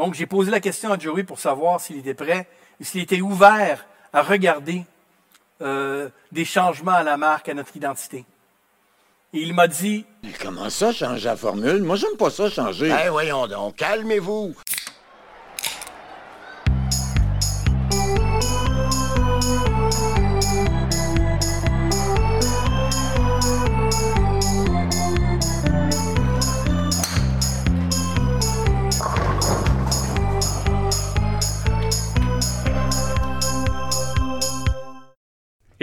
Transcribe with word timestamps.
Donc, 0.00 0.14
j'ai 0.14 0.24
posé 0.24 0.50
la 0.50 0.60
question 0.60 0.90
à 0.90 0.98
Joey 0.98 1.24
pour 1.24 1.38
savoir 1.38 1.78
s'il 1.78 1.98
était 1.98 2.14
prêt, 2.14 2.48
s'il 2.80 3.02
était 3.02 3.20
ouvert 3.20 3.84
à 4.14 4.22
regarder 4.22 4.86
euh, 5.60 6.08
des 6.32 6.46
changements 6.46 6.94
à 6.94 7.02
la 7.02 7.18
marque, 7.18 7.50
à 7.50 7.54
notre 7.54 7.76
identité. 7.76 8.24
Et 9.34 9.40
il 9.40 9.52
m'a 9.52 9.68
dit 9.68 10.06
Mais 10.22 10.32
comment 10.42 10.70
ça, 10.70 10.90
changer 10.90 11.26
la 11.26 11.36
formule? 11.36 11.82
Moi, 11.82 11.96
j'aime 11.96 12.16
pas 12.18 12.30
ça, 12.30 12.48
changer. 12.48 12.88
Ben 12.88 13.10
voyons 13.10 13.46
donc, 13.46 13.76
calmez-vous. 13.76 14.54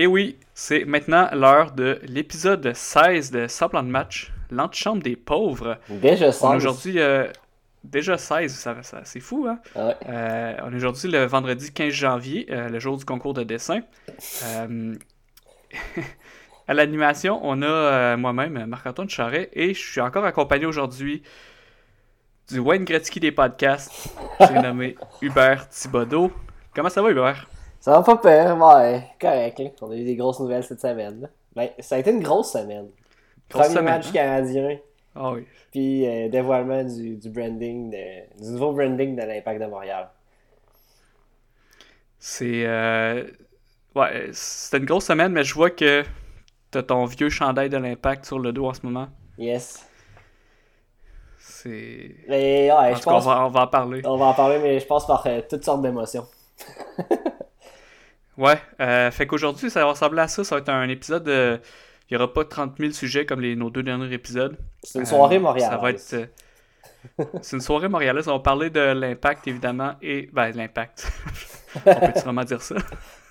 Oui, 0.07 0.37
c'est 0.53 0.85
maintenant 0.85 1.29
l'heure 1.33 1.71
de 1.71 1.99
l'épisode 2.03 2.73
16 2.73 3.31
de 3.31 3.47
Sans 3.47 3.69
plan 3.69 3.83
de 3.83 3.89
match, 3.89 4.31
l'antichambre 4.49 5.03
des 5.03 5.15
pauvres. 5.15 5.77
Déjà 5.89 6.25
On 6.25 6.29
est 6.29 6.31
16. 6.31 6.43
aujourd'hui 6.55 6.99
euh, 6.99 7.27
déjà 7.83 8.17
16, 8.17 8.53
ça, 8.53 8.75
ça- 8.83 9.01
c'est 9.03 9.19
fou, 9.19 9.47
hein? 9.49 9.59
Ouais. 9.75 9.95
Euh, 10.09 10.53
on 10.63 10.71
est 10.73 10.77
aujourd'hui 10.77 11.11
le 11.11 11.25
vendredi 11.25 11.71
15 11.71 11.93
janvier, 11.93 12.47
euh, 12.49 12.69
le 12.69 12.79
jour 12.79 12.97
du 12.97 13.05
concours 13.05 13.33
de 13.33 13.43
dessin. 13.43 13.81
À 16.69 16.73
l'animation, 16.73 17.39
on 17.43 17.61
a 17.61 18.17
moi-même, 18.17 18.65
Marc-Antoine 18.65 19.09
Charret, 19.09 19.49
et 19.53 19.73
je 19.73 19.79
suis 19.79 20.01
encore 20.01 20.25
accompagné 20.25 20.65
aujourd'hui 20.65 21.23
du 22.49 22.59
Wayne 22.59 22.83
Gretzky 22.83 23.21
des 23.21 23.31
podcasts. 23.31 24.09
J'ai 24.41 24.59
nommé 24.61 24.97
Hubert 25.21 25.69
Thibodeau. 25.69 26.31
Comment 26.75 26.89
ça 26.89 27.01
va, 27.01 27.09
Hubert? 27.11 27.47
Ça 27.87 27.93
va 27.93 28.03
pas 28.03 28.17
peur, 28.17 28.57
ouais, 28.57 29.01
correct. 29.21 29.59
hein. 29.61 29.69
On 29.81 29.91
a 29.91 29.95
eu 29.95 30.03
des 30.03 30.17
grosses 30.17 30.41
nouvelles 30.41 30.65
cette 30.65 30.81
semaine. 30.81 31.21
là. 31.21 31.29
Ben, 31.55 31.69
ça 31.79 31.95
a 31.95 31.99
été 31.99 32.11
une 32.11 32.21
grosse 32.21 32.51
semaine. 32.51 32.89
Grosse 33.49 33.67
Premier 33.67 33.69
semaine, 33.69 33.85
match 33.85 34.07
hein? 34.09 34.11
canadien, 34.11 34.77
Ah 35.15 35.31
oui. 35.31 35.47
puis 35.71 36.05
euh, 36.05 36.27
dévoilement 36.27 36.83
du, 36.83 37.15
du 37.15 37.29
branding, 37.29 37.89
de- 37.89 38.43
du 38.43 38.51
nouveau 38.51 38.73
branding 38.73 39.15
de 39.15 39.21
l'Impact 39.21 39.61
de 39.61 39.67
Montréal. 39.67 40.09
C'est. 42.19 42.65
euh, 42.65 43.23
Ouais, 43.95 44.29
c'était 44.33 44.77
une 44.79 44.85
grosse 44.85 45.05
semaine, 45.05 45.31
mais 45.31 45.45
je 45.45 45.53
vois 45.55 45.69
que 45.69 46.03
t'as 46.69 46.83
ton 46.83 47.05
vieux 47.05 47.29
chandail 47.29 47.69
de 47.69 47.77
l'impact 47.77 48.25
sur 48.25 48.37
le 48.37 48.51
dos 48.51 48.67
en 48.67 48.73
ce 48.73 48.85
moment. 48.85 49.07
Yes. 49.37 49.87
C'est. 51.39 52.15
Mais 52.27 52.69
ouais, 52.71 52.95
je 52.95 53.01
cas, 53.01 53.11
on 53.11 53.13
pense. 53.13 53.25
va, 53.25 53.45
on 53.45 53.49
va 53.49 53.61
en 53.61 53.67
parler. 53.67 54.01
On 54.05 54.17
va 54.17 54.25
en 54.25 54.33
parler, 54.33 54.59
mais 54.59 54.77
je 54.79 54.85
passe 54.85 55.05
par 55.07 55.25
euh, 55.25 55.41
toutes 55.49 55.63
sortes 55.63 55.81
d'émotions. 55.81 56.27
Ouais, 58.37 58.59
euh, 58.81 59.09
fait 59.11 59.25
qu'aujourd'hui, 59.27 59.69
ça 59.69 59.79
va 59.83 59.91
ressembler 59.91 60.21
à 60.21 60.27
ça. 60.27 60.43
Ça 60.43 60.55
va 60.55 60.61
être 60.61 60.69
un 60.69 60.87
épisode. 60.89 61.23
de- 61.23 61.59
Il 62.09 62.15
n'y 62.17 62.23
aura 62.23 62.31
pas 62.33 62.45
30 62.45 62.75
000 62.79 62.91
sujets 62.93 63.25
comme 63.25 63.41
les, 63.41 63.55
nos 63.55 63.69
deux 63.69 63.83
derniers 63.83 64.13
épisodes. 64.13 64.57
C'est 64.83 64.99
une 64.99 65.05
soirée 65.05 65.37
Euh, 65.37 65.39
montréalaise. 65.41 65.69
Ça 65.71 65.77
va 65.77 65.89
être. 65.89 66.13
euh, 66.13 67.25
C'est 67.41 67.55
une 67.57 67.61
soirée 67.61 67.89
montréalaise. 67.89 68.27
On 68.27 68.33
va 68.33 68.39
parler 68.39 68.69
de 68.69 68.79
l'impact, 68.79 69.47
évidemment, 69.47 69.95
et. 70.01 70.29
Ben, 70.31 70.51
l'impact. 70.55 71.11
on 71.75 71.79
peut 71.95 72.19
vraiment 72.21 72.43
dire 72.43 72.61
ça? 72.61 72.75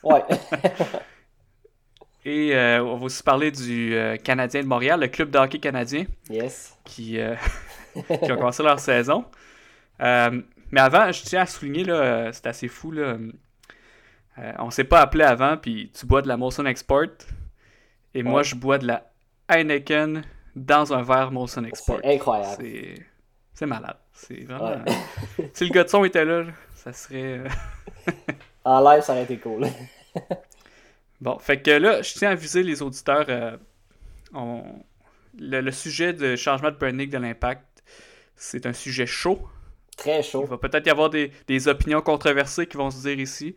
Ouais. 0.02 0.22
Et 2.24 2.56
euh, 2.56 2.82
on 2.82 2.96
va 2.96 3.04
aussi 3.04 3.22
parler 3.22 3.50
du 3.52 3.94
euh, 3.94 4.16
Canadien 4.16 4.62
de 4.62 4.66
Montréal, 4.66 4.98
le 5.00 5.06
club 5.06 5.30
de 5.30 5.38
hockey 5.38 5.58
canadien. 5.60 6.06
yes. 6.28 6.76
qui, 6.84 7.20
euh, 7.20 7.34
qui 8.24 8.32
ont 8.32 8.36
commencé 8.36 8.62
leur 8.64 8.80
saison. 8.80 9.24
Euh, 10.02 10.42
mais 10.72 10.80
avant, 10.80 11.10
je 11.12 11.22
tiens 11.22 11.42
à 11.42 11.46
souligner, 11.46 11.84
là, 11.84 11.94
euh, 11.94 12.30
c'est 12.32 12.46
assez 12.48 12.66
fou, 12.66 12.90
là, 12.90 13.16
euh, 14.38 14.52
on 14.58 14.70
s'est 14.70 14.84
pas 14.84 15.00
appelé 15.00 15.24
avant, 15.24 15.56
puis 15.56 15.90
tu 15.98 16.06
bois 16.06 16.22
de 16.22 16.28
la 16.28 16.36
Molson 16.36 16.66
Export, 16.66 17.06
et 18.14 18.22
moi 18.22 18.42
je 18.42 18.54
bois 18.54 18.78
de 18.78 18.86
la 18.86 19.10
Heineken 19.48 20.22
dans 20.54 20.92
un 20.92 21.02
verre 21.02 21.30
Molson 21.32 21.64
Export. 21.64 22.00
C'est 22.02 22.14
incroyable. 22.14 22.64
C'est 23.54 23.66
malade. 23.66 23.96
C'est 24.12 24.44
vraiment... 24.44 24.82
Ouais. 24.84 25.50
si 25.54 25.64
le 25.66 25.70
gars 25.70 25.84
de 25.84 25.88
son 25.88 26.04
était 26.04 26.24
là, 26.24 26.44
ça 26.74 26.92
serait... 26.92 27.38
euh, 27.40 27.48
En 28.64 28.80
live, 28.80 29.02
ça 29.02 29.12
aurait 29.12 29.24
été 29.24 29.38
cool. 29.38 29.66
Bon, 31.20 31.38
fait 31.38 31.62
que 31.62 31.70
là, 31.70 32.02
je 32.02 32.12
tiens 32.12 32.28
à 32.28 32.32
aviser 32.32 32.62
les 32.62 32.82
auditeurs. 32.82 33.24
euh, 33.28 33.56
on- 34.34 34.62
le, 35.38 35.60
le 35.60 35.70
sujet 35.72 36.12
de 36.14 36.34
changement 36.36 36.70
de 36.70 36.76
branding 36.76 37.10
de 37.10 37.18
l'impact, 37.18 37.64
c'est 38.36 38.66
un 38.66 38.72
sujet 38.72 39.06
chaud. 39.06 39.40
Très 39.96 40.20
Il 40.20 40.24
chaud. 40.24 40.44
va 40.44 40.58
peut-être 40.58 40.86
y 40.86 40.90
avoir 40.90 41.08
des, 41.10 41.30
des 41.46 41.68
opinions 41.68 42.00
controversées 42.02 42.66
qui 42.66 42.76
vont 42.76 42.90
se 42.90 43.00
dire 43.02 43.18
ici. 43.18 43.54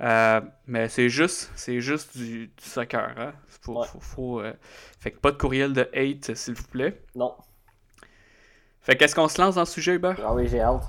Euh, 0.00 0.40
mais 0.66 0.88
c'est 0.88 1.08
juste, 1.10 1.50
c'est 1.56 1.80
juste 1.80 2.16
du, 2.16 2.46
du 2.48 2.64
soccer. 2.64 3.12
Hein? 3.18 3.32
Faut, 3.62 3.78
Ouais. 3.80 3.86
faut- 3.86 4.00
faut, 4.00 4.40
euh, 4.40 4.52
Fait 4.98 5.10
que 5.10 5.18
pas 5.18 5.30
de 5.32 5.36
courriel 5.36 5.72
de 5.72 5.88
hate, 5.94 6.34
s'il 6.34 6.54
vous 6.54 6.66
plaît. 6.68 7.00
Non. 7.14 7.34
Fait 8.80 8.96
qu'est-ce 8.96 9.14
qu'on 9.14 9.28
se 9.28 9.40
lance 9.40 9.56
dans 9.56 9.62
le 9.62 9.66
sujet, 9.66 9.94
Hubert? 9.94 10.16
Ah 10.24 10.34
oui, 10.34 10.46
j'ai 10.48 10.60
hâte. 10.60 10.84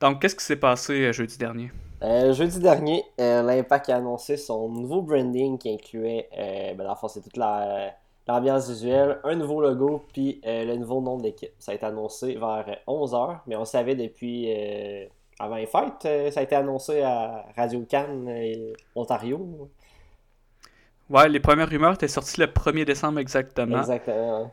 Donc, 0.00 0.20
qu'est-ce 0.22 0.36
qui 0.36 0.44
s'est 0.44 0.56
passé 0.56 0.92
euh, 1.06 1.12
jeudi 1.12 1.36
dernier? 1.38 1.72
Euh, 2.02 2.32
jeudi 2.32 2.60
dernier, 2.60 3.04
l'Impact 3.18 3.90
a 3.90 3.96
annoncé 3.96 4.36
son 4.38 4.68
nouveau 4.70 5.02
branding 5.02 5.58
qui 5.58 5.70
incluait, 5.74 6.28
euh, 6.38 6.72
ben, 6.74 6.84
dans 6.84 6.90
le 6.90 6.96
fond, 6.96 7.08
c'est 7.08 7.20
toute 7.20 7.36
la- 7.36 7.94
l'ambiance 8.26 8.70
visuelle, 8.70 9.18
un 9.24 9.34
nouveau 9.34 9.60
logo, 9.60 10.06
puis 10.14 10.40
le 10.44 10.76
nouveau 10.76 11.02
nom 11.02 11.18
de 11.18 11.24
l'équipe. 11.24 11.50
Ça 11.58 11.72
a 11.72 11.74
été 11.74 11.84
annoncé 11.84 12.36
vers 12.36 12.64
11h, 12.86 13.42
mais 13.46 13.56
on 13.56 13.64
savait 13.66 13.96
depuis 13.96 14.46
avant 15.40 15.56
les 15.56 15.66
fêtes. 15.66 16.04
euh, 16.06 16.30
ça 16.30 16.40
a 16.40 16.42
été 16.42 16.54
annoncé 16.54 17.02
à 17.02 17.46
Radio 17.56 17.84
Cannes, 17.88 18.28
euh, 18.28 18.72
Ontario. 18.94 19.70
Ouais, 21.08 21.28
les 21.28 21.40
premières 21.40 21.68
rumeurs 21.68 21.94
étaient 21.94 22.08
sorties 22.08 22.40
le 22.40 22.46
1er 22.46 22.84
décembre 22.84 23.18
exactement. 23.18 23.78
Exactement. 23.80 24.52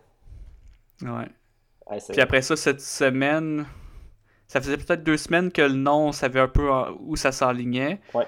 ouais. 1.04 1.28
Puis 2.10 2.20
après 2.22 2.42
ça, 2.42 2.56
cette 2.56 2.82
semaine, 2.82 3.66
ça 4.48 4.60
faisait 4.60 4.78
peut-être 4.78 5.04
deux 5.04 5.18
semaines 5.18 5.52
que 5.52 5.62
le 5.62 5.74
nom, 5.76 6.08
on 6.08 6.12
savait 6.12 6.40
un 6.40 6.48
peu 6.48 6.70
en- 6.72 6.98
où 7.00 7.16
ça 7.16 7.32
s'enlignait. 7.32 8.00
Ouais. 8.14 8.26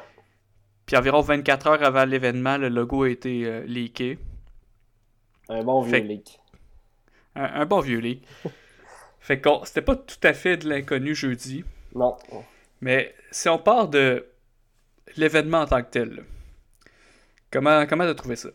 Puis 0.86 0.96
environ 0.96 1.22
24 1.22 1.68
heures 1.68 1.84
avant 1.84 2.06
l'événement, 2.06 2.58
le 2.58 2.70
logo 2.70 3.04
a 3.04 3.10
été 3.10 3.46
euh, 3.46 3.64
leaké. 3.66 4.18
un 5.50 5.64
bon 5.64 5.82
vieux 5.82 5.92
Fait- 5.92 6.02
leak. 6.02 6.40
Un, 7.36 7.62
un 7.62 7.66
bon 7.66 7.80
vieux 7.80 8.00
leak. 8.00 8.26
fait 9.20 9.40
que 9.42 9.50
c'était 9.66 9.82
pas 9.82 9.96
tout 9.96 10.16
à 10.24 10.34
fait 10.34 10.58
de 10.58 10.70
l'inconnu 10.70 11.14
jeudi. 11.16 11.64
Non. 11.96 12.18
Mais 12.82 13.14
si 13.32 13.50
on 13.50 13.58
part 13.58 13.88
de 13.88 14.26
l'événement 15.18 15.62
en 15.62 15.66
tant 15.66 15.82
que 15.82 15.90
tel, 15.90 16.24
comment 17.52 17.86
comment 17.88 18.06
t'as 18.06 18.16
trouvé 18.16 18.36
ça? 18.36 18.50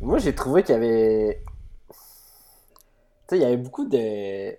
Moi, 0.00 0.18
j'ai 0.18 0.34
trouvé 0.34 0.62
qu'il 0.62 0.74
y 0.74 0.78
avait. 0.78 1.42
Tu 1.88 1.94
sais, 3.28 3.38
il 3.38 3.42
y 3.42 3.44
avait 3.44 3.56
beaucoup 3.58 3.84
de... 3.84 4.52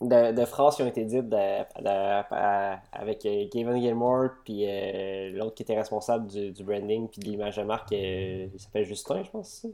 de, 0.00 0.32
de 0.32 0.44
phrases 0.44 0.76
qui 0.76 0.82
ont 0.82 0.86
été 0.88 1.04
dites 1.04 1.28
de- 1.28 1.82
de- 1.82 1.88
à- 1.88 2.82
avec 2.92 3.24
euh, 3.24 3.46
Kevin 3.50 3.80
Gilmore, 3.80 4.30
puis 4.44 4.64
euh, 4.66 5.30
l'autre 5.30 5.54
qui 5.54 5.62
était 5.62 5.76
responsable 5.76 6.26
du, 6.28 6.50
du 6.52 6.62
branding, 6.64 7.08
puis 7.08 7.20
de 7.20 7.26
l'image 7.26 7.56
de 7.56 7.62
marque, 7.62 7.92
euh, 7.92 8.46
il 8.52 8.60
s'appelle 8.60 8.84
Justin, 8.84 9.22
je 9.24 9.30
pense. 9.30 9.66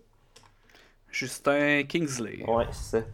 Justin 1.10 1.82
Kingsley. 1.84 2.44
Ouais, 2.46 2.66
c'est 2.72 3.00
ça. 3.00 3.06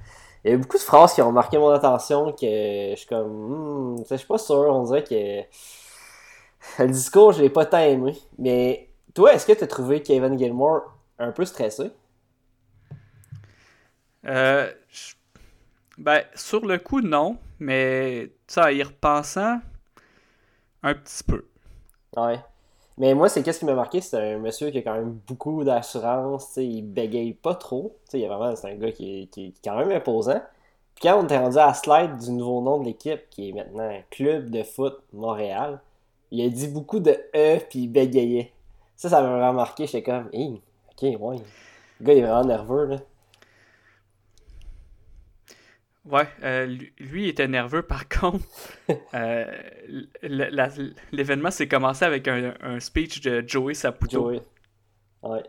Il 0.44 0.50
y 0.50 0.52
a 0.52 0.56
eu 0.56 0.58
beaucoup 0.58 0.78
de 0.78 0.82
phrases 0.82 1.14
qui 1.14 1.22
ont 1.22 1.32
marqué 1.32 1.58
mon 1.58 1.68
attention, 1.70 2.32
que 2.32 2.46
je 2.46 2.94
suis 2.96 3.06
comme. 3.06 3.96
Hmm, 3.98 4.04
je 4.10 4.16
suis 4.16 4.26
pas 4.26 4.38
sûr, 4.38 4.56
on 4.56 4.84
dirait 4.84 5.04
que. 5.04 5.44
Le 6.78 6.88
discours, 6.88 7.32
je 7.32 7.42
l'ai 7.42 7.50
pas 7.50 7.66
tant 7.66 7.78
aimé. 7.78 8.16
Mais 8.38 8.88
toi, 9.14 9.32
est-ce 9.34 9.46
que 9.46 9.52
tu 9.52 9.64
as 9.64 9.66
trouvé 9.66 10.02
Kevin 10.02 10.38
Gilmore 10.38 10.82
un 11.18 11.32
peu 11.32 11.44
stressé? 11.44 11.90
Euh, 14.26 14.72
je- 14.90 15.14
ben, 15.98 16.24
sur 16.36 16.66
le 16.66 16.78
coup, 16.78 17.00
non. 17.02 17.38
Mais, 17.60 18.32
ça, 18.48 18.72
y 18.72 18.82
repensant, 18.82 19.60
un 20.82 20.94
petit 20.94 21.22
peu. 21.24 21.44
Ouais. 22.16 22.41
Mais 22.98 23.15
moi, 23.15 23.28
c'est 23.28 23.42
qu'est-ce 23.42 23.60
qui 23.60 23.65
m'a 23.65 23.75
marqué, 23.75 24.01
c'est 24.01 24.34
un 24.34 24.39
monsieur 24.39 24.71
qui 24.71 24.78
a 24.78 24.83
quand 24.83 24.95
même 24.95 25.19
beaucoup 25.27 25.65
d'assurance, 25.65 26.57
il 26.57 26.83
bégaye 26.83 27.33
pas 27.33 27.54
trop. 27.54 27.97
Il 28.13 28.27
vraiment, 28.27 28.54
c'est 28.57 28.71
un 28.71 28.77
gars 28.77 28.92
qui 28.92 29.22
est, 29.22 29.27
qui 29.27 29.47
est 29.47 29.54
quand 29.65 29.77
même 29.77 29.91
imposant. 29.91 30.41
Puis 30.95 31.09
quand 31.09 31.19
on 31.19 31.25
était 31.25 31.39
rendu 31.39 31.57
à 31.57 31.69
la 31.69 31.75
slide 31.75 32.19
du 32.19 32.31
nouveau 32.33 32.60
nom 32.60 32.78
de 32.78 32.84
l'équipe, 32.84 33.21
qui 33.31 33.48
est 33.48 33.53
maintenant 33.53 33.91
Club 34.10 34.51
de 34.51 34.63
foot 34.63 34.98
Montréal, 35.13 35.81
il 36.31 36.45
a 36.45 36.48
dit 36.48 36.69
beaucoup 36.69 37.01
de 37.01 37.13
E, 37.34 37.59
puis 37.69 37.81
il 37.81 37.89
bégayait. 37.89 38.53
Ça, 38.97 39.09
ça 39.09 39.22
m'a 39.22 39.28
vraiment 39.28 39.54
marqué. 39.54 39.87
J'étais 39.87 40.03
comme, 40.03 40.28
hey, 40.33 40.60
ok, 40.92 41.03
ouais. 41.21 41.37
Le 42.01 42.07
gars, 42.07 42.13
il 42.13 42.19
est 42.19 42.22
vraiment 42.22 42.45
nerveux, 42.45 42.84
là. 42.87 42.97
Ouais, 46.10 46.28
euh, 46.42 46.66
lui, 46.66 46.92
lui, 46.98 47.22
il 47.24 47.28
était 47.28 47.47
nerveux. 47.48 47.83
Par 47.83 48.09
contre, 48.21 48.45
euh, 49.15 49.45
l'événement 51.12 51.51
s'est 51.51 51.68
commencé 51.68 52.04
avec 52.04 52.27
un, 52.28 52.54
un 52.60 52.80
speech 52.80 53.21
de 53.21 53.45
Joey 53.47 53.74
Saputo. 53.74 54.21
Joey. 54.21 54.41
Ouais. 55.22 55.42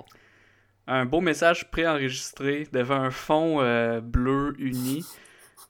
Un 0.88 1.06
beau 1.06 1.22
message 1.22 1.70
préenregistré 1.72 2.68
devant 2.72 2.96
un 2.96 3.12
fond 3.12 3.62
euh, 3.62 4.02
bleu 4.02 4.56
uni. 4.60 5.06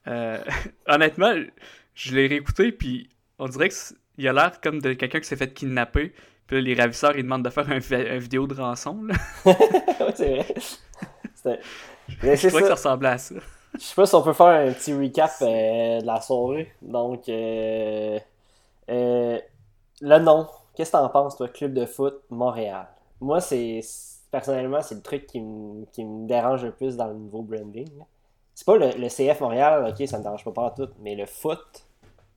Euh, 0.07 0.39
honnêtement, 0.87 1.33
je 1.93 2.15
l'ai 2.15 2.27
réécouté, 2.27 2.71
puis 2.71 3.09
on 3.37 3.47
dirait 3.47 3.69
qu'il 3.69 4.27
a 4.27 4.33
l'air 4.33 4.59
comme 4.61 4.81
de 4.81 4.93
quelqu'un 4.93 5.19
qui 5.19 5.27
s'est 5.27 5.35
fait 5.35 5.53
kidnapper. 5.53 6.13
Puis 6.47 6.57
là, 6.57 6.61
les 6.61 6.73
ravisseurs, 6.73 7.15
ils 7.15 7.23
demandent 7.23 7.45
de 7.45 7.49
faire 7.49 7.69
un, 7.69 7.79
un 7.91 8.17
vidéo 8.17 8.47
de 8.47 8.55
rançon. 8.55 9.03
Là. 9.03 9.15
ouais, 9.45 10.13
c'est 10.15 10.29
vrai. 11.45 11.59
Je 12.07 12.47
trouvais 12.47 12.61
que 12.61 12.67
ça 12.67 12.75
ça. 12.75 12.75
ressemblait 12.75 13.09
à 13.09 13.17
ça. 13.17 13.35
Je 13.73 13.79
sais 13.79 13.95
pas 13.95 14.05
si 14.05 14.15
on 14.15 14.21
peut 14.21 14.33
faire 14.33 14.47
un 14.47 14.73
petit 14.73 14.93
recap 14.93 15.31
euh, 15.41 16.01
de 16.01 16.05
la 16.05 16.19
soirée. 16.19 16.71
Donc, 16.81 17.29
euh, 17.29 18.19
euh, 18.89 19.39
le 20.01 20.19
nom. 20.19 20.47
Qu'est-ce 20.75 20.91
que 20.91 20.97
t'en 20.97 21.09
penses, 21.09 21.37
toi, 21.37 21.47
Club 21.47 21.73
de 21.73 21.85
foot 21.85 22.21
Montréal? 22.29 22.87
Moi, 23.21 23.39
c'est 23.39 23.81
personnellement, 24.29 24.81
c'est 24.81 24.95
le 24.95 25.01
truc 25.01 25.25
qui 25.25 25.39
me, 25.39 25.85
qui 25.85 26.03
dérange 26.05 26.63
le 26.63 26.71
plus 26.71 26.97
dans 26.97 27.07
le 27.07 27.13
nouveau 27.13 27.41
branding. 27.43 27.89
C'est 28.53 28.65
pas 28.65 28.77
le, 28.77 29.07
CF 29.07 29.39
Montréal, 29.41 29.87
ok, 29.89 30.07
ça 30.07 30.17
me 30.17 30.23
dérange 30.23 30.43
pas 30.43 30.51
par 30.51 30.73
tout, 30.73 30.89
mais 30.99 31.15
le 31.15 31.25
foot, 31.25 31.85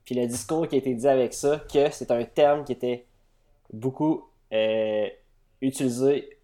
puis 0.05 0.15
le 0.15 0.27
discours 0.27 0.69
qui 0.69 0.77
a 0.77 0.79
été 0.79 0.95
dit 0.95 1.09
avec 1.09 1.35
ça, 1.35 1.59
que 1.73 1.91
c'est 1.91 2.11
un 2.11 2.25
terme 2.25 2.65
qui 2.65 2.73
était 2.73 3.07
beaucoup 3.73 4.29
utilisé 5.61 6.39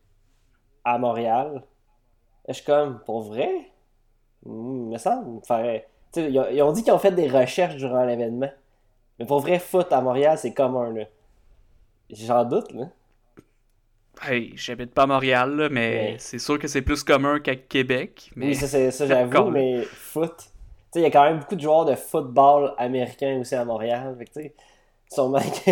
à 0.85 0.99
Montréal. 0.99 1.63
Je 2.49 2.55
suis 2.55 2.65
comme, 2.65 3.01
pour 3.05 3.23
vrai? 3.23 3.70
Hmm, 4.45 4.91
me 4.93 4.99
semble. 4.99 5.45
Faire... 5.47 5.83
Ils, 6.17 6.39
ont, 6.39 6.47
ils 6.51 6.63
ont 6.63 6.73
dit 6.73 6.83
qu'ils 6.83 6.93
ont 6.93 6.99
fait 6.99 7.13
des 7.13 7.29
recherches 7.29 7.77
durant 7.77 8.05
l'événement. 8.05 8.51
Mais 9.19 9.27
pour 9.27 9.41
vrai, 9.41 9.59
foot 9.61 9.93
à 9.93 10.01
Montréal, 10.03 10.39
c'est 10.39 10.55
commun, 10.55 10.93
là. 10.95 11.05
J'en 12.11 12.45
doute, 12.45 12.73
là. 12.73 12.91
Hey, 14.23 14.53
j'habite 14.57 14.93
pas 14.93 15.05
à 15.05 15.07
Montréal, 15.07 15.57
là, 15.57 15.69
mais 15.71 16.17
c'est 16.19 16.39
sûr 16.39 16.59
que 16.59 16.69
c'est 16.69 16.83
plus 16.83 17.03
commun 17.05 17.41
qu'à 17.41 17.57
Québec. 17.57 18.31
Mais 18.37 18.49
Oui, 18.49 18.55
ça, 18.55 18.67
c'est- 18.67 18.91
ça 18.91 19.07
j'avoue, 19.07 19.51
mais 19.51 19.83
foot. 19.85 20.51
Il 20.95 21.03
y 21.03 21.05
a 21.05 21.11
quand 21.11 21.23
même 21.25 21.39
beaucoup 21.41 21.55
de 21.57 21.61
joueurs 21.61 21.85
de 21.85 21.95
football 21.95 22.75
américains 22.77 23.39
aussi 23.41 23.55
à 23.55 23.65
Montréal. 23.65 24.17
Fait 24.19 24.25
que, 24.51 24.55
sûrement 25.13 25.41
que. 25.41 25.71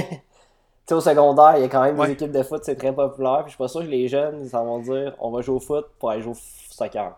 Au 0.95 1.01
secondaire, 1.01 1.55
il 1.59 1.63
y 1.63 1.65
a 1.65 1.69
quand 1.69 1.83
même 1.85 1.99
Ouais. 1.99 2.07
des 2.09 2.13
équipes 2.15 2.33
de 2.33 2.43
foot, 2.43 2.63
c'est 2.65 2.77
très 2.77 2.95
populaire. 2.95 3.41
Puis 3.45 3.49
je 3.49 3.51
suis 3.51 3.59
pas 3.59 3.69
sûr 3.69 3.83
que 3.83 3.87
les 3.89 4.09
jeunes, 4.09 4.43
ils 4.45 4.51
s'en 4.51 4.65
vont 4.65 4.79
dire 4.81 5.15
on 5.19 5.31
va 5.31 5.43
jouer 5.43 5.57
au 5.57 5.61
foot 5.61 5.87
pour 5.99 6.11
aller 6.11 6.23
jouer 6.23 6.33
au 6.33 6.37
soccer. 6.75 7.15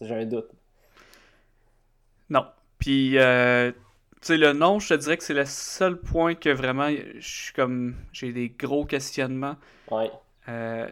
J'ai 0.00 0.14
un 0.14 0.26
doute. 0.26 0.48
Non. 2.30 2.46
Puis, 2.78 3.18
euh, 3.18 3.70
tu 3.72 3.78
sais, 4.22 4.36
le 4.36 4.52
nom, 4.52 4.78
je 4.78 4.88
te 4.88 4.94
dirais 4.94 5.16
que 5.16 5.24
c'est 5.24 5.34
le 5.34 5.44
seul 5.44 5.98
point 6.00 6.34
que 6.34 6.50
vraiment, 6.50 6.88
je 6.90 7.20
suis 7.20 7.52
comme, 7.52 7.94
j'ai 8.12 8.32
des 8.32 8.48
gros 8.50 8.84
questionnements. 8.84 9.56
Ouais. 9.90 10.10
Euh, 10.48 10.88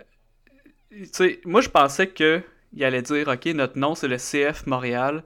tu 0.90 1.08
sais, 1.12 1.40
moi, 1.44 1.60
je 1.60 1.68
pensais 1.68 2.08
que 2.08 2.42
il 2.72 2.84
allait 2.84 3.02
dire, 3.02 3.28
OK, 3.28 3.46
notre 3.46 3.78
nom, 3.78 3.94
c'est 3.94 4.08
le 4.08 4.16
CF 4.16 4.66
Montréal. 4.66 5.22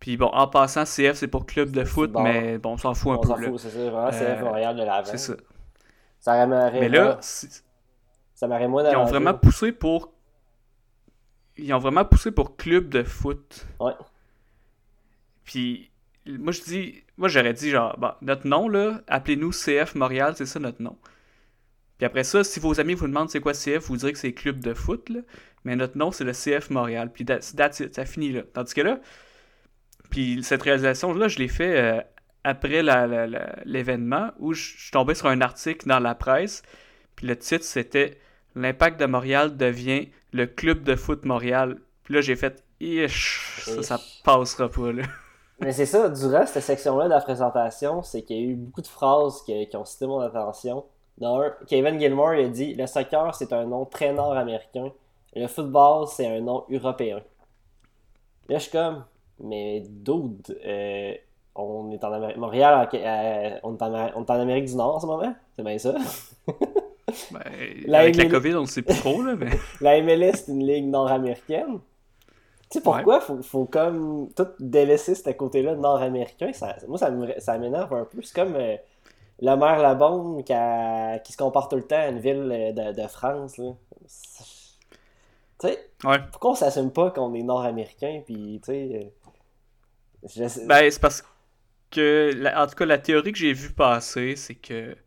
Puis 0.00 0.16
bon, 0.16 0.26
en 0.26 0.46
passant, 0.48 0.84
CF, 0.84 1.14
c'est 1.14 1.28
pour 1.28 1.46
club 1.46 1.70
de 1.70 1.84
foot, 1.84 2.10
mais 2.18 2.58
bon, 2.58 2.72
on 2.72 2.78
s'en 2.78 2.94
fout 2.94 3.12
un 3.12 3.14
On 3.16 3.20
peu, 3.20 3.28
s'en 3.28 3.36
là. 3.36 3.48
fout, 3.48 3.58
c'est 3.60 3.70
ça. 3.70 3.90
Vraiment, 3.90 4.12
c'est 4.12 4.24
Euh, 4.24 4.40
Montréal 4.40 4.76
de 4.76 4.82
l'avant. 4.82 5.04
C'est 5.04 5.18
ça. 5.18 5.34
Ça 6.20 6.46
Mais 6.46 6.88
là, 6.88 7.18
ça 7.20 8.46
m'aurait 8.46 8.68
moins 8.68 8.90
ils 8.90 8.96
ont 8.96 9.04
vraiment 9.04 9.34
poussé 9.34 9.72
pour... 9.72 10.12
Ils 11.56 11.72
ont 11.72 11.78
vraiment 11.78 12.04
poussé 12.04 12.30
pour 12.30 12.56
club 12.56 12.88
de 12.88 13.02
foot. 13.02 13.66
Ouais. 13.80 13.92
Puis, 15.46 15.90
moi, 16.26 16.52
je 16.52 16.60
dis... 16.60 17.02
Moi, 17.16 17.28
j'aurais 17.28 17.54
dit, 17.54 17.70
genre, 17.70 17.98
bon, 17.98 18.10
notre 18.20 18.46
nom, 18.46 18.68
là, 18.68 19.00
appelez-nous 19.06 19.52
CF 19.52 19.94
Montréal, 19.94 20.34
c'est 20.36 20.44
ça 20.44 20.60
notre 20.60 20.82
nom. 20.82 20.98
Puis 21.96 22.04
après 22.04 22.24
ça, 22.24 22.44
si 22.44 22.60
vos 22.60 22.78
amis 22.78 22.92
vous 22.92 23.06
demandent 23.06 23.30
c'est 23.30 23.40
quoi 23.40 23.54
CF, 23.54 23.86
vous 23.86 23.96
direz 23.96 24.12
que 24.12 24.18
c'est 24.18 24.34
club 24.34 24.60
de 24.60 24.74
foot, 24.74 25.08
là. 25.08 25.20
Mais 25.64 25.76
notre 25.76 25.96
nom, 25.96 26.12
c'est 26.12 26.24
le 26.24 26.32
CF 26.32 26.68
Montréal. 26.68 27.10
Puis 27.10 27.24
that's, 27.24 27.56
that's 27.56 27.80
it, 27.80 27.94
ça 27.94 28.04
finit 28.04 28.32
là. 28.32 28.42
Tandis 28.52 28.74
que 28.74 28.82
là, 28.82 29.00
puis 30.10 30.42
cette 30.42 30.62
réalisation-là, 30.62 31.28
je 31.28 31.38
l'ai 31.38 31.48
fait 31.48 31.80
euh, 31.80 32.00
après 32.44 32.82
l'événement 33.64 34.32
où 34.38 34.52
je 34.52 34.76
suis 34.76 34.90
tombé 34.90 35.14
sur 35.14 35.26
un 35.26 35.40
article 35.40 35.88
dans 35.88 35.98
la 35.98 36.14
presse. 36.14 36.62
Puis 37.16 37.26
le 37.26 37.36
titre, 37.36 37.64
c'était 37.64 38.18
L'impact 38.56 38.98
de 38.98 39.04
Montréal 39.04 39.58
devient 39.58 40.08
le 40.32 40.46
club 40.46 40.82
de 40.82 40.96
foot 40.96 41.26
Montréal. 41.26 41.76
Puis 42.04 42.14
là, 42.14 42.22
j'ai 42.22 42.36
fait 42.36 42.64
ça, 43.08 43.82
ça 43.82 44.00
passera 44.24 44.70
pas, 44.70 44.92
là. 44.92 45.02
Mais 45.60 45.72
c'est 45.72 45.86
ça, 45.86 46.08
durant 46.08 46.44
cette 46.46 46.62
section-là 46.62 47.04
de 47.04 47.10
la 47.10 47.20
présentation, 47.20 48.02
c'est 48.02 48.22
qu'il 48.22 48.36
y 48.36 48.40
a 48.40 48.42
eu 48.42 48.54
beaucoup 48.54 48.82
de 48.82 48.86
phrases 48.86 49.42
qui, 49.42 49.66
qui 49.68 49.76
ont 49.76 49.84
cité 49.84 50.06
mon 50.06 50.20
attention. 50.20 50.84
Dans 51.18 51.40
un, 51.40 51.52
Kevin 51.66 51.98
Gilmore 51.98 52.34
il 52.34 52.44
a 52.44 52.48
dit 52.48 52.74
Le 52.74 52.86
soccer, 52.86 53.34
c'est 53.34 53.52
un 53.52 53.64
nom 53.64 53.86
très 53.86 54.12
nord-américain. 54.12 54.92
Le 55.34 55.46
football, 55.46 56.06
c'est 56.08 56.26
un 56.26 56.40
nom 56.40 56.64
européen. 56.70 57.22
Là, 58.48 58.58
je 58.58 58.62
suis 58.62 58.70
comme 58.70 59.04
Mais 59.40 59.80
dude, 59.80 60.58
euh, 60.64 61.14
on 61.54 61.90
est 61.90 62.04
en 62.04 62.12
Amérique. 62.12 62.36
Montréal, 62.36 62.88
euh, 62.92 63.58
on, 63.62 63.76
est 63.76 63.82
en, 63.82 63.92
Amé- 63.94 64.12
on 64.14 64.24
est 64.24 64.30
en 64.30 64.40
Amérique 64.40 64.66
du 64.66 64.76
Nord 64.76 64.96
en 64.96 65.00
ce 65.00 65.06
moment. 65.06 65.34
C'est 65.56 65.64
bien 65.64 65.78
ça. 65.78 65.94
Ben, 67.30 67.40
La 67.86 68.00
avec 68.00 68.16
la 68.16 68.26
COVID, 68.28 68.56
on 68.56 68.62
ne 68.62 68.66
sait 68.66 68.82
plus 68.82 68.98
trop, 68.98 69.22
là, 69.22 69.36
mais... 69.36 69.50
La 69.80 70.00
MLS, 70.02 70.32
c'est 70.44 70.52
une 70.52 70.66
ligue 70.66 70.86
nord-américaine. 70.86 71.78
Tu 72.70 72.78
sais 72.78 72.82
pourquoi 72.82 73.20
faut, 73.20 73.42
faut 73.42 73.64
comme 73.66 74.28
tout 74.34 74.48
délaisser 74.58 75.14
ce 75.14 75.30
côté-là 75.30 75.76
nord-américain? 75.76 76.52
Ça, 76.52 76.76
moi, 76.88 76.98
ça 76.98 77.10
ça 77.38 77.58
m'énerve 77.58 77.94
un 77.94 78.04
peu. 78.04 78.22
C'est 78.22 78.34
comme 78.34 78.56
euh, 78.56 78.76
la 79.40 79.56
mer 79.56 79.78
Labonde 79.80 80.44
qui, 80.44 80.52
a- 80.54 81.18
qui 81.20 81.32
se 81.32 81.38
compare 81.38 81.68
tout 81.68 81.76
le 81.76 81.86
temps 81.86 81.96
à 81.98 82.08
une 82.08 82.20
ville 82.20 82.50
euh, 82.52 82.72
de, 82.92 83.02
de 83.02 83.08
France. 83.08 83.58
Là. 83.58 83.72
Tu 85.58 85.68
sais, 85.68 85.90
Ouais. 86.04 86.20
pourquoi 86.30 86.52
on 86.52 86.54
s'assume 86.54 86.90
pas 86.92 87.10
qu'on 87.10 87.34
est 87.34 87.42
nord-américain? 87.42 88.22
Puis, 88.26 88.60
tu 88.64 88.72
sais. 88.72 89.12
euh, 90.24 90.28
je 90.28 90.42
Ben, 90.64 90.90
c'est 90.90 91.00
parce 91.00 91.22
que, 91.90 92.32
la- 92.36 92.62
en 92.62 92.66
tout 92.66 92.74
cas, 92.76 92.86
la 92.86 92.98
théorie 92.98 93.32
que 93.32 93.38
j'ai 93.38 93.52
vue 93.52 93.72
passer, 93.72 94.36
c'est 94.36 94.54
que, 94.56 94.94
tu 94.94 94.98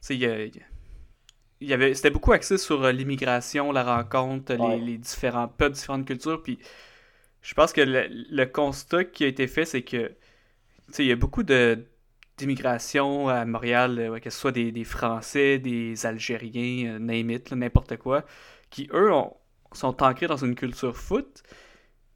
sais, 0.00 0.16
il 0.16 0.20
y, 0.22 0.26
a- 0.26 0.46
il 1.60 1.68
y 1.68 1.72
avait, 1.72 1.94
c'était 1.94 2.10
beaucoup 2.10 2.32
axé 2.32 2.58
sur 2.58 2.82
l'immigration, 2.92 3.72
la 3.72 3.82
rencontre, 3.84 4.54
les, 4.54 4.80
les 4.80 4.98
différents 4.98 5.48
peuples, 5.48 5.74
différentes 5.74 6.06
cultures, 6.06 6.42
puis 6.42 6.58
je 7.46 7.54
pense 7.54 7.72
que 7.72 7.80
le, 7.80 8.06
le 8.10 8.44
constat 8.46 9.04
qui 9.04 9.22
a 9.24 9.28
été 9.28 9.46
fait, 9.46 9.64
c'est 9.64 9.82
que, 9.82 10.08
tu 10.08 10.14
sais, 10.90 11.04
il 11.04 11.08
y 11.08 11.12
a 11.12 11.16
beaucoup 11.16 11.44
de 11.44 11.84
d'immigration 12.38 13.28
à 13.28 13.44
Montréal, 13.46 13.98
euh, 13.98 14.18
que 14.18 14.28
ce 14.30 14.38
soit 14.38 14.52
des, 14.52 14.70
des 14.72 14.84
Français, 14.84 15.58
des 15.58 16.04
Algériens, 16.04 16.94
euh, 16.94 16.98
name 16.98 17.30
it, 17.30 17.48
là, 17.50 17.56
n'importe 17.56 17.96
quoi, 17.96 18.24
qui, 18.68 18.88
eux, 18.92 19.10
ont- 19.12 19.34
sont 19.72 20.02
ancrés 20.02 20.26
dans 20.26 20.36
une 20.44 20.54
culture 20.54 20.96
foot, 20.96 21.42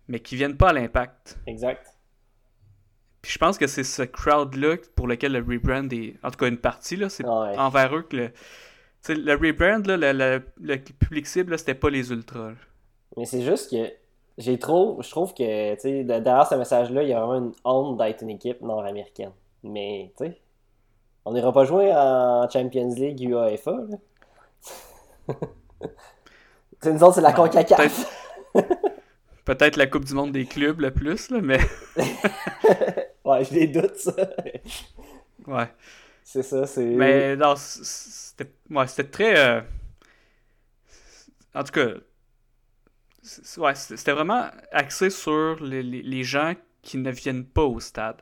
mais 0.08 0.20
qui 0.20 0.36
viennent 0.36 0.56
pas 0.58 0.70
à 0.70 0.72
l'impact. 0.74 1.38
Exact. 1.46 1.86
Puis 3.22 3.32
je 3.32 3.38
pense 3.38 3.56
que 3.56 3.66
c'est 3.66 3.84
ce 3.84 4.02
crowd-là 4.02 4.76
pour 4.96 5.06
lequel 5.06 5.32
le 5.32 5.38
rebrand 5.38 5.88
est. 5.92 6.16
En 6.22 6.30
tout 6.30 6.38
cas, 6.38 6.48
une 6.48 6.58
partie, 6.58 6.96
là, 6.96 7.08
c'est 7.08 7.24
Ouais. 7.24 7.56
envers 7.56 7.94
eux 7.96 8.02
que 8.02 8.16
le. 8.16 8.28
tu 8.30 8.34
sais, 9.02 9.14
le 9.14 9.34
rebrand, 9.34 9.86
là, 9.86 9.96
le, 9.96 10.12
le- 10.12 10.42
le 10.60 10.76
public 10.78 11.26
cible, 11.26 11.52
là, 11.52 11.58
c'était 11.58 11.74
pas 11.74 11.88
les 11.90 12.10
ultras. 12.12 12.50
là. 12.50 12.56
Mais 13.16 13.24
c'est 13.26 13.42
juste 13.42 13.70
que 13.70 13.90
j'ai 14.38 14.58
trop. 14.58 15.00
Je 15.02 15.10
trouve 15.10 15.34
que, 15.34 15.74
tu 15.74 15.80
sais, 15.80 16.04
de- 16.04 16.18
derrière 16.20 16.46
ce 16.46 16.54
message-là, 16.56 17.02
il 17.02 17.08
y 17.10 17.12
a 17.12 17.20
vraiment 17.24 17.46
une 17.48 17.52
honte 17.64 17.98
d'être 17.98 18.22
une 18.22 18.30
équipe 18.30 18.60
nord-américaine. 18.62 19.32
Mais, 19.62 20.12
tu 20.18 20.26
sais, 20.26 20.40
on 21.26 21.32
n'ira 21.34 21.52
pas 21.52 21.64
jouer 21.64 21.92
en 21.94 22.48
Champions 22.50 22.94
League 22.96 23.20
UEFA, 23.22 23.72
là. 23.72 23.96
Tu 26.80 26.88
sais, 26.88 26.92
nous 26.94 27.02
autres, 27.02 27.16
c'est 27.16 27.20
la 27.20 27.32
Non, 27.32 27.34
CONCACAF. 27.34 28.06
Peut-être 29.44 29.76
la 29.76 29.86
Coupe 29.86 30.04
du 30.06 30.14
Monde 30.14 30.32
des 30.32 30.46
clubs 30.46 30.80
le 30.80 30.90
plus, 30.92 31.30
là, 31.30 31.40
mais. 31.42 31.58
Ouais, 33.24 33.44
je 33.44 33.54
les 33.54 33.66
doute, 33.68 33.96
ça. 33.96 34.12
Ouais. 35.46 35.68
C'est 36.22 36.42
ça, 36.42 36.66
c'est. 36.66 36.84
Mais 36.94 37.36
non, 37.36 37.56
c- 37.56 37.80
c'était 37.84 38.52
ouais, 38.70 38.86
c'était 38.86 39.10
très. 39.10 39.38
euh, 39.38 39.60
En 41.54 41.64
tout 41.64 41.72
cas. 41.72 41.86
Ouais, 43.58 43.74
c'était 43.74 44.12
vraiment 44.12 44.46
axé 44.72 45.10
sur 45.10 45.62
les, 45.62 45.82
les- 45.82 46.02
les 46.02 46.22
gens 46.24 46.54
qui 46.82 46.96
ne 46.98 47.10
viennent 47.10 47.44
pas 47.44 47.64
au 47.64 47.78
stade. 47.80 48.16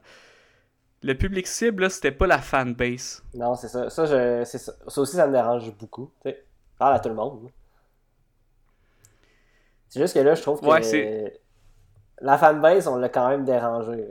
Le 1.02 1.14
public 1.18 1.48
cible, 1.48 1.82
là, 1.82 1.90
c'était 1.90 2.12
pas 2.12 2.28
la 2.28 2.38
fanbase. 2.40 3.24
Non, 3.34 3.54
c'est 3.54 3.68
ça. 3.68 3.88
Ça, 3.90 4.04
je... 4.06 4.44
c'est 4.44 4.58
ça. 4.58 4.72
ça 4.86 5.00
aussi, 5.00 5.16
ça 5.16 5.26
me 5.26 5.32
dérange 5.32 5.70
beaucoup. 5.76 6.12
Tu 6.22 6.30
sais, 6.30 6.44
parle 6.78 6.94
à 6.94 7.00
tout 7.00 7.08
le 7.08 7.14
monde. 7.14 7.50
C'est 9.88 10.00
juste 10.00 10.14
que 10.14 10.20
là, 10.20 10.34
je 10.34 10.42
trouve 10.42 10.62
que 10.62 10.70
Ouais, 10.70 10.80
la 12.20 12.38
fanbase, 12.38 12.86
on 12.86 12.94
l'a 12.96 13.08
quand 13.08 13.28
même 13.28 13.44
dérangé. 13.44 14.06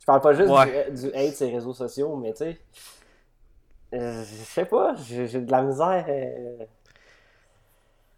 Je 0.00 0.04
parle 0.06 0.20
pas 0.20 0.32
juste 0.34 0.50
Ouais. 0.50 0.90
du, 0.90 1.00
du 1.08 1.14
hate 1.14 1.34
sur 1.34 1.46
les 1.46 1.52
réseaux 1.54 1.74
sociaux, 1.74 2.16
mais 2.16 2.32
tu 2.32 2.38
sais. 2.38 2.60
euh, 3.94 4.24
je 4.24 4.44
sais 4.44 4.64
pas, 4.64 4.94
j'ai 4.96 5.26
j'ai 5.28 5.40
de 5.40 5.50
la 5.50 5.62
misère. 5.62 6.04
euh, 6.08 6.64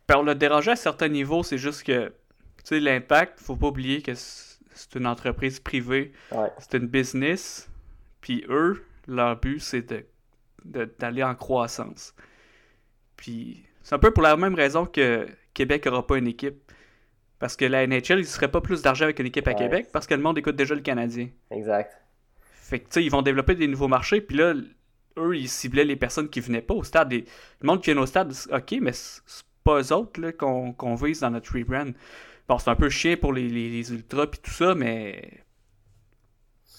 Ben, 0.08 0.16
on 0.18 0.22
l'a 0.22 0.34
dérangé 0.34 0.70
à 0.72 0.76
certains 0.76 1.08
niveaux, 1.08 1.42
c'est 1.42 1.58
juste 1.58 1.82
que, 1.84 2.08
tu 2.08 2.12
sais, 2.64 2.80
l'impact, 2.80 3.40
faut 3.40 3.56
pas 3.56 3.68
oublier 3.68 4.02
que 4.02 4.12
c'est 4.14 4.94
une 4.96 5.06
entreprise 5.06 5.60
privée, 5.60 6.12
Ouais. 6.32 6.48
c'est 6.58 6.74
une 6.78 6.86
business, 6.86 7.70
puis 8.20 8.44
eux, 8.48 8.84
leur 9.06 9.36
but, 9.40 9.60
c'est 9.60 9.82
de, 9.82 10.04
de- 10.64 10.92
d'aller 10.98 11.22
en 11.22 11.34
croissance. 11.34 12.14
Puis, 13.16 13.64
c'est 13.82 13.94
un 13.94 13.98
peu 13.98 14.10
pour 14.12 14.22
la 14.22 14.36
même 14.36 14.54
raison 14.54 14.86
que 14.86 15.26
Québec 15.54 15.86
aura 15.86 16.06
pas 16.06 16.18
une 16.18 16.26
équipe. 16.28 16.56
Parce 17.38 17.56
que 17.56 17.64
la 17.64 17.86
NHL, 17.86 18.02
il 18.10 18.16
ne 18.18 18.22
serait 18.22 18.50
pas 18.50 18.60
plus 18.60 18.80
d'argent 18.82 19.04
avec 19.04 19.18
une 19.18 19.26
équipe 19.26 19.46
à 19.48 19.50
Ouais. 19.50 19.56
Québec, 19.56 19.88
parce 19.92 20.06
que 20.06 20.14
le 20.14 20.22
monde 20.22 20.38
écoute 20.38 20.56
déjà 20.56 20.74
le 20.74 20.80
Canadien. 20.80 21.28
Exact. 21.50 21.92
Fait 22.42 22.78
que, 22.80 22.84
tu 22.84 22.90
sais, 22.92 23.04
ils 23.04 23.10
vont 23.10 23.22
développer 23.22 23.54
des 23.54 23.66
nouveaux 23.68 23.88
marchés, 23.88 24.20
puis 24.20 24.36
là, 24.36 24.54
eux, 25.18 25.36
ils 25.36 25.48
ciblaient 25.48 25.84
les 25.84 25.96
personnes 25.96 26.28
qui 26.30 26.40
venaient 26.40 26.62
pas 26.62 26.74
au 26.74 26.82
stade. 26.84 27.12
Et, 27.12 27.24
le 27.60 27.66
monde 27.66 27.82
qui 27.82 27.92
vient 27.92 28.00
au 28.00 28.06
stade, 28.06 28.32
ok, 28.50 28.74
mais 28.80 28.92
c'est 28.92 29.20
pas 29.64 29.80
eux 29.80 29.92
autres 29.92 30.30
qu'on, 30.30 30.94
vise 30.94 31.20
dans 31.20 31.30
notre 31.30 31.52
rebrand. 31.52 31.92
Bon, 32.46 32.58
c'est 32.58 32.70
un 32.70 32.76
peu 32.76 32.90
chiant 32.90 33.16
pour 33.20 33.32
les, 33.32 33.48
les, 33.48 33.92
ultras 33.92 34.26
puis 34.26 34.40
tout 34.40 34.50
ça, 34.50 34.74
mais. 34.74 35.40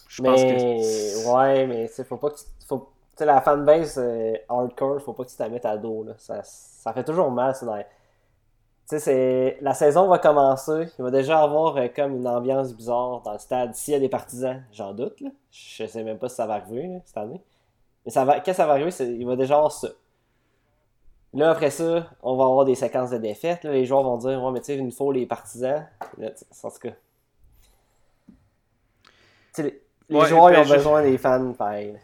Je 0.07 0.21
pense 0.21 0.41
que. 0.41 1.33
Ouais, 1.33 1.67
mais 1.67 1.89
tu 1.93 2.03
faut 2.03 2.17
pas 2.17 2.29
que 2.29 2.35
tu. 2.35 2.43
Faut... 2.67 2.91
Tu 3.11 3.19
sais, 3.19 3.25
la 3.25 3.41
fanbase 3.41 3.97
euh, 3.97 4.33
hardcore, 4.49 5.01
faut 5.01 5.13
pas 5.13 5.23
que 5.23 5.29
tu 5.29 5.37
t'en 5.37 5.49
mettes 5.49 5.65
à 5.65 5.77
dos. 5.77 6.03
Là. 6.03 6.13
Ça, 6.17 6.41
ça 6.43 6.93
fait 6.93 7.03
toujours 7.03 7.31
mal. 7.31 7.55
Ça, 7.55 8.99
c'est... 8.99 9.57
la 9.61 9.73
saison 9.73 10.07
va 10.07 10.19
commencer. 10.19 10.87
Il 10.99 11.03
va 11.03 11.11
déjà 11.11 11.41
avoir 11.41 11.77
euh, 11.77 11.87
comme 11.87 12.15
une 12.15 12.27
ambiance 12.27 12.75
bizarre 12.75 13.21
dans 13.21 13.33
le 13.33 13.39
stade. 13.39 13.73
S'il 13.73 13.93
y 13.93 13.97
a 13.97 13.99
des 13.99 14.09
partisans, 14.09 14.61
j'en 14.71 14.93
doute. 14.93 15.21
Là. 15.21 15.29
Je 15.49 15.85
sais 15.85 16.03
même 16.03 16.19
pas 16.19 16.29
si 16.29 16.35
ça 16.35 16.45
va 16.45 16.55
arriver 16.55 17.01
cette 17.05 17.17
année. 17.17 17.41
Mais 18.05 18.11
ça 18.11 18.25
va... 18.25 18.41
quand 18.41 18.53
ça 18.53 18.65
va 18.67 18.73
arriver, 18.73 18.91
il 18.99 19.25
va 19.25 19.35
déjà 19.35 19.55
avoir 19.55 19.71
ça. 19.71 19.87
Là, 21.35 21.51
après 21.51 21.69
ça, 21.69 22.09
on 22.23 22.37
va 22.37 22.45
avoir 22.45 22.63
des 22.63 22.75
séquences 22.75 23.09
de 23.09 23.17
défaites. 23.17 23.65
Là, 23.65 23.73
les 23.73 23.85
joueurs 23.85 24.03
vont 24.03 24.17
dire 24.17 24.41
Ouais, 24.41 24.51
mais 24.53 24.61
tu 24.61 24.67
sais, 24.67 24.77
il 24.77 24.85
nous 24.85 24.91
faut 24.91 25.11
les 25.11 25.25
partisans. 25.25 25.85
Là, 26.17 26.31
en 26.63 26.69
tout 26.69 26.79
cas. 26.79 26.93
les, 29.57 29.81
les 30.07 30.15
ouais, 30.17 30.29
joueurs 30.29 30.51
ils 30.53 30.59
ont 30.59 30.63
je... 30.63 30.73
besoin 30.75 31.03
des 31.03 31.17
fans 31.17 31.51
pareil. 31.51 31.99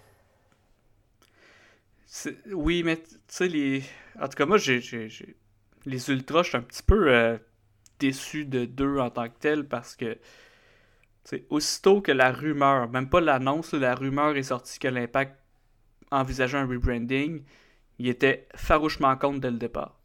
Oui, 2.51 2.83
mais 2.83 2.97
tu 2.97 3.15
sais, 3.29 3.47
les. 3.47 3.83
En 4.19 4.27
tout 4.27 4.35
cas, 4.35 4.45
moi, 4.45 4.57
j'ai. 4.57 4.81
Les 5.85 6.09
Ultras, 6.09 6.43
je 6.43 6.49
suis 6.49 6.57
un 6.57 6.61
petit 6.61 6.83
peu 6.83 7.07
euh, 7.07 7.37
déçu 7.99 8.45
de 8.45 8.65
deux 8.65 8.99
en 8.99 9.09
tant 9.09 9.29
que 9.29 9.39
tel 9.39 9.65
parce 9.65 9.95
que. 9.95 10.17
sais, 11.23 11.45
aussitôt 11.49 12.01
que 12.01 12.11
la 12.11 12.33
rumeur, 12.33 12.89
même 12.89 13.09
pas 13.09 13.21
l'annonce, 13.21 13.73
la 13.73 13.95
rumeur 13.95 14.35
est 14.35 14.43
sortie 14.43 14.77
que 14.77 14.89
l'impact 14.89 15.37
envisageait 16.11 16.57
un 16.57 16.67
rebranding, 16.67 17.43
il 18.01 18.09
était 18.09 18.47
farouchement 18.55 19.15
contre 19.15 19.41
dès 19.41 19.51
le 19.51 19.57
départ. 19.57 19.95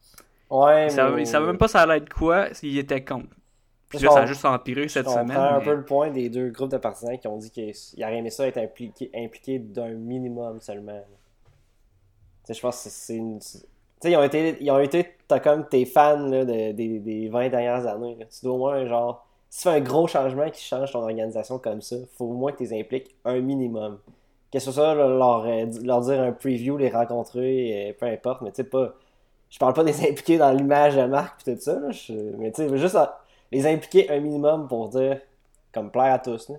Ouais, 0.51 0.87
il, 0.87 0.91
savait, 0.91 1.17
mais... 1.17 1.23
il 1.23 1.27
savait 1.27 1.47
même 1.47 1.59
pas 1.59 1.69
ça 1.69 1.81
allait 1.83 1.97
être 1.97 2.13
quoi, 2.13 2.49
il 2.63 2.79
était 2.79 3.03
contre. 3.03 3.35
Puis 3.89 3.99
là, 4.01 4.11
ça 4.11 4.21
a 4.21 4.27
juste 4.27 4.45
empiré 4.45 4.89
cette 4.89 5.09
semaine. 5.09 5.29
C'est 5.31 5.37
un 5.37 5.61
peu 5.61 5.75
le 5.75 5.85
point 5.85 6.11
des 6.11 6.29
deux 6.29 6.51
groupes 6.51 6.71
de 6.73 6.77
partisans 6.77 7.17
qui 7.19 7.27
ont 7.29 7.39
dit 7.39 7.51
qu'ils 7.51 7.75
auraient 8.03 8.19
aimé 8.19 8.31
ça 8.31 8.47
être 8.47 8.59
impliqué, 8.59 9.11
impliqué 9.15 9.59
d'un 9.59 9.91
minimum 9.91 10.61
seulement. 10.61 11.01
sais, 12.45 12.55
je 12.55 12.61
pense 12.61 12.85
que 12.85 12.91
c'est 12.91 13.17
une. 13.17 13.39
Tu 13.39 13.47
sais, 13.47 14.11
ils 14.11 14.17
ont 14.17 14.25
été. 14.25 14.57
Ils 14.61 14.71
ont 14.71 14.81
été. 14.81 15.15
T'as 15.29 15.41
comme 15.41 15.69
tes 15.69 15.87
fans 15.87 16.19
là, 16.19 16.45
de, 16.45 16.73
des, 16.73 16.99
des 16.99 17.29
20 17.29 17.49
dernières 17.49 17.87
années. 17.87 18.17
Là. 18.19 18.27
Tu 18.27 18.45
dois 18.45 18.55
au 18.55 18.59
moins, 18.59 18.85
genre. 18.87 19.25
Si 19.49 19.63
tu 19.63 19.69
fais 19.69 19.77
un 19.77 19.81
gros 19.81 20.09
changement 20.09 20.51
qui 20.51 20.63
change 20.63 20.93
ton 20.93 21.03
organisation 21.03 21.59
comme 21.59 21.81
ça, 21.81 21.97
faut 22.19 22.27
au 22.27 22.33
moins 22.33 22.53
que 22.53 22.59
tu 22.59 22.65
les 22.65 22.81
impliques 22.81 23.15
un 23.25 23.41
minimum 23.41 23.99
que 24.59 24.65
ce 24.65 24.73
soit 24.73 24.95
leur, 24.95 25.45
euh, 25.47 25.67
leur 25.83 26.01
dire 26.01 26.21
un 26.21 26.33
preview, 26.33 26.77
les 26.77 26.91
rencontrer, 26.91 27.97
peu 27.99 28.07
importe, 28.07 28.43
mais 28.43 28.51
tu 28.51 28.57
sais, 28.57 28.65
pas. 28.65 28.95
Je 29.49 29.59
parle 29.59 29.75
pas 29.75 29.85
des 29.85 30.01
impliquer 30.09 30.39
dans 30.39 30.51
l'image 30.51 30.97
de 30.97 31.05
marque 31.05 31.47
et 31.47 31.55
tout 31.55 31.63
ça, 31.63 31.79
là, 31.79 31.89
mais 32.39 32.51
tu 32.51 32.69
sais, 32.69 32.79
juste 32.79 32.99
les 33.53 33.67
impliquer 33.67 34.11
un 34.11 34.19
minimum 34.19 34.67
pour 34.67 34.89
dire, 34.89 35.21
comme 35.73 35.91
plaire 35.91 36.15
à 36.15 36.19
tous. 36.19 36.49
Là. 36.49 36.57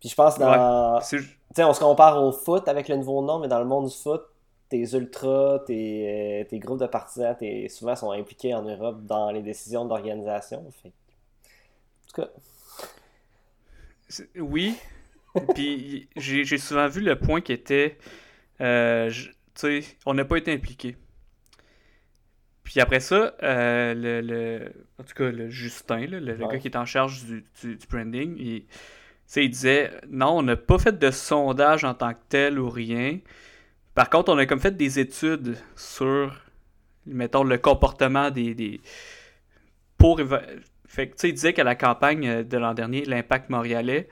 Puis 0.00 0.08
je 0.08 0.14
pense 0.14 0.38
dans. 0.38 0.98
tu 1.00 1.18
sais, 1.54 1.64
on 1.64 1.74
se 1.74 1.80
compare 1.80 2.22
au 2.22 2.32
foot 2.32 2.66
avec 2.68 2.88
le 2.88 2.96
nouveau 2.96 3.22
nom, 3.22 3.38
mais 3.38 3.48
dans 3.48 3.58
le 3.58 3.66
monde 3.66 3.88
du 3.88 3.94
foot, 3.94 4.22
tes 4.70 4.82
ultras, 4.94 5.58
tes, 5.66 6.40
euh, 6.40 6.44
tes 6.48 6.58
groupes 6.58 6.80
de 6.80 6.86
partisans, 6.86 7.36
tes, 7.36 7.68
souvent 7.68 7.96
sont 7.96 8.12
impliqués 8.12 8.54
en 8.54 8.62
Europe 8.62 9.04
dans 9.04 9.30
les 9.30 9.42
décisions 9.42 9.84
d'organisation. 9.84 10.60
En 10.60 10.92
tout 12.08 12.22
cas. 12.22 12.28
Oui, 14.36 14.76
puis 15.54 16.08
j'ai 16.16 16.58
souvent 16.58 16.88
vu 16.88 17.00
le 17.00 17.16
point 17.16 17.40
qui 17.40 17.52
était, 17.52 17.98
euh, 18.60 19.10
tu 19.10 19.32
sais, 19.54 19.84
on 20.06 20.14
n'a 20.14 20.24
pas 20.24 20.36
été 20.36 20.52
impliqué. 20.52 20.96
Puis 22.70 22.80
après 22.80 23.00
ça, 23.00 23.34
euh, 23.42 23.94
le, 23.94 24.20
le, 24.20 24.72
en 24.98 25.02
tout 25.02 25.14
cas, 25.14 25.30
le 25.30 25.50
Justin, 25.50 26.06
là, 26.06 26.20
le, 26.20 26.34
gars 26.34 26.58
qui 26.58 26.68
est 26.68 26.76
en 26.76 26.84
charge 26.84 27.24
du, 27.24 27.44
du, 27.62 27.78
branding, 27.90 28.36
il, 28.38 28.64
il 29.36 29.50
disait 29.50 29.90
non, 30.08 30.38
on 30.38 30.42
n'a 30.42 30.56
pas 30.56 30.78
fait 30.78 30.96
de 30.96 31.10
sondage 31.10 31.82
en 31.84 31.94
tant 31.94 32.12
que 32.12 32.20
tel 32.28 32.58
ou 32.60 32.68
rien. 32.68 33.18
Par 33.94 34.08
contre, 34.08 34.32
on 34.32 34.38
a 34.38 34.46
comme 34.46 34.60
fait 34.60 34.76
des 34.76 35.00
études 35.00 35.56
sur, 35.74 36.44
mettons, 37.06 37.42
le 37.42 37.58
comportement 37.58 38.30
des. 38.30 38.54
des 38.54 38.80
pour. 39.98 40.20
Fait 40.86 41.08
que, 41.08 41.14
tu 41.14 41.18
sais, 41.18 41.28
il 41.30 41.34
disait 41.34 41.52
qu'à 41.52 41.64
la 41.64 41.74
campagne 41.74 42.44
de 42.44 42.56
l'an 42.56 42.74
dernier, 42.74 43.04
l'impact 43.04 43.50
montréalais, 43.50 44.08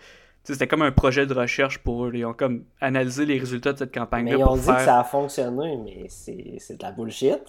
c'était 0.54 0.66
comme 0.66 0.82
un 0.82 0.92
projet 0.92 1.26
de 1.26 1.34
recherche 1.34 1.78
pour 1.78 2.06
eux. 2.06 2.12
Ils 2.14 2.24
ont 2.24 2.32
comme 2.32 2.64
analysé 2.80 3.26
les 3.26 3.38
résultats 3.38 3.74
de 3.74 3.78
cette 3.78 3.92
campagne-là. 3.92 4.32
Mais 4.32 4.40
ils 4.40 4.44
ont 4.44 4.56
dit 4.56 4.66
que 4.66 4.80
ça 4.80 5.00
a 5.00 5.04
fonctionné, 5.04 5.76
mais 5.76 6.06
c'est 6.08 6.78
de 6.78 6.82
la 6.82 6.90
bullshit. 6.90 7.42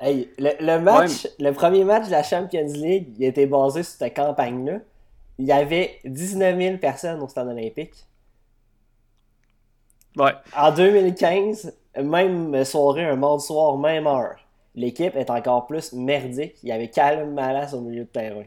Hey, 0.00 0.30
le, 0.38 0.78
match, 0.78 1.28
le 1.38 1.52
premier 1.52 1.84
match 1.84 2.06
de 2.06 2.10
la 2.10 2.22
Champions 2.22 2.72
League, 2.72 3.14
il 3.18 3.24
était 3.24 3.46
basé 3.46 3.82
sur 3.82 3.98
cette 3.98 4.16
campagne-là. 4.16 4.78
Il 5.38 5.46
y 5.46 5.52
avait 5.52 5.98
19 6.04 6.58
000 6.58 6.78
personnes 6.78 7.20
au 7.20 7.28
stade 7.28 7.48
olympique. 7.48 7.94
Ouais. 10.16 10.32
En 10.56 10.72
2015, 10.72 11.74
même 12.02 12.64
soirée, 12.64 13.04
un 13.04 13.16
mardi 13.16 13.44
soir, 13.44 13.76
même 13.76 14.06
heure, 14.06 14.36
l'équipe 14.74 15.14
est 15.14 15.30
encore 15.30 15.66
plus 15.66 15.92
merdique. 15.92 16.56
Il 16.62 16.70
y 16.70 16.72
avait 16.72 16.88
Calum 16.88 17.32
Malas 17.32 17.72
au 17.74 17.80
milieu 17.80 18.04
de 18.04 18.08
terrain. 18.08 18.44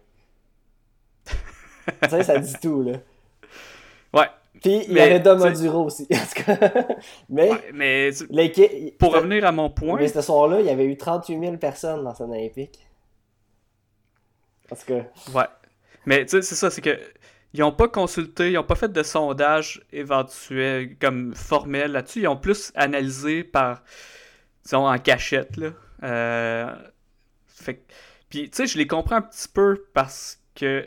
tu 1.26 2.10
sais, 2.10 2.24
ça 2.24 2.38
dit 2.38 2.56
tout, 2.62 2.82
là. 2.82 2.98
Ouais. 4.16 4.30
Puis 4.62 4.84
il 4.88 4.94
y 4.94 5.00
avait 5.00 5.20
Dom 5.20 5.42
Oduro 5.42 5.86
aussi. 5.86 6.08
mais, 7.30 7.52
mais 7.74 8.10
pour 8.98 9.14
revenir 9.14 9.46
à 9.46 9.52
mon 9.52 9.70
point. 9.70 10.00
Mais 10.00 10.08
ce 10.08 10.22
soir-là, 10.22 10.62
il 10.62 10.66
y 10.66 10.70
avait 10.70 10.86
eu 10.86 10.98
38 10.98 11.40
000 11.40 11.58
personnes 11.58 12.04
dans 12.04 12.16
son 12.16 12.32
Olympique. 12.32 12.80
Parce 14.68 14.84
que. 14.84 14.94
Ouais. 15.34 15.46
Mais 16.06 16.26
tu 16.26 16.32
sais, 16.32 16.42
c'est 16.42 16.56
ça, 16.56 16.70
c'est 16.70 16.82
que. 16.82 16.98
Ils 17.54 17.62
n'ont 17.62 17.72
pas 17.72 17.88
consulté, 17.88 18.50
ils 18.50 18.56
n'ont 18.56 18.64
pas 18.64 18.76
fait 18.76 18.92
de 18.92 19.02
sondage 19.02 19.82
éventuel, 19.94 20.98
comme 21.00 21.34
formel 21.34 21.94
là-dessus. 21.94 22.22
Ils 22.22 22.28
ont 22.28 22.36
plus 22.36 22.74
analysé 22.76 23.46
par, 23.46 23.82
disons, 24.64 24.90
en 24.90 24.98
cachette, 24.98 25.56
là. 25.56 25.70
Euh... 26.04 26.76
Fait 27.48 27.86
Puis, 28.30 28.50
tu 28.50 28.58
sais, 28.58 28.68
je 28.68 28.78
les 28.78 28.88
comprends 28.88 29.16
un 29.16 29.22
petit 29.22 29.48
peu 29.48 29.86
parce 29.94 30.42
que, 30.54 30.86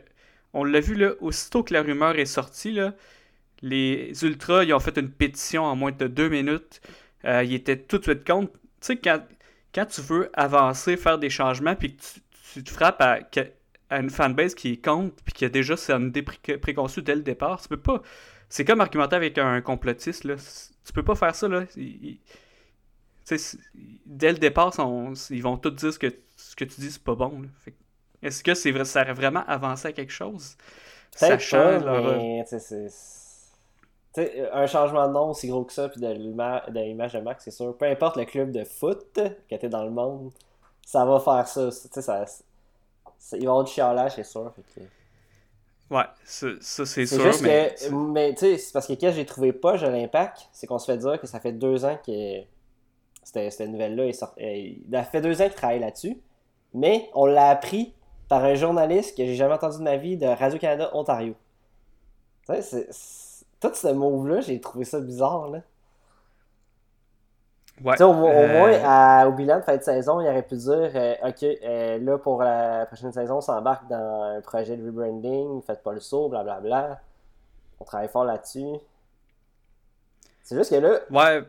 on 0.53 0.63
l'a 0.63 0.81
vu, 0.81 0.95
là, 0.95 1.13
aussitôt 1.21 1.63
que 1.63 1.73
la 1.73 1.81
rumeur 1.81 2.19
est 2.19 2.27
sortie, 2.27 2.73
là, 2.73 2.93
les 3.63 4.13
Ultras, 4.25 4.65
ils 4.65 4.73
ont 4.73 4.81
fait 4.81 4.97
une 4.99 5.11
pétition 5.11 5.65
en 5.65 5.77
moins 5.77 5.93
de 5.93 6.07
deux 6.07 6.29
minutes. 6.29 6.81
Euh, 7.25 7.43
ils 7.45 7.55
étaient 7.55 7.77
tout 7.77 7.99
de 7.99 8.05
suite 8.05 8.27
contre. 8.27 8.53
Tu 8.53 8.59
sais, 8.81 8.97
quand, 8.97 9.23
quand 9.75 9.87
tu 9.87 10.01
veux 10.01 10.31
avancer, 10.35 10.97
faire 10.97 11.19
des 11.19 11.31
changements, 11.31 11.75
puis 11.75 11.97
que 11.97 12.03
tu, 12.55 12.63
te 12.63 12.71
frappes 12.71 13.01
à, 13.01 13.21
une 13.99 14.11
fanbase 14.11 14.55
qui 14.55 14.73
est 14.73 14.85
contre, 14.85 15.17
puis 15.25 15.33
qui 15.33 15.45
a 15.45 15.49
déjà 15.49 15.75
une 15.89 16.09
idée 16.09 16.23
préconçue 16.23 17.03
dès 17.03 17.17
le 17.17 17.23
départ, 17.23 17.61
tu 17.61 17.69
peux 17.69 17.81
pas. 17.81 18.03
C'est 18.49 18.65
comme 18.65 18.81
argumenter 18.81 19.17
avec 19.17 19.39
un 19.39 19.61
complotiste, 19.61 20.25
là. 20.25 20.37
Tu 20.85 20.93
peux 20.93 21.03
pas 21.03 21.15
faire 21.15 21.35
ça, 21.35 21.49
là. 21.49 21.65
dès 24.07 24.33
le 24.33 24.39
départ, 24.39 24.73
ils 25.31 25.43
vont 25.43 25.59
tous 25.59 25.71
dire 25.71 25.93
ce 25.93 25.99
que, 25.99 26.07
ce 26.37 26.57
que 26.57 26.65
tu 26.65 26.81
dis, 26.81 26.91
c'est 26.91 27.03
pas 27.03 27.15
bon. 27.15 27.43
Est-ce 28.23 28.43
que 28.43 28.55
c'est 28.55 28.71
vrai, 28.71 28.85
ça 28.85 29.03
aurait 29.03 29.13
vraiment 29.13 29.45
avancé 29.47 29.89
à 29.89 29.93
quelque 29.93 30.13
chose? 30.13 30.57
Sachant 31.11 31.81
leur... 31.81 32.17
mais 32.17 32.45
un 34.53 34.67
changement 34.67 35.09
de 35.09 35.13
nom 35.13 35.31
aussi 35.31 35.49
gros 35.49 35.65
que 35.65 35.73
ça, 35.73 35.89
puis 35.89 36.01
de 36.01 36.09
l'image 36.09 37.13
de 37.13 37.21
Max, 37.21 37.45
c'est 37.45 37.51
sûr. 37.51 37.77
Peu 37.77 37.87
importe 37.87 38.17
le 38.17 38.25
club 38.25 38.51
de 38.51 38.65
foot 38.65 39.19
qui 39.49 39.55
était 39.55 39.69
dans 39.69 39.85
le 39.85 39.91
monde, 39.91 40.31
ça 40.87 41.05
va 41.05 41.21
faire 41.21 41.47
ça. 41.47 41.71
ça, 41.71 42.27
ça 42.27 42.45
il 43.33 43.39
va 43.39 43.45
y 43.45 43.47
avoir 43.47 43.65
du 43.65 43.73
chialage, 43.73 44.13
c'est 44.15 44.25
sûr. 44.25 44.53
Ouais, 45.91 46.05
ça, 46.25 46.47
c'est 46.61 47.07
sûr. 47.07 47.21
Juste 47.23 47.43
mais... 47.43 47.75
que, 47.79 47.95
mais 47.95 48.35
tu 48.35 48.41
sais, 48.41 48.59
c'est 48.59 48.73
parce 48.73 48.87
que 48.87 48.93
quand 48.93 49.11
j'ai 49.13 49.25
trouvé 49.25 49.53
pas 49.53 49.73
à 49.73 49.91
l'impact, 49.91 50.49
c'est 50.53 50.67
qu'on 50.67 50.79
se 50.79 50.91
fait 50.91 50.99
dire 50.99 51.21
que 51.21 51.27
ça 51.27 51.41
fait 51.41 51.53
deux 51.53 51.85
ans 51.85 51.99
que 52.07 52.43
cette, 53.25 53.61
nouvelle-là 53.61 54.07
est 54.07 54.13
sortie. 54.13 54.85
Il 54.87 54.95
a 54.95 55.03
fait 55.05 55.21
deux 55.21 55.41
ans 55.41 55.47
qu'il 55.47 55.55
travaille 55.55 55.81
là-dessus, 55.81 56.19
mais 56.75 57.09
on 57.15 57.27
l'a 57.27 57.49
appris 57.49 57.95
par 58.29 58.45
un 58.45 58.55
journaliste 58.55 59.17
que 59.17 59.25
j'ai 59.25 59.35
jamais 59.35 59.55
entendu 59.55 59.79
de 59.79 59.83
ma 59.83 59.97
vie 59.97 60.17
de 60.17 60.27
Radio-Canada 60.27 60.91
Ontario. 60.93 61.35
Tu 62.47 62.55
sais, 62.55 62.63
c'est 62.63 62.93
tout 63.61 63.75
ce 63.75 63.89
move-là, 63.89 64.41
j'ai 64.41 64.61
trouvé 64.61 64.85
ça 64.85 65.01
bizarre, 65.01 65.49
là. 65.49 65.61
Ouais, 67.85 68.03
au, 68.03 68.13
moins, 68.13 68.33
euh, 68.35 69.29
au 69.29 69.33
bilan 69.33 69.59
de 69.59 69.63
fin 69.63 69.77
de 69.77 69.83
saison, 69.83 70.21
il 70.21 70.27
aurait 70.27 70.43
pu 70.43 70.57
dire 70.57 70.91
euh, 70.95 71.15
Ok, 71.23 71.45
euh, 71.45 71.99
là 71.99 72.19
pour 72.19 72.43
la 72.43 72.87
prochaine 72.87 73.13
saison, 73.13 73.37
on 73.37 73.41
s'embarque 73.41 73.87
dans 73.89 74.37
un 74.37 74.41
projet 74.41 74.77
de 74.77 74.85
rebranding, 74.85 75.63
faites 75.63 75.83
pas 75.85 75.93
le 75.93 76.01
saut, 76.01 76.29
blablabla. 76.29 77.01
On 77.79 77.85
travaille 77.85 78.09
fort 78.09 78.25
là-dessus. 78.25 78.67
C'est 80.43 80.57
juste 80.57 80.71
que 80.71 80.77
là. 80.77 80.99
Ouais. 81.11 81.43
Tu 81.43 81.49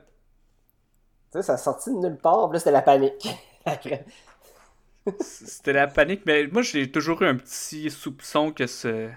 sais, 1.31 1.41
ça 1.41 1.53
a 1.53 1.57
sorti 1.57 1.89
de 1.91 1.97
nulle 1.97 2.17
part, 2.17 2.51
là 2.51 2.59
c'était 2.59 2.71
la 2.71 2.83
panique. 2.83 3.27
c'était 5.21 5.73
la 5.73 5.87
panique, 5.87 6.23
mais 6.27 6.45
moi 6.45 6.61
j'ai 6.61 6.91
toujours 6.91 7.23
eu 7.23 7.27
un 7.27 7.37
petit 7.37 7.89
soupçon 7.89 8.51
que 8.51 8.67
ce 8.67 9.09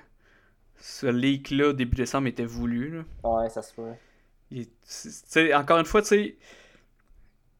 ce 0.84 1.06
leak-là, 1.06 1.72
début 1.72 1.96
décembre, 1.96 2.26
était 2.28 2.44
voulu. 2.44 2.90
Là. 2.90 3.02
Ouais, 3.30 3.48
ça 3.48 3.62
se 3.62 3.72
peut. 3.72 3.82
Il- 4.50 4.66
encore 5.54 5.78
une 5.78 5.84
fois, 5.86 6.02
tu 6.02 6.08
sais, 6.08 6.36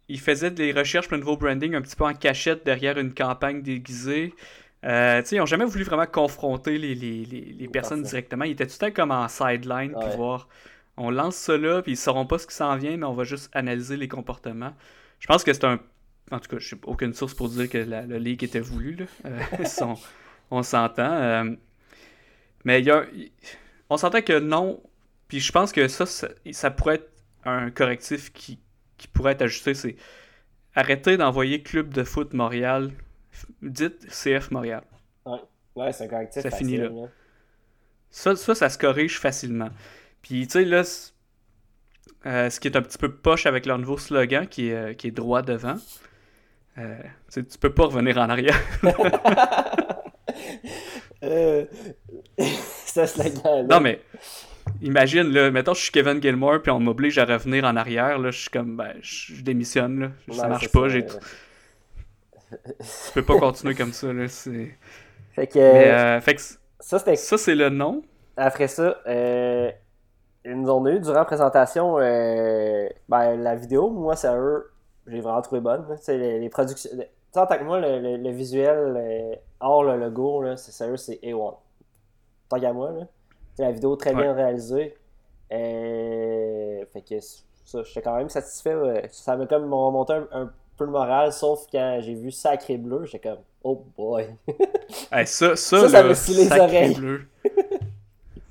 il 0.09 0.21
faisait 0.21 0.51
des 0.51 0.73
recherches 0.73 1.07
pour 1.09 1.15
le 1.17 1.21
nouveau 1.21 1.37
branding 1.37 1.75
un 1.75 1.81
petit 1.83 1.97
peu 1.97 2.05
en 2.05 2.15
cachette 2.15 2.65
derrière 2.67 2.99
une 2.99 3.15
campagne 3.15 3.63
déguisée. 3.63 4.35
Euh, 4.85 5.23
ils 5.31 5.39
n'ont 5.39 5.47
jamais 5.47 5.65
voulu 5.65 5.85
vraiment 5.85 6.07
confronter 6.07 6.77
les, 6.77 6.95
les, 6.95 7.25
les, 7.25 7.41
les 7.41 7.69
personnes 7.69 8.01
Parfait. 8.03 8.17
directement. 8.17 8.45
Ils 8.45 8.51
étaient 8.53 8.67
tout 8.67 8.75
le 8.81 8.89
temps 8.89 8.95
comme 8.95 9.13
en 9.13 9.29
sideline, 9.29 9.95
Ouais. 9.95 10.17
voir. 10.17 10.49
On 10.97 11.11
lance 11.11 11.49
là, 11.49 11.81
puis 11.83 11.93
ils 11.93 11.97
sauront 11.97 12.27
pas 12.27 12.39
ce 12.39 12.47
qui 12.47 12.55
s'en 12.55 12.77
vient, 12.77 12.97
mais 12.97 13.07
on 13.07 13.15
va 13.15 13.25
juste 13.25 13.49
analyser 13.55 13.97
les 13.97 14.09
comportements. 14.09 14.75
Je 15.21 15.27
pense 15.29 15.45
que 15.45 15.53
c'est 15.53 15.65
un. 15.65 15.79
En 16.31 16.39
tout 16.41 16.49
cas, 16.49 16.59
je 16.59 16.75
n'ai 16.75 16.81
aucune 16.85 17.15
source 17.15 17.33
pour 17.35 17.49
dire 17.49 17.69
que 17.71 17.79
la- 17.79 18.03
le 18.03 18.19
leak 18.19 18.43
était 18.43 18.61
voulu. 18.61 18.97
Là. 18.97 19.05
Euh, 19.27 19.41
on 20.51 20.63
s'entend. 20.63 21.13
euh, 21.13 21.45
mais 22.65 22.81
il 22.81 22.87
y 22.87 22.91
a, 22.91 23.05
on 23.91 23.97
s'entend 23.97 24.23
que 24.23 24.39
non. 24.39 24.83
Puis 25.29 25.41
je 25.41 25.53
pense 25.53 25.73
que 25.73 25.89
ça, 25.89 26.07
ça, 26.07 26.29
ça 26.53 26.71
pourrait 26.71 26.97
être 26.97 27.11
un 27.45 27.71
correctif 27.71 28.33
qui, 28.33 28.59
qui 28.99 29.09
pourrait 29.09 29.33
être 29.33 29.43
ajusté. 29.43 29.75
C'est 29.75 29.97
arrêter 30.75 31.17
d'envoyer 31.17 31.63
Club 31.63 31.93
de 31.93 32.05
foot 32.05 32.35
Montréal. 32.35 32.93
Dites 33.63 34.07
CF 34.09 34.51
Montréal. 34.51 34.85
Ouais, 35.75 35.91
c'est 35.93 36.05
un 36.05 36.09
correctif 36.09 36.43
Ça 36.43 36.51
facile. 36.51 36.67
finit 36.67 36.79
là. 36.79 36.91
Ça, 38.11 38.37
ça, 38.37 38.55
ça 38.55 38.69
se 38.69 38.77
corrige 38.77 39.19
facilement. 39.19 39.71
Puis, 40.21 40.47
tu 40.47 40.53
sais, 40.53 40.65
là, 40.67 40.83
euh, 42.27 42.51
ce 42.51 42.61
qui 42.61 42.69
est 42.69 42.77
un 42.77 42.83
petit 42.83 42.99
peu 42.99 43.11
poche 43.11 43.47
avec 43.47 43.65
leur 43.65 43.79
nouveau 43.79 43.97
slogan, 43.97 44.47
qui 44.47 44.69
est, 44.69 44.75
euh, 44.75 44.93
qui 44.93 45.09
est 45.09 45.13
droit 45.13 45.41
devant, 45.41 45.77
euh, 46.79 46.99
tu 47.33 47.43
peux 47.59 47.73
pas 47.73 47.87
revenir 47.87 48.19
en 48.19 48.29
arrière. 48.29 48.61
Euh... 51.23 51.65
c'est 52.39 53.07
ce 53.07 53.23
slogan 53.23 53.67
non, 53.69 53.81
mais 53.81 54.01
imagine, 54.81 55.31
là, 55.33 55.51
mettons, 55.51 55.75
je 55.75 55.83
suis 55.83 55.93
Kevin 55.93 56.21
Gilmore, 56.23 56.63
puis 56.63 56.71
on 56.71 56.81
m'oblige 56.81 57.19
à 57.19 57.25
revenir 57.25 57.65
en 57.65 57.77
arrière, 57.77 58.19
là, 58.19 58.31
je 58.31 58.41
suis 58.41 58.51
comme, 58.51 58.77
ben, 58.77 58.95
je 59.01 59.43
démissionne, 59.43 60.01
là. 60.01 60.11
Ça 60.35 60.49
marche 60.49 60.69
pas, 60.71 60.89
j'ai 60.89 61.05
tu 61.07 61.15
peux 63.15 63.25
pas 63.25 63.39
continuer 63.39 63.75
comme 63.75 63.93
ça, 63.93 64.13
là. 64.13 64.29
c'est- 64.29 64.77
Fait 65.35 65.47
que, 65.47 65.59
Mais, 65.59 65.91
euh, 65.91 66.21
fait 66.21 66.35
que 66.35 66.41
c- 66.41 66.57
ça, 66.81 66.99
c'était 66.99 67.17
ça, 67.17 67.39
c'est 67.39 67.55
le 67.55 67.71
nom. 67.71 68.03
Après 68.37 68.69
ça, 68.69 68.99
euh, 69.07 69.71
ils 70.45 70.55
nous 70.61 70.71
ont 70.71 70.87
eu 70.89 71.01
durant 71.01 71.15
la 71.21 71.25
présentation 71.25 71.99
euh, 71.99 72.89
ben, 73.09 73.37
la 73.37 73.55
vidéo. 73.57 73.91
Moi, 73.91 74.17
c'est 74.17 74.29
eux, 74.35 74.71
j'ai 75.07 75.21
vraiment 75.21 75.41
trouvé 75.43 75.61
bonne. 75.61 75.87
les, 76.09 76.41
les 76.41 76.49
productions. 76.51 76.91
Tant 77.33 77.47
que 77.59 77.65
moi, 77.65 77.81
le, 77.81 77.99
le- 77.99 78.17
le 78.17 78.31
visuel 78.31 78.95
euh, 78.97 79.35
hors 79.61 79.85
le 79.85 79.97
logo, 79.99 80.45
c'est 80.57 80.73
sérieux, 80.73 80.97
c'est 80.97 81.19
A1. 81.23 81.55
Tant 82.49 82.61
qu'à 82.61 82.73
moi, 82.73 82.91
là. 82.93 83.07
La 83.59 83.71
vidéo 83.73 83.97
très 83.97 84.15
bien 84.15 84.33
réalisée. 84.35 84.95
Euh, 85.53 86.85
fait 86.93 87.03
que 87.03 87.21
ça, 87.21 87.83
j'étais 87.85 88.03
quand 88.03 88.17
même 88.17 88.29
satisfait. 88.29 88.75
ouais. 88.75 89.09
Ça 89.13 89.37
m'a 89.37 89.47
comme 89.47 89.73
remonté 89.73 90.13
un, 90.15 90.27
un 90.33 90.53
peu 90.77 90.85
le 90.85 90.91
moral, 90.91 91.33
sauf 91.33 91.67
quand 91.71 92.01
j'ai 92.03 92.15
vu 92.15 92.31
Sacré 92.31 92.77
Bleu, 92.79 93.05
j'étais 93.05 93.29
comme, 93.31 93.41
oh 93.65 93.85
boy. 93.97 94.27
Hey, 95.13 95.27
ça, 95.27 95.57
ça, 95.57 95.89
Ça, 95.89 96.03
les 96.03 96.15
sacré 96.15 96.61
oreilles. 96.61 96.95
bleu. 96.95 97.27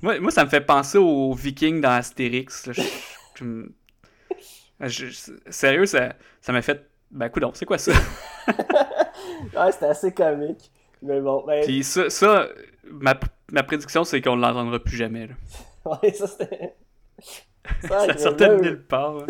moi, 0.00 0.18
moi, 0.20 0.30
ça 0.30 0.44
me 0.44 0.50
fait 0.50 0.60
penser 0.60 0.98
aux 0.98 1.32
Vikings 1.32 1.80
dans 1.80 1.90
Astérix. 1.90 2.66
là. 2.66 2.72
Je- 2.72 2.82
je 3.36 3.44
me- 3.44 3.72
je- 4.80 5.06
je- 5.06 5.32
sérieux, 5.50 5.86
ça 5.86 6.14
ça 6.40 6.52
m'a 6.52 6.62
fait. 6.62 6.86
Ben, 7.12 7.28
coudonc, 7.28 7.52
c'est 7.54 7.66
quoi 7.66 7.78
ça? 7.78 7.92
ouais, 8.48 9.72
c'était 9.72 9.86
assez 9.86 10.12
comique. 10.12 10.70
Mais 11.02 11.20
bon, 11.20 11.44
ben, 11.46 11.62
Puis 11.64 11.84
ça, 11.84 12.08
ça 12.10 12.48
ma, 12.84 13.14
ma 13.50 13.62
prédiction, 13.62 14.02
c'est 14.04 14.20
qu'on 14.20 14.36
l'entendra 14.36 14.78
plus 14.80 14.96
jamais. 14.96 15.26
là. 15.28 15.34
ouais, 16.02 16.12
ça 16.12 16.26
c'était. 16.26 16.74
Ça 17.82 18.00
Sacré 18.06 18.18
sortait 18.18 18.48
de 18.48 18.56
nulle 18.56 18.82
part. 18.82 19.18
hein. 19.18 19.26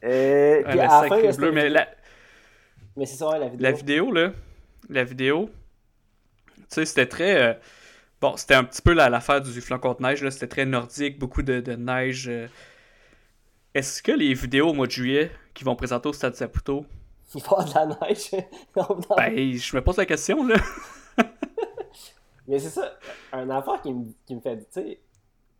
Puis 0.00 0.10
à 0.10 0.64
la 0.74 0.88
fin, 1.08 1.32
bleu. 1.36 1.52
Mais 1.52 1.68
la, 1.70 1.88
Mais 2.96 3.06
c'est 3.06 3.16
ça, 3.16 3.28
ouais, 3.30 3.38
la 3.38 3.48
vidéo. 3.48 3.62
la 3.62 3.72
vidéo, 3.72 4.12
là, 4.12 4.32
la 4.90 5.04
vidéo, 5.04 5.50
tu 6.56 6.62
sais, 6.68 6.84
c'était 6.84 7.06
très. 7.06 7.42
euh, 7.42 7.54
bon, 8.20 8.36
c'était 8.36 8.54
un 8.54 8.64
petit 8.64 8.82
peu 8.82 8.92
la- 8.92 9.08
l'affaire 9.08 9.40
du 9.40 9.60
flanc 9.62 9.78
contre 9.78 10.02
neige, 10.02 10.22
là. 10.22 10.30
C'était 10.30 10.46
très 10.46 10.66
nordique, 10.66 11.18
beaucoup 11.18 11.42
de, 11.42 11.60
de 11.60 11.72
neige. 11.72 12.28
euh. 12.28 12.46
Est-ce 13.76 14.02
que 14.02 14.12
les 14.12 14.32
vidéos 14.32 14.70
au 14.70 14.72
mois 14.72 14.86
de 14.86 14.92
juillet 14.92 15.30
qui 15.52 15.62
vont 15.64 15.76
présenter 15.76 16.08
au 16.08 16.12
Stade 16.14 16.34
Saputo, 16.34 16.86
Il 17.34 17.42
va 17.42 17.62
de 17.62 17.74
la 17.74 17.86
neige. 18.08 18.30
Ben, 19.16 19.52
je 19.54 19.76
me 19.76 19.82
pose 19.82 19.98
la 19.98 20.06
question, 20.06 20.46
là. 20.46 20.54
Mais 22.48 22.58
c'est 22.58 22.70
ça, 22.70 22.92
un 23.32 23.50
affaire 23.50 23.82
qui 23.82 23.92
me, 23.92 24.06
qui 24.24 24.34
me 24.34 24.40
fait. 24.40 24.56
Tu 24.58 24.64
sais, 24.70 25.00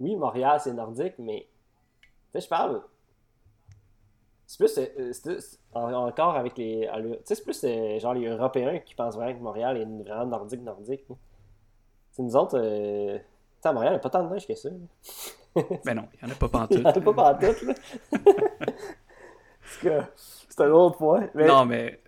oui, 0.00 0.14
Montréal, 0.16 0.60
c'est 0.62 0.72
nordique, 0.72 1.14
mais. 1.18 1.46
Tu 2.00 2.08
sais, 2.32 2.40
je 2.42 2.48
parle. 2.48 2.80
C'est 4.46 4.58
plus. 4.58 4.78
euh, 4.78 5.12
c'est- 5.12 5.40
c'est- 5.40 5.58
en- 5.74 5.92
encore 5.92 6.36
avec 6.36 6.56
les. 6.56 6.88
Tu 6.94 7.16
sais, 7.24 7.34
c'est 7.34 7.42
plus 7.44 7.64
euh, 7.64 7.98
genre 7.98 8.14
les 8.14 8.26
Européens 8.28 8.78
qui 8.78 8.94
pensent 8.94 9.16
vraiment 9.16 9.36
que 9.36 9.42
Montréal 9.42 9.76
est 9.78 9.82
une- 9.82 10.02
vraiment 10.04 10.26
nordique, 10.26 10.62
nordique. 10.62 11.04
là. 11.08 11.16
Tu 11.16 12.16
sais, 12.16 12.22
nous 12.22 12.36
autres. 12.36 12.56
euh, 12.58 13.18
Tu 13.18 13.62
sais, 13.62 13.68
à 13.68 13.72
Montréal, 13.72 13.92
il 13.94 13.96
n'y 13.96 14.00
a 14.00 14.02
pas 14.02 14.10
tant 14.10 14.24
de 14.24 14.32
neige 14.32 14.46
que 14.46 14.54
ça. 14.54 14.68
Ben 15.84 15.94
non, 15.94 16.08
il 16.14 16.26
n'y 16.26 16.32
en 16.32 16.34
a 16.34 16.38
pas 16.38 16.66
Il 16.70 16.78
n'y 16.78 16.84
en 16.84 16.88
a 16.88 16.92
pantoute. 16.92 17.04
pas 17.04 17.12
partout, 17.14 17.66
là. 17.66 17.74
C'est 20.48 20.60
un 20.60 20.70
autre 20.70 20.96
point. 20.96 21.28
Mais... 21.34 21.46
Non, 21.46 21.64
mais. 21.64 22.00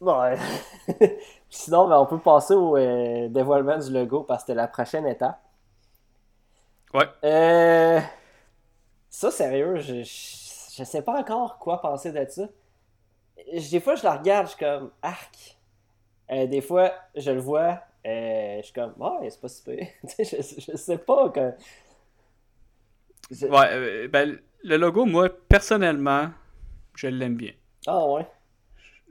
Ouais. 0.00 0.36
Sinon, 1.50 1.88
ben, 1.88 1.98
on 1.98 2.06
peut 2.06 2.18
passer 2.18 2.54
au 2.54 2.76
euh, 2.76 3.28
dévoilement 3.28 3.78
du 3.78 3.92
logo 3.92 4.22
parce 4.22 4.42
que 4.42 4.46
c'était 4.48 4.56
la 4.56 4.68
prochaine 4.68 5.06
étape. 5.06 5.40
Ouais. 6.94 7.08
Euh... 7.24 8.00
Ça, 9.08 9.30
sérieux, 9.30 9.76
je, 9.76 10.02
je, 10.02 10.74
je 10.76 10.84
sais 10.84 11.02
pas 11.02 11.18
encore 11.20 11.58
quoi 11.58 11.80
penser 11.80 12.12
de 12.12 12.24
ça. 12.28 12.48
Des 13.52 13.80
fois, 13.80 13.94
je 13.96 14.04
la 14.04 14.16
regarde, 14.16 14.46
je 14.46 14.52
suis 14.52 14.64
comme 14.64 14.90
arc. 15.02 15.58
Euh, 16.30 16.46
des 16.46 16.60
fois, 16.60 16.92
je 17.16 17.30
le 17.32 17.40
vois, 17.40 17.80
euh, 18.06 18.58
je 18.58 18.62
suis 18.62 18.72
comme 18.72 18.94
ah, 19.00 19.18
c'est 19.28 19.40
pas 19.40 19.48
super. 19.48 19.86
je, 20.18 20.24
je 20.24 20.76
sais 20.76 20.98
pas. 20.98 21.28
Que... 21.30 21.52
Ouais, 23.30 23.66
euh, 23.70 24.08
ben, 24.08 24.38
le 24.64 24.76
logo, 24.76 25.04
moi, 25.06 25.28
personnellement, 25.48 26.30
je 26.96 27.06
l'aime 27.06 27.36
bien. 27.36 27.52
Ah, 27.86 28.06
ouais. 28.06 28.26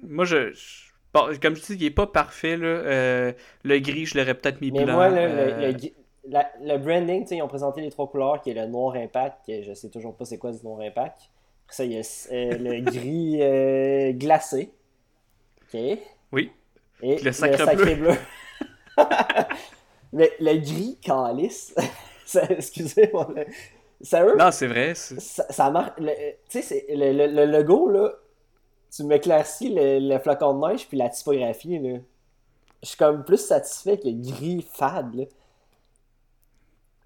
Moi, 0.04 0.26
je. 0.26 0.52
je- 0.54 0.90
bon, 1.14 1.28
comme 1.42 1.56
je 1.56 1.62
dis, 1.66 1.74
il 1.76 1.86
est 1.86 1.90
pas 1.92 2.08
parfait, 2.08 2.58
là. 2.58 2.68
Euh, 2.68 3.34
le 3.64 3.80
gris, 3.80 4.06
je 4.06 4.18
l'aurais 4.18 4.34
peut-être 4.36 4.62
mis 4.62 4.72
Mais 4.72 4.84
blanc. 4.84 4.94
moi, 4.94 5.10
là, 5.10 5.22
euh, 5.22 5.60
le, 5.62 5.68
le 5.68 5.74
gui- 5.74 5.94
la- 6.28 6.52
le 6.62 6.78
branding, 6.78 7.24
tu 7.24 7.30
sais, 7.30 7.38
ils 7.38 7.42
ont 7.42 7.48
présenté 7.48 7.82
les 7.82 7.90
trois 7.92 8.08
couleurs, 8.10 8.42
qui 8.42 8.52
est 8.52 8.54
le 8.54 8.68
noir 8.68 8.96
impact, 8.96 9.46
que 9.48 9.64
je 9.64 9.74
sais 9.74 9.90
toujours 9.90 10.16
pas 10.16 10.26
c'est 10.26 10.38
quoi 10.38 10.52
du 10.52 10.64
noir 10.64 10.82
impact. 10.82 11.22
Après 11.66 11.76
ça, 11.76 11.86
il 11.86 11.94
y 11.94 11.98
a 11.98 12.02
euh, 12.32 12.58
le 12.58 12.80
gris 12.92 13.38
euh, 13.42 14.12
glacé. 14.14 14.72
OK. 15.74 15.80
Oui. 16.32 16.52
Et 17.02 17.18
Le 17.22 17.32
sacre 17.32 17.76
bleu. 17.96 18.12
Mais 20.12 20.32
le 20.40 20.58
gris 20.58 20.98
calice. 21.02 21.74
Excusez-moi. 22.50 23.34
Sérieux? 24.02 24.36
Non, 24.38 24.52
c'est 24.52 24.68
vrai. 24.68 24.96
Ça, 24.96 25.46
ça 25.50 25.70
marche. 25.72 25.92
le- 26.00 26.14
Tu 26.50 26.62
sais, 26.62 26.86
le, 26.90 27.12
le, 27.12 27.28
le 27.28 27.46
logo, 27.46 27.90
là, 27.90 28.14
tu 28.96 29.04
m'éclaircis 29.04 29.74
le, 29.74 30.00
le 30.00 30.20
flocon 30.20 30.54
de 30.60 30.68
neige 30.68 30.88
puis 30.88 30.98
la 30.98 31.10
typographie, 31.10 31.80
là. 31.80 32.00
Je 32.82 32.88
suis 32.88 32.98
comme 32.98 33.26
plus 33.26 33.38
satisfait 33.46 33.98
que 33.98 34.08
gris 34.10 34.66
fade, 34.74 35.14
là. 35.16 35.26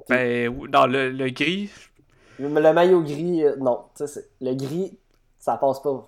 Ben, 0.09 0.53
non, 0.71 0.85
le, 0.85 1.09
le 1.11 1.29
gris, 1.29 1.69
Le, 2.39 2.47
le 2.49 2.73
maillot 2.73 3.01
gris, 3.01 3.43
euh, 3.43 3.55
non. 3.57 3.85
Tu 3.95 4.05
sais, 4.05 4.07
c'est- 4.07 4.29
le 4.41 4.53
gris, 4.53 4.97
ça 5.39 5.57
passe 5.57 5.81
pas. 5.81 6.07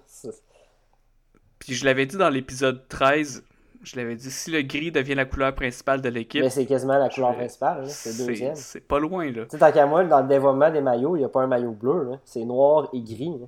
Puis 1.60 1.74
je 1.74 1.86
l'avais 1.86 2.06
dit 2.06 2.18
dans 2.18 2.30
l'épisode 2.30 2.88
13, 2.90 3.44
je 3.86 3.96
l'avais 3.98 4.16
dit, 4.16 4.30
si 4.32 4.52
le 4.52 4.62
gris 4.62 4.92
devient 4.92 5.16
la 5.16 5.26
couleur 5.26 5.54
principale 5.56 6.02
de 6.02 6.10
l'équipe, 6.10 6.42
Mais 6.42 6.50
c'est 6.50 6.66
quasiment 6.66 6.98
la 6.98 7.10
couleur 7.10 7.36
principale, 7.36 7.84
là. 7.84 7.88
C'est 7.90 8.18
le 8.20 8.28
deuxième. 8.28 8.54
Tu 8.54 8.62
c'est 8.62 8.88
pas 8.88 9.00
loin, 9.00 9.32
là. 9.32 9.44
sais, 9.50 9.58
tant 9.58 9.72
qu'à 9.72 9.86
moi, 9.86 10.04
dans 10.04 10.22
le 10.22 10.28
dévoilement 10.28 10.70
des 10.72 10.82
maillots, 10.82 11.16
il 11.16 11.20
n'y 11.20 11.26
a 11.26 11.30
pas 11.30 11.42
un 11.44 11.48
maillot 11.48 11.72
bleu, 11.72 12.04
là. 12.10 12.20
C'est 12.26 12.44
noir 12.46 12.90
et 12.94 13.02
gris, 13.02 13.38
là. 13.40 13.48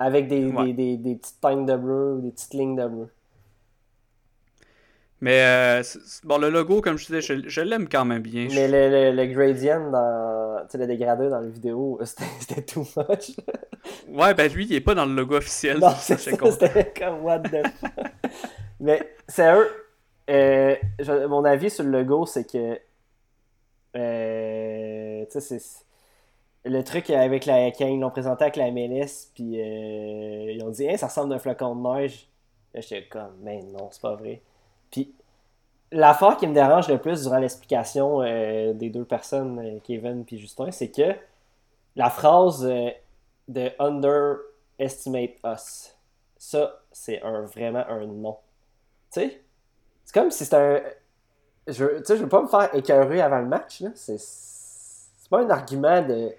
Avec 0.00 0.28
des, 0.28 0.44
Ouais. 0.46 0.66
des, 0.66 0.72
des, 0.72 0.96
des 0.96 1.14
petites 1.16 1.40
teintes 1.40 1.66
de 1.66 1.76
bleu 1.76 2.14
ou 2.14 2.20
des 2.20 2.30
petites 2.30 2.54
lignes 2.54 2.76
de 2.76 2.86
bleu. 2.86 3.08
Mais, 5.20 5.42
euh, 5.42 5.82
bon, 6.22 6.38
le 6.38 6.48
logo, 6.48 6.80
comme 6.80 6.96
je 6.96 7.06
disais, 7.06 7.20
je, 7.20 7.48
je 7.48 7.60
l'aime 7.60 7.88
quand 7.88 8.04
même 8.04 8.22
bien. 8.22 8.46
Mais 8.54 8.68
le, 8.68 9.10
le, 9.10 9.16
le 9.16 9.26
gradient 9.34 9.90
dans. 9.90 10.60
Tu 10.66 10.72
sais, 10.72 10.78
le 10.78 10.86
dégradé 10.86 11.28
dans 11.28 11.40
la 11.40 11.48
vidéo, 11.48 11.98
c'était 12.40 12.62
too 12.62 12.86
much. 12.96 13.32
Ouais, 14.08 14.32
ben 14.34 14.52
lui, 14.52 14.66
il 14.66 14.72
est 14.74 14.80
pas 14.80 14.94
dans 14.94 15.06
le 15.06 15.14
logo 15.14 15.34
officiel. 15.36 15.78
Non, 15.78 15.90
c'est 15.98 16.18
ça, 16.20 16.30
c'était 16.52 16.92
comme 16.96 17.22
what 17.24 17.40
the 17.40 17.66
fuck. 17.80 17.90
Mais 18.80 19.14
sérieux, 19.28 19.68
euh, 20.30 20.76
je- 21.00 21.26
mon 21.26 21.44
avis 21.44 21.70
sur 21.70 21.84
le 21.84 21.90
logo, 21.90 22.26
c'est 22.26 22.44
que 22.50 22.80
euh, 23.96 25.24
tu 25.30 25.40
sais, 25.40 25.58
c'est 25.58 25.84
le 26.64 26.82
truc 26.84 27.10
avec 27.10 27.46
la 27.46 27.70
quand 27.72 27.86
ils 27.88 28.00
l'ont 28.00 28.10
présenté 28.10 28.44
avec 28.44 28.56
la 28.56 28.68
MLS, 28.68 29.30
puis 29.34 29.60
euh, 29.60 30.52
ils 30.52 30.62
ont 30.64 30.70
dit, 30.70 30.88
Hein, 30.88 30.96
ça 30.96 31.08
ressemble 31.08 31.32
à 31.32 31.36
un 31.36 31.38
flocon 31.38 31.76
de 31.76 31.82
neige. 32.00 32.28
Là, 32.74 32.80
j'étais 32.80 33.06
comme, 33.08 33.34
mais 33.42 33.62
non, 33.62 33.88
c'est 33.92 34.02
pas 34.02 34.16
vrai. 34.16 34.42
Puis 34.90 35.14
l'affaire 35.92 36.36
qui 36.38 36.46
me 36.46 36.54
dérange 36.54 36.88
le 36.88 36.98
plus 36.98 37.22
durant 37.24 37.38
l'explication 37.38 38.22
euh, 38.22 38.72
des 38.74 38.90
deux 38.90 39.04
personnes, 39.04 39.80
Kevin 39.84 40.24
et 40.30 40.38
Justin, 40.38 40.70
c'est 40.72 40.90
que 40.90 41.14
la 41.96 42.10
phrase 42.10 42.64
euh, 42.66 42.90
de 43.48 43.70
underestimate 43.80 45.36
us, 45.46 45.94
ça, 46.38 46.80
c'est 46.92 47.22
un, 47.22 47.42
vraiment 47.42 47.84
un 47.88 48.06
non. 48.06 48.38
Tu 49.12 49.20
sais? 49.20 49.42
C'est 50.04 50.14
comme 50.14 50.30
si 50.30 50.44
c'était 50.44 50.56
un. 50.56 50.80
Je, 51.72 51.84
tu 51.98 52.04
sais, 52.04 52.16
je 52.16 52.22
veux 52.22 52.28
pas 52.28 52.42
me 52.42 52.48
faire 52.48 52.74
écœurer 52.74 53.20
avant 53.20 53.38
le 53.40 53.46
match, 53.46 53.80
là. 53.82 53.90
C'est, 53.94 54.18
c'est 54.18 55.28
pas 55.30 55.42
un 55.42 55.50
argument 55.50 56.00
de, 56.02 56.30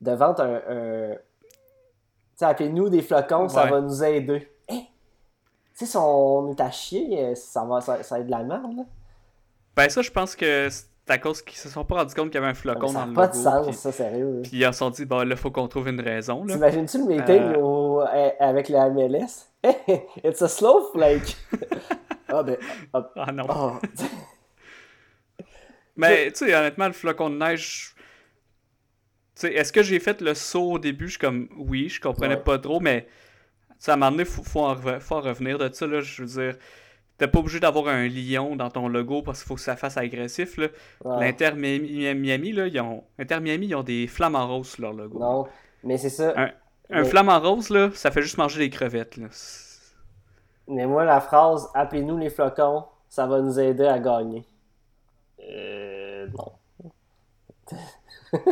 de 0.00 0.10
vendre 0.12 0.40
un. 0.42 0.54
un... 0.68 1.14
Tu 1.14 2.38
sais, 2.40 2.44
appelez-nous 2.46 2.88
des 2.88 3.02
flocons, 3.02 3.48
ça 3.48 3.66
va 3.66 3.80
nous 3.80 4.02
aider. 4.02 4.50
Hein? 4.68 4.80
Tu 5.76 5.84
sais, 5.84 5.86
si 5.86 5.96
on 5.96 6.50
est 6.50 6.60
à 6.60 6.70
chier, 6.72 7.24
euh, 7.24 7.34
ça 7.36 7.64
va, 7.64 7.80
ça, 7.80 8.02
ça 8.02 8.16
va 8.16 8.20
être 8.20 8.26
de 8.26 8.30
la 8.32 8.42
merde, 8.42 8.76
là. 8.76 8.82
Ben 9.76 9.88
ça, 9.88 10.02
je 10.02 10.10
pense 10.10 10.34
que 10.36 10.68
c'est 10.70 10.86
à 11.12 11.18
cause 11.18 11.42
qu'ils 11.42 11.56
se 11.58 11.68
sont 11.68 11.84
pas 11.84 11.96
rendu 11.96 12.14
compte 12.14 12.26
qu'il 12.30 12.34
y 12.36 12.38
avait 12.38 12.46
un 12.50 12.54
flocon 12.54 12.88
ça 12.88 12.94
dans 12.94 13.00
n'a 13.00 13.06
le 13.06 13.12
pas 13.14 13.26
de 13.28 13.32
logo. 13.36 13.42
sens, 13.44 13.66
puis- 13.66 13.76
ça, 13.76 13.92
sérieux. 13.92 14.40
Puis 14.42 14.52
ils 14.54 14.64
se 14.64 14.72
sont 14.72 14.90
dit, 14.90 15.04
bon 15.04 15.26
là, 15.28 15.36
faut 15.36 15.50
qu'on 15.52 15.68
trouve 15.68 15.88
une 15.88 16.00
raison. 16.00 16.44
Là. 16.44 16.54
T'imagines-tu 16.54 16.98
le 16.98 17.04
meeting 17.04 17.42
Euh. 17.42 17.58
au- 17.60 17.93
avec 18.04 18.68
la 18.68 18.88
MLS? 18.90 19.48
It's 20.24 20.42
a 20.42 20.48
snowflake! 20.48 21.36
ah 22.28 22.42
ben, 22.42 22.56
ah, 22.92 23.10
Ah 23.16 23.32
non. 23.32 23.46
ah. 23.48 23.80
Mais 25.96 26.30
tu 26.32 26.46
sais, 26.46 26.54
honnêtement, 26.54 26.86
le 26.86 26.92
flocon 26.92 27.30
de 27.30 27.36
neige. 27.36 27.94
Tu 29.36 29.42
sais, 29.42 29.54
est-ce 29.54 29.72
que 29.72 29.82
j'ai 29.82 30.00
fait 30.00 30.20
le 30.20 30.34
saut 30.34 30.72
au 30.72 30.78
début? 30.78 31.06
Je 31.06 31.10
suis 31.12 31.18
comme, 31.20 31.48
oui, 31.56 31.88
je 31.88 32.00
comprenais 32.00 32.34
Ouais. 32.36 32.42
pas 32.42 32.58
trop, 32.58 32.80
mais 32.80 33.06
un 33.86 33.96
moment 33.96 34.10
donné, 34.12 34.24
faut, 34.24 34.42
faut, 34.42 34.60
en, 34.60 34.74
reve- 34.74 35.00
faut 35.00 35.16
en 35.16 35.20
revenir 35.20 35.58
de 35.58 35.72
ça. 35.72 35.86
Là, 35.86 36.00
je 36.00 36.22
veux 36.22 36.42
dire, 36.42 36.56
t'es 37.18 37.28
pas 37.28 37.38
obligé 37.38 37.60
d'avoir 37.60 37.88
un 37.88 38.08
lion 38.08 38.56
dans 38.56 38.70
ton 38.70 38.88
logo 38.88 39.22
parce 39.22 39.40
qu'il 39.40 39.48
faut 39.48 39.54
que 39.56 39.60
ça 39.60 39.76
fasse 39.76 39.96
agressif. 39.96 40.58
Ouais. 40.58 40.70
L'Inter 41.04 41.52
Miami, 41.54 42.14
Miami, 42.14 42.52
là, 42.52 42.66
ils 42.66 42.80
ont, 42.80 43.04
Inter 43.18 43.40
Miami, 43.40 43.66
ils 43.66 43.74
ont 43.74 43.82
des 43.82 44.06
flamants 44.06 44.48
roses 44.48 44.70
sur 44.70 44.82
leur 44.82 44.92
logo. 44.94 45.18
Non, 45.18 45.46
mais 45.84 45.98
c'est 45.98 46.10
ça. 46.10 46.32
Un, 46.36 46.50
un 46.90 47.02
Mais- 47.02 47.08
flamant 47.08 47.40
rose, 47.40 47.70
là, 47.70 47.90
ça 47.94 48.10
fait 48.10 48.22
juste 48.22 48.38
manger 48.38 48.58
des 48.58 48.70
crevettes. 48.70 49.16
Là. 49.16 49.26
Mais 50.68 50.86
moi, 50.86 51.04
la 51.04 51.20
phrase 51.20 51.68
«Appelez-nous 51.74 52.16
les 52.18 52.30
flocons, 52.30 52.84
ça 53.08 53.26
va 53.26 53.40
nous 53.40 53.58
aider 53.60 53.86
à 53.86 53.98
gagner.» 53.98 54.44
Euh... 55.40 56.26
Non. 56.28 56.52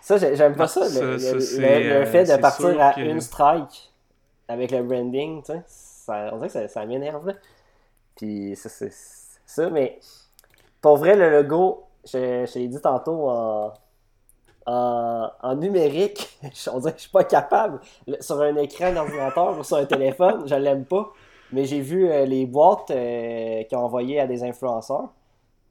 ça, 0.00 0.18
j'ai- 0.18 0.36
j'aime 0.36 0.54
pas 0.56 0.68
ça, 0.68 0.80
le, 0.80 0.88
ça- 0.90 1.04
le- 1.04 1.18
ça, 1.18 1.32
le- 1.34 1.40
c'est, 1.40 1.80
le 1.82 1.92
euh, 1.92 2.06
fait 2.06 2.24
de 2.24 2.36
partir 2.40 2.80
à 2.80 2.92
que- 2.94 3.00
une 3.00 3.20
strike 3.20 3.92
avec 4.48 4.70
le 4.70 4.82
branding, 4.82 5.42
tu 5.42 5.52
sais. 5.52 5.62
Ça, 5.66 6.30
on 6.32 6.36
dirait 6.36 6.48
que 6.48 6.52
ça, 6.52 6.68
ça 6.68 6.84
m'énerve, 6.86 7.26
là. 7.26 7.34
Puis 8.16 8.54
ça, 8.56 8.68
c'est 8.68 8.92
ça, 9.46 9.70
mais 9.70 9.98
pour 10.80 10.96
vrai, 10.98 11.16
le 11.16 11.30
logo, 11.30 11.84
je, 12.04 12.44
je 12.46 12.58
l'ai 12.58 12.68
dit 12.68 12.80
tantôt 12.80 13.30
en, 13.30 13.72
en, 14.66 15.30
en 15.42 15.54
numérique, 15.56 16.38
on 16.72 16.78
dirait 16.78 16.92
que 16.92 16.98
je 16.98 17.02
suis 17.02 17.10
pas 17.10 17.24
capable. 17.24 17.80
Le- 18.06 18.20
sur 18.20 18.40
un 18.40 18.56
écran 18.56 18.92
d'ordinateur 18.92 19.58
ou 19.58 19.62
sur 19.64 19.76
un 19.76 19.84
téléphone, 19.86 20.46
je 20.48 20.54
l'aime 20.54 20.84
pas. 20.84 21.12
Mais 21.52 21.64
j'ai 21.66 21.80
vu 21.80 22.08
euh, 22.10 22.24
les 22.24 22.46
boîtes 22.46 22.90
euh, 22.90 23.62
qu'ils 23.64 23.78
ont 23.78 23.82
envoyées 23.84 24.18
à 24.20 24.26
des 24.26 24.42
influenceurs. 24.42 25.08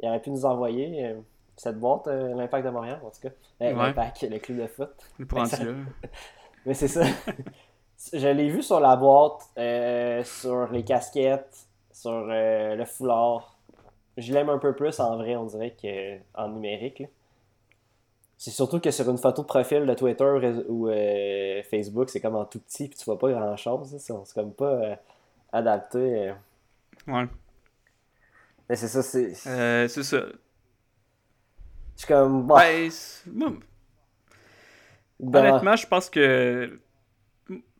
Ils 0.01 0.08
auraient 0.08 0.21
pu 0.21 0.29
nous 0.32 0.45
envoyer 0.45 1.06
euh, 1.06 1.15
cette 1.56 1.79
boîte, 1.79 2.08
l'Impact 2.08 2.65
de 2.65 2.69
Montréal, 2.71 2.99
en 3.06 3.10
tout 3.10 3.21
cas. 3.21 3.29
Ouais. 3.60 3.73
L'Impact, 3.73 4.21
le 4.29 4.39
club 4.39 4.62
de 4.62 4.67
foot. 4.67 4.89
Le 5.19 5.25
Ça- 5.45 5.63
là. 5.63 5.71
Mais 6.65 6.73
c'est 6.73 6.88
ça. 6.88 7.01
je 8.13 8.27
l'ai 8.27 8.49
vu 8.49 8.62
sur 8.63 8.79
la 8.79 8.95
boîte, 8.95 9.41
sur 10.25 10.67
les 10.71 10.84
casquettes, 10.84 11.67
sur 11.91 12.12
le 12.27 12.86
foulard. 12.86 13.58
Je 14.17 14.32
l'aime 14.34 14.49
un 14.49 14.60
peu 14.60 14.73
plus 14.75 14.99
en 14.99 15.17
vrai, 15.17 15.36
on 15.36 15.45
dirait, 15.45 15.75
qu'en 15.82 16.47
numérique. 16.49 16.99
là. 16.99 17.08
C'est 18.43 18.51
surtout 18.51 18.82
que 18.82 18.91
sur 18.91 19.10
une 19.10 19.17
photo 19.17 19.41
de 19.41 19.47
profil 19.47 19.86
de 19.86 19.93
Twitter 19.93 20.25
ou 20.67 20.89
euh, 20.89 21.63
Facebook, 21.63 22.10
c'est 22.10 22.19
comme 22.19 22.36
en 22.36 22.43
tout 22.43 22.60
petit, 22.60 22.89
puis 22.89 22.97
tu 22.97 23.06
vois 23.06 23.17
pas 23.17 23.32
grand 23.32 23.56
chose. 23.56 23.95
C'est 23.97 24.13
c'est 24.25 24.34
comme 24.34 24.53
pas 24.53 24.65
euh, 24.65 24.95
adapté. 25.53 25.97
euh. 26.27 26.34
Ouais. 27.08 27.25
Mais 28.67 28.75
c'est 28.75 28.89
ça, 28.89 29.01
c'est. 29.01 29.32
Euh, 29.47 29.88
c'est 29.88 30.03
ça. 30.03 30.25
Je 31.95 31.99
suis 31.99 32.08
comme. 32.08 32.45
Bon, 32.45 32.56
Ben, 32.56 32.89
moi, 33.34 33.53
ben, 35.21 35.45
Honnêtement, 35.45 35.77
je 35.77 35.88
pense 35.88 36.10
que. 36.10 36.82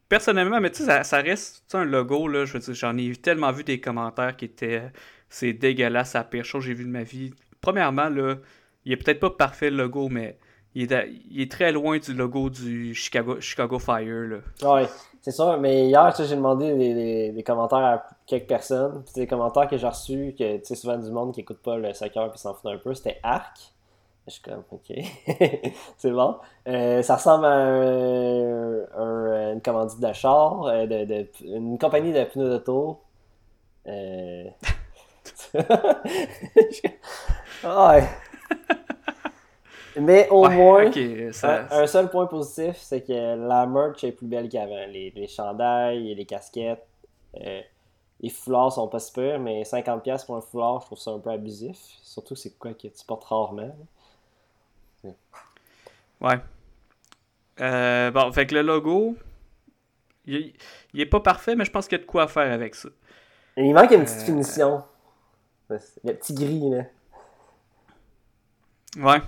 Personnellement, 0.08 0.62
mais 0.62 0.72
tu 0.72 0.78
sais, 0.78 0.86
ça, 0.86 1.04
ça 1.04 1.18
reste 1.18 1.76
un 1.76 1.84
logo, 1.84 2.30
là. 2.30 2.46
Je 2.46 2.54
veux 2.54 2.60
dire, 2.60 2.74
j'en 2.74 2.96
ai 2.98 3.14
tellement 3.18 3.52
vu 3.52 3.66
des 3.66 3.82
commentaires 3.82 4.38
qui 4.38 4.46
étaient. 4.46 4.94
C'est 5.28 5.52
dégueulasse, 5.52 6.14
la 6.14 6.24
pire 6.24 6.46
chose 6.46 6.62
que 6.64 6.68
j'ai 6.68 6.74
vu 6.74 6.86
de 6.86 6.90
ma 6.90 7.04
vie. 7.04 7.34
Premièrement, 7.60 8.08
là, 8.08 8.38
il 8.86 8.94
est 8.94 8.98
peut-être 8.98 9.20
pas 9.20 9.32
parfait 9.32 9.70
le 9.70 9.76
logo, 9.76 10.08
mais 10.08 10.38
il 10.76 10.84
est, 10.84 10.92
à- 10.96 11.06
il 11.06 11.42
est 11.42 11.52
très 11.52 11.72
loin 11.72 11.98
du 12.00 12.14
logo 12.14 12.50
du 12.50 12.94
Chicago, 12.96 13.40
Chicago 13.40 13.80
Fire, 13.80 14.28
là. 14.28 14.38
Ouais, 14.62 14.88
c'est 15.22 15.32
sûr, 15.32 15.58
mais 15.60 15.88
hier, 15.88 16.14
j'ai 16.18 16.36
demandé 16.36 16.74
des, 16.76 16.94
des- 16.94 17.32
des 17.32 17.44
commentaires 17.44 17.80
à 17.80 18.04
quelques 18.26 18.48
personnes. 18.48 19.04
Puis 19.06 19.14
des 19.16 19.28
commentaires 19.28 19.68
que 19.68 19.78
j'ai 19.78 19.88
reçus, 19.88 20.36
que 20.38 20.58
tu 20.58 20.66
sais, 20.66 20.76
souvent 20.76 20.98
du 20.98 21.12
monde 21.12 21.34
qui 21.34 21.42
écoute 21.42 21.60
pas 21.62 21.78
le 21.78 21.94
soccer 21.94 22.30
puis 22.32 22.40
s'en 22.40 22.54
fout 22.54 22.72
un 22.72 22.78
peu, 22.78 22.94
c'était 22.94 23.20
Arc. 23.24 23.58
Je 24.28 24.34
suis 24.34 24.42
comme, 24.42 24.64
ok, 24.72 24.94
c'est 25.98 26.12
bon. 26.12 26.38
Euh, 26.68 27.02
ça 27.02 27.16
ressemble 27.18 27.46
à 27.46 27.50
un- 27.52 28.86
un- 28.98 29.54
une 29.54 29.62
commandite 29.62 30.00
de 30.00 30.14
char, 30.14 30.64
euh, 30.66 30.86
de, 30.88 31.06
de- 31.06 31.28
une 31.46 31.78
compagnie 31.78 32.14
de 32.14 32.24
pneus 32.24 32.50
d'auto. 32.50 33.02
Euh... 33.88 34.46
Ouais. 37.64 38.04
Mais 40.00 40.28
au 40.30 40.48
Ouais, 40.48 40.56
moins, 40.56 40.92
ça- 41.32 41.68
un, 41.72 41.82
un 41.84 41.88
seul 41.88 42.10
point 42.10 42.26
positif, 42.26 42.78
c'est 42.78 43.02
que 43.04 43.14
la 43.48 43.66
merch 43.68 44.04
est 44.04 44.12
plus 44.12 44.28
belle 44.28 44.50
qu'avant. 44.50 44.86
Les, 44.88 45.12
les 45.16 45.28
chandails 45.28 46.12
et 46.12 46.16
les 46.16 46.26
casquettes. 46.26 46.86
euh, 47.40 47.62
les 48.22 48.30
foulards 48.30 48.72
sont 48.72 48.88
pas 48.88 49.00
super, 49.00 49.40
mais 49.40 49.64
50$ 49.66 50.26
pour 50.26 50.38
un 50.38 50.42
foulard, 50.42 50.80
je 50.82 50.86
trouve 50.86 50.98
ça 51.00 51.12
un 51.12 51.20
peu 51.20 51.30
abusif. 51.32 51.78
Surtout 52.02 52.36
que 52.36 52.40
c'est 52.40 52.58
quoi 52.58 52.74
que 52.74 52.88
tu 52.88 53.06
portes 53.06 53.26
rarement. 53.26 53.76
Ouais. 56.22 56.40
Euh, 57.60 58.12
bon, 58.12 58.32
fait 58.32 58.48
que 58.48 58.56
le 58.56 58.62
logo, 58.62 59.16
il, 60.26 60.54
il 60.94 61.02
est 61.02 61.06
pas 61.06 61.20
parfait, 61.20 61.56
mais 61.56 61.66
je 61.66 61.72
pense 61.72 61.88
qu'il 61.88 61.98
y 61.98 62.02
a 62.02 62.04
de 62.06 62.10
quoi 62.10 62.28
faire 62.28 62.52
avec 62.52 62.76
ça. 62.76 62.90
Il 63.58 63.74
manque 63.74 63.92
une 63.92 64.04
petite 64.04 64.22
Euh, 64.22 64.26
finition. 64.26 64.84
Le 65.70 66.14
petit 66.14 66.34
gris, 66.34 66.70
là. 66.70 66.84
Ouais. 68.98 69.22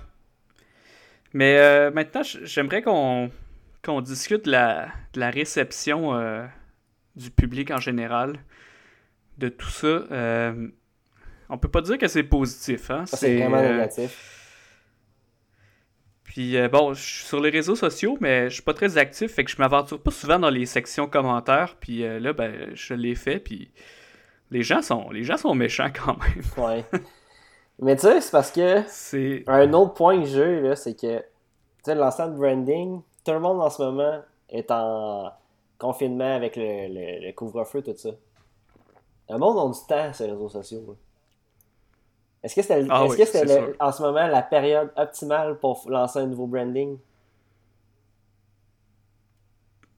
Mais 1.36 1.58
euh, 1.58 1.92
maintenant, 1.92 2.22
j'aimerais 2.24 2.82
qu'on 2.82 3.30
discute 4.02 4.46
de 4.46 4.52
la, 4.52 4.88
de 5.12 5.20
la 5.20 5.30
réception 5.30 6.16
euh, 6.16 6.46
du 7.18 7.30
public 7.30 7.72
en 7.72 7.78
général, 7.78 8.40
de 9.38 9.50
tout 9.50 9.70
ça. 9.70 9.86
Euh, 9.86 10.70
on 11.50 11.58
peut 11.58 11.68
pas 11.68 11.82
dire 11.82 11.98
que 11.98 12.08
c'est 12.08 12.24
positif, 12.24 12.90
hein? 12.90 13.04
C'est 13.06 13.38
vraiment 13.38 13.58
euh, 13.58 13.74
négatif. 13.74 15.12
Puis 16.24 16.56
bon, 16.70 16.94
je 16.94 17.02
suis 17.02 17.26
sur 17.26 17.42
les 17.42 17.50
réseaux 17.50 17.76
sociaux, 17.76 18.18
mais 18.22 18.50
je 18.50 18.54
suis 18.54 18.64
pas 18.64 18.74
très 18.74 18.98
actif, 18.98 19.34
fait 19.34 19.44
que 19.44 19.52
je 19.52 19.58
m'aventure 19.58 20.02
pas 20.02 20.12
souvent 20.12 20.40
dans 20.40 20.50
les 20.50 20.66
sections 20.66 21.08
commentaires. 21.08 21.76
Puis 21.82 22.00
là, 22.00 22.32
ben, 22.32 22.72
je 22.74 22.94
l'ai 22.94 23.16
fait, 23.16 23.40
puis 23.40 23.72
les 24.52 24.64
gens 24.64 24.82
sont, 24.82 25.12
les 25.12 25.26
gens 25.26 25.36
sont 25.36 25.54
méchants 25.54 25.92
quand 25.92 26.18
même. 26.18 26.44
Ouais. 26.66 26.86
mais 27.80 27.96
tu 27.96 28.04
sais, 28.04 28.22
c'est 28.22 28.32
parce 28.32 28.52
que. 28.52 28.84
C'est 28.86 29.46
Un 29.48 29.74
autre 29.74 29.94
point 29.94 30.20
que 30.22 30.28
j'ai, 30.28 30.62
là, 30.62 30.76
c'est 30.76 30.96
que, 30.96 31.20
tu 31.20 31.26
sais, 31.86 31.96
l'ensemble 31.96 32.38
branding, 32.38 33.02
tout 33.26 33.32
le 33.32 33.40
monde 33.40 33.62
en 33.62 33.70
ce 33.70 33.82
moment 33.84 34.22
est 34.50 34.72
en 34.72 35.32
confinement 35.80 36.36
avec 36.36 36.56
le, 36.56 36.88
le- 36.90 37.28
le 37.28 37.34
couvre-feu, 37.34 37.84
tout 37.84 37.96
ça. 37.98 38.12
Le 39.30 39.38
monde 39.38 39.60
a 39.60 39.72
du 39.72 39.86
temps 39.86 40.12
les 40.26 40.32
réseaux 40.32 40.50
sociaux. 40.50 40.84
là. 40.88 40.94
Est-ce 42.44 42.56
que 42.56 42.62
c'était, 42.62 42.88
Ah 42.88 43.04
est-ce 43.04 43.12
oui, 43.12 43.18
que 43.18 43.26
c'était 43.26 43.44
c'est 43.48 43.70
le- 43.72 43.76
en 43.80 43.92
ce 43.92 44.02
moment 44.02 44.26
la 44.28 44.42
période 44.42 44.94
optimale 44.96 45.58
pour 45.60 45.84
lancer 45.90 46.20
un 46.20 46.28
nouveau 46.28 46.48
branding? 46.48 46.98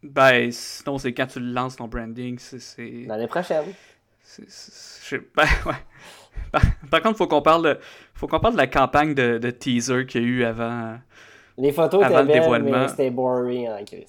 ben, 0.03 0.51
sinon 0.51 0.97
c'est 0.97 1.13
quand 1.13 1.27
tu 1.27 1.39
le 1.39 1.51
lances 1.51 1.75
ton 1.75 1.87
branding, 1.87 2.37
c'est 2.39 2.59
c'est- 2.59 3.07
L'année 3.07 3.27
prochaine. 3.27 3.73
C'est- 4.21 4.49
c'est- 4.49 5.01
je 5.03 5.17
sais- 5.17 5.27
ben, 5.35 5.47
ouais. 5.65 5.75
Par, 6.51 6.61
par 6.91 7.01
contre, 7.01 7.17
faut 7.17 7.27
qu'on 7.27 7.41
parle 7.41 7.63
de, 7.63 7.79
faut 8.13 8.27
qu'on 8.27 8.39
parle 8.39 8.53
de 8.53 8.59
la 8.59 8.67
campagne 8.67 9.13
de, 9.13 9.37
de 9.37 9.49
teaser 9.51 10.05
qu'il 10.05 10.21
y 10.21 10.25
a 10.25 10.27
eu 10.27 10.43
avant. 10.43 10.97
Les 11.57 11.71
photos 11.71 12.03
Avant 12.03 12.23
étaient 12.23 12.33
le 12.35 12.39
dévoilement. 12.41 12.81
mais 12.81 12.87
c'était 12.87 13.09
boring 13.09 13.67
en 13.69 13.83
Chris. 13.83 14.07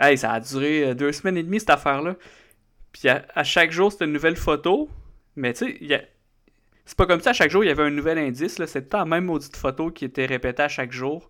Hey, 0.00 0.18
ça 0.18 0.32
a 0.32 0.40
duré 0.40 0.84
euh, 0.90 0.94
deux 0.94 1.12
semaines 1.12 1.36
et 1.36 1.42
demie 1.42 1.60
cette 1.60 1.70
affaire-là. 1.70 2.16
Puis 2.92 3.08
à, 3.08 3.24
à 3.34 3.44
chaque 3.44 3.70
jour, 3.70 3.92
c'était 3.92 4.06
une 4.06 4.12
nouvelle 4.12 4.36
photo. 4.36 4.88
Mais 5.36 5.52
tu 5.52 5.78
sais, 5.86 5.94
a- 5.94 6.00
c'est 6.86 6.96
pas 6.96 7.06
comme 7.06 7.20
ça, 7.20 7.30
à 7.30 7.32
chaque 7.32 7.50
jour, 7.50 7.62
il 7.64 7.68
y 7.68 7.70
avait 7.70 7.82
un 7.82 7.90
nouvel 7.90 8.18
indice. 8.18 8.62
C'était 8.66 8.96
la 8.96 9.04
même 9.04 9.24
maudite 9.26 9.56
photo 9.56 9.90
qui 9.90 10.04
était 10.04 10.26
répétée 10.26 10.62
à 10.62 10.68
chaque 10.68 10.92
jour. 10.92 11.28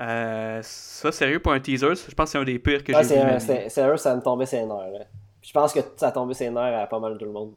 Euh, 0.00 0.60
ça, 0.62 1.12
sérieux, 1.12 1.40
pour 1.40 1.52
un 1.52 1.60
teaser, 1.60 1.94
je 1.94 2.14
pense 2.14 2.26
que 2.26 2.30
c'est 2.32 2.38
un 2.38 2.44
des 2.44 2.58
pires 2.58 2.82
que 2.82 2.92
Ouais, 2.92 3.04
j'ai 3.04 3.22
vu. 3.22 3.32
de 3.64 3.68
sérieux, 3.68 3.96
ça 3.98 4.16
me 4.16 4.22
tombait 4.22 4.46
ses 4.46 4.62
nerfs. 4.64 4.90
Là. 4.92 5.00
Je 5.42 5.52
pense 5.52 5.72
que 5.72 5.80
ça 5.96 6.08
a 6.08 6.12
tombé 6.12 6.34
ses 6.34 6.48
nerfs 6.50 6.78
à 6.80 6.86
pas 6.86 6.98
mal 6.98 7.16
tout 7.18 7.24
le 7.26 7.32
monde. 7.32 7.52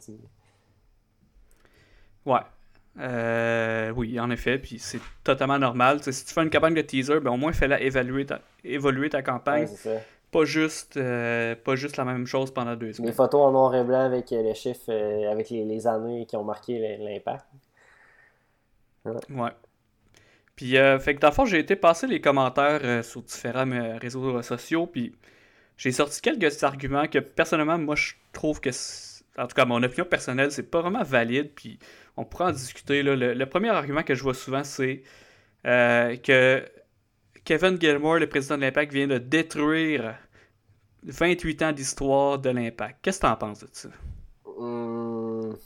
Ouais. 2.26 2.40
Euh, 3.00 3.90
oui, 3.96 4.20
en 4.20 4.30
effet, 4.30 4.60
puis 4.60 4.78
c'est 4.80 5.00
totalement 5.24 5.58
normal. 5.58 6.04
Si 6.04 6.26
tu 6.26 6.34
fais 6.34 6.44
une 6.44 6.50
campagne 6.52 6.76
de 6.76 6.82
teaser, 6.82 7.20
ben 7.20 7.32
au 7.32 7.38
moins 7.38 7.52
fais-la 7.52 7.82
évaluer 7.82 8.26
ta, 8.26 8.40
évoluer 8.64 9.10
ta 9.10 9.22
campagne. 9.24 9.62
Ouais, 9.64 9.68
c'est 9.68 9.90
ça. 9.90 10.02
pas, 10.32 10.46
juste, 10.46 10.98
euh, 10.98 11.56
pas 11.56 11.76
juste 11.76 11.98
la 11.98 12.06
même 12.06 12.28
chose 12.28 12.54
pendant 12.54 12.76
deux 12.76 12.88
Les 12.88 12.94
semaines. 12.94 13.14
photos 13.14 13.42
en 13.42 13.52
noir 13.52 13.74
et 13.76 13.84
blanc 13.84 14.02
avec 14.02 14.32
euh, 14.32 14.44
les 14.44 14.54
chiffres, 14.54 14.90
euh, 14.92 15.32
avec 15.32 15.50
les, 15.50 15.66
les 15.66 15.88
années 15.88 16.26
qui 16.28 16.36
ont 16.36 16.44
marqué 16.44 16.98
l'impact. 16.98 17.46
Ouais. 19.06 19.52
Puis, 20.56 20.74
fait 21.00 21.16
que 21.16 21.20
dans 21.20 21.30
le 21.30 21.34
fond, 21.34 21.46
j'ai 21.46 21.60
été 21.60 21.76
passer 21.76 22.06
les 22.06 22.22
commentaires 22.22 23.04
sur 23.04 23.24
différents 23.24 23.98
réseaux 24.00 24.40
sociaux, 24.44 24.86
puis 24.86 25.16
j'ai 25.78 25.92
sorti 25.92 26.22
quelques 26.22 26.64
arguments 26.64 27.08
que 27.08 27.18
personnellement, 27.18 27.80
moi, 27.80 27.96
je 27.96 28.14
trouve 28.32 28.62
que, 28.62 28.70
en 29.38 29.48
tout 29.48 29.56
cas, 29.56 29.66
mon 29.66 29.82
opinion 29.82 30.06
personnelle, 30.06 30.52
c'est 30.52 30.70
pas 30.70 30.82
vraiment 30.82 31.04
valide, 31.04 31.50
puis 31.56 31.80
on 32.18 32.26
pourra 32.26 32.48
en 32.50 32.52
discuter. 32.52 33.04
Là. 33.04 33.16
Le, 33.16 33.46
premier 33.46 33.70
argument 33.70 34.04
que 34.04 34.16
je 34.16 34.24
vois 34.24 34.34
souvent, 34.34 34.64
c'est 34.64 35.04
euh, 35.68 36.18
que 36.18 36.66
Kevin 37.46 37.80
Gilmore, 37.82 38.20
le 38.20 38.30
président 38.30 38.58
de 38.58 38.62
l'Impact, 38.64 38.94
vient 38.94 39.08
de 39.08 39.20
détruire 39.20 40.16
28 41.04 41.62
ans 41.64 41.74
d'histoire 41.74 42.40
de 42.40 42.50
l'Impact. 42.52 43.00
Qu'est-ce 43.04 43.20
que 43.20 43.28
t'en 43.28 43.38
penses 43.38 43.62
de 43.62 43.70
ça? 43.74 43.90
Hum, 44.46 45.58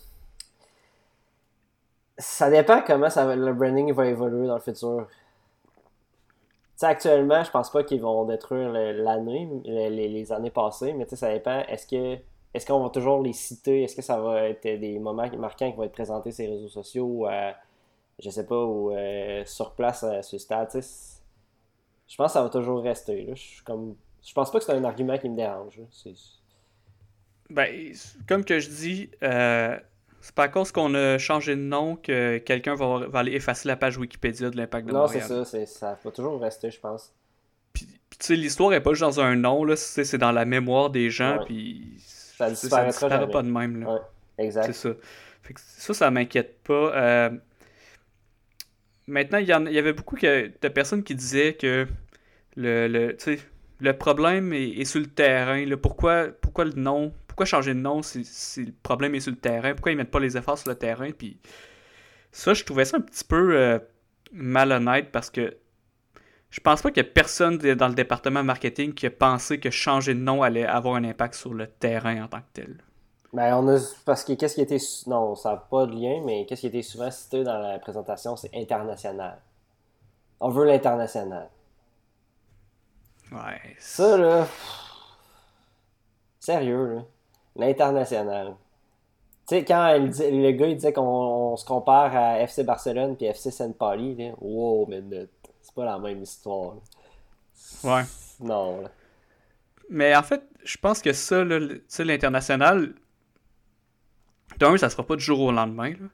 Ça 2.20 2.50
dépend 2.52 2.82
comment 2.84 3.10
ça 3.10 3.36
le 3.36 3.54
branding 3.54 3.92
va 3.92 4.06
évoluer 4.08 4.46
dans 4.48 4.54
le 4.56 4.62
futur. 4.62 5.08
Tu 5.10 6.82
sais, 6.82 6.86
actuellement, 6.86 7.44
je 7.44 7.50
pense 7.52 7.72
pas 7.72 7.84
qu'ils 7.84 8.02
vont 8.02 8.26
détruire 8.26 8.70
l'année, 8.72 9.50
le- 9.66 9.90
les, 9.90 10.08
les 10.08 10.32
années 10.32 10.52
passées, 10.52 10.94
mais 10.94 11.06
tu 11.08 11.16
ça 11.16 11.32
dépend. 11.34 11.62
Est-ce 11.68 11.88
que 11.88 12.20
est-ce 12.58 12.66
qu'on 12.66 12.84
va 12.84 12.90
toujours 12.90 13.22
les 13.24 13.34
citer? 13.34 13.84
Est-ce 13.84 13.96
que 13.96 14.02
ça 14.02 14.20
va 14.20 14.44
être 14.50 14.64
des 14.64 15.00
moments 15.00 15.30
marquants 15.38 15.72
qui 15.72 15.78
vont 15.78 15.84
être 15.84 15.92
présentés 15.94 16.32
sur 16.32 16.44
les 16.46 16.52
réseaux 16.52 16.68
sociaux 16.68 17.06
ou 17.06 17.28
euh, 17.28 17.52
je 18.20 18.30
sais 18.30 18.46
pas, 18.46 18.64
ou 18.64 18.92
euh, 18.92 19.44
sur 19.46 19.72
place 19.74 20.04
euh, 20.04 20.22
sur 20.22 20.36
le 20.36 20.40
stade? 20.40 20.70
Je 20.74 22.16
pense 22.16 22.28
que 22.28 22.34
ça 22.34 22.44
va 22.44 22.50
toujours 22.50 22.82
rester. 22.84 23.24
Là. 23.26 23.34
Je 23.36 23.64
comme. 23.64 23.96
Je 24.26 24.34
pense 24.34 24.52
pas 24.52 24.60
que 24.60 24.66
c'est 24.66 24.74
un 24.74 24.84
argument 24.84 25.18
qui 25.18 25.30
me 25.30 25.36
dérange. 25.38 25.80
Ben, 27.50 27.94
comme 28.28 28.44
que 28.44 28.60
je 28.60 28.70
dis, 28.70 29.10
euh, 29.24 29.78
c'est 30.20 30.36
pas 30.36 30.44
à 30.44 30.48
cause 30.50 30.72
qu'on 30.72 30.94
a 30.96 31.18
changé 31.18 31.56
de 31.56 31.62
nom 31.62 31.96
que 31.96 32.38
quelqu'un 32.40 32.76
va, 32.76 33.08
va 33.08 33.20
aller 33.20 33.34
effacer 33.34 33.68
la 33.70 33.78
page 33.78 33.98
Wikipédia 33.98 34.50
de 34.50 34.58
l'Impact 34.58 34.88
de 34.88 34.92
Non, 34.92 35.08
c'est 35.08 35.22
Montréal. 35.22 35.46
ça, 35.46 35.52
c'est- 35.52 35.66
ça 35.66 35.98
va 36.04 36.12
toujours 36.12 36.42
rester, 36.42 36.72
je 36.72 36.80
pense. 36.80 37.14
Puis, 37.72 37.86
tu 37.86 38.18
sais, 38.20 38.36
l'histoire 38.36 38.74
est 38.74 38.82
pas 38.82 38.92
juste 38.92 39.04
dans 39.04 39.20
un 39.22 39.36
nom, 39.36 39.64
là, 39.64 39.76
c'est 39.78 40.18
dans 40.18 40.32
la 40.34 40.44
mémoire 40.44 40.90
des 40.90 41.10
gens, 41.10 41.40
puis 41.46 41.94
Ça 42.38 42.50
disparaîtra 42.50 43.10
jamais. 43.10 43.32
pas 43.32 43.42
de 43.42 43.50
même. 43.50 43.80
Là. 43.82 43.94
Ouais, 43.94 44.00
exact. 44.46 44.66
C'est 44.68 44.74
ça. 44.74 44.90
Fait 45.42 45.54
que 45.54 45.60
ça, 45.64 45.94
ça 45.94 46.12
m'inquiète 46.12 46.60
pas. 46.64 46.96
Euh, 46.96 47.30
Maintenant, 49.08 49.38
il 49.38 49.48
y, 49.48 49.54
en- 49.54 49.66
y 49.66 49.78
avait 49.78 49.94
beaucoup 49.94 50.18
que- 50.18 50.52
de 50.62 50.68
personnes 50.68 51.04
qui 51.04 51.16
disaient 51.16 51.54
que 51.54 51.88
le, 52.58 52.88
le, 52.88 53.18
le 53.80 53.94
problème 53.98 54.52
est, 54.52 54.70
est 54.72 54.86
sur 54.86 55.00
le 55.00 55.06
terrain. 55.08 55.64
là. 55.66 55.78
Pourquoi, 55.78 56.28
pourquoi 56.42 56.66
le 56.66 56.74
nom 56.74 57.14
Pourquoi 57.28 57.46
changer 57.46 57.74
de 57.74 57.80
nom 57.80 58.02
si, 58.02 58.26
si 58.26 58.66
le 58.66 58.74
problème 58.84 59.16
est 59.16 59.22
sur 59.22 59.32
le 59.32 59.38
terrain? 59.38 59.74
Pourquoi 59.74 59.94
ils 59.94 59.98
mettent 59.98 60.12
pas 60.12 60.20
les 60.20 60.36
efforts 60.36 60.58
sur 60.58 60.70
le 60.70 60.76
terrain? 60.76 61.12
Puis 61.12 61.38
ça, 62.34 62.54
je 62.54 62.66
trouvais 62.66 62.84
ça 62.84 62.98
un 62.98 63.02
petit 63.02 63.24
peu 63.24 63.56
euh, 63.56 63.80
malhonnête 64.34 65.10
parce 65.14 65.30
que 65.30 65.56
je 66.50 66.60
pense 66.62 66.82
pas 66.82 66.90
qu'il 66.90 67.04
y 67.04 67.06
a 67.06 67.10
personne 67.10 67.58
dans 67.58 67.88
le 67.88 67.94
département 67.94 68.44
marketing 68.44 68.94
qui 68.94 69.06
a 69.06 69.12
pensé 69.12 69.60
que 69.60 69.70
changer 69.70 70.14
de 70.14 70.20
nom 70.20 70.44
allait 70.44 70.66
avoir 70.66 70.96
un 70.96 71.04
impact 71.04 71.36
sur 71.36 71.54
le 71.54 71.68
terrain 71.68 72.24
en 72.24 72.28
tant 72.28 72.40
que 72.40 72.52
tel. 72.54 72.78
Ben, 73.34 73.56
on 73.56 73.68
a. 73.68 73.80
Parce 74.06 74.24
que 74.24 74.34
qu'est-ce 74.34 74.56
qui 74.56 74.62
était. 74.62 74.80
Non, 75.08 75.36
ça 75.36 75.52
n'a 75.52 75.58
pas 75.58 75.86
de 75.86 75.92
lien, 75.94 76.22
mais 76.26 76.46
qu'est-ce 76.46 76.62
qui 76.62 76.68
était 76.68 76.82
souvent 76.82 77.12
cité 77.12 77.44
dans 77.44 77.58
la 77.58 77.78
présentation, 77.80 78.36
c'est 78.38 78.50
international. 78.56 79.40
On 80.40 80.50
veut 80.50 80.66
l'international. 80.66 81.50
Ouais. 83.32 83.76
Ça, 83.80 84.18
là. 84.18 84.44
pff, 84.44 84.88
Sérieux, 86.40 86.96
là. 86.96 87.02
L'international. 87.58 88.56
Tu 89.48 89.56
sais, 89.56 89.66
quand 89.66 89.88
elle 89.88 90.06
le 90.10 90.52
gars 90.52 90.68
il 90.68 90.76
disait 90.76 90.94
qu'on 90.94 91.02
on 91.04 91.58
se 91.58 91.66
compare 91.66 92.16
à 92.16 92.40
FC 92.42 92.64
Barcelone 92.64 93.16
puis 93.18 93.26
FC 93.26 93.52
Saint 93.52 93.72
Pauli, 93.72 94.16
là. 94.16 94.34
Wow, 94.40 94.86
minute. 94.88 95.30
C'est 95.78 95.84
pas 95.84 95.86
la 95.86 96.00
même 96.00 96.24
histoire. 96.24 96.76
là. 96.76 96.82
Ouais. 97.84 98.04
Non, 98.40 98.82
là. 98.82 98.92
Mais 99.90 100.16
en 100.16 100.24
fait, 100.24 100.42
je 100.64 100.78
pense 100.78 101.02
que 101.02 101.14
ça, 101.14 101.44
l'international, 101.44 102.94
d'un, 104.60 104.78
ça 104.78 104.90
sera 104.90 105.06
pas 105.06 105.16
du 105.16 105.24
jour 105.24 105.40
au 105.40 105.52
lendemain. 105.52 105.92
là. 105.92 106.08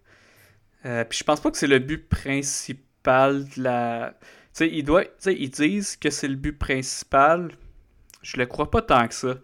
Euh, 0.86 1.04
puis 1.06 1.18
je 1.20 1.24
pense 1.24 1.40
pas 1.40 1.50
que 1.50 1.58
c'est 1.58 1.68
le 1.68 1.80
but 1.80 2.10
principal 2.10 3.46
de 3.56 3.64
la. 3.64 4.14
Tu 4.22 4.28
sais, 4.54 4.70
ils, 4.70 4.84
doivent- 4.84 5.06
tu 5.06 5.12
sais, 5.20 5.36
ils 5.36 5.50
disent 5.50 5.96
que 5.96 6.10
c'est 6.10 6.28
le 6.28 6.36
but 6.36 6.58
principal. 6.58 7.52
Je 8.22 8.38
le 8.38 8.46
crois 8.46 8.70
pas 8.70 8.82
tant 8.82 9.08
que 9.08 9.14
ça. 9.14 9.36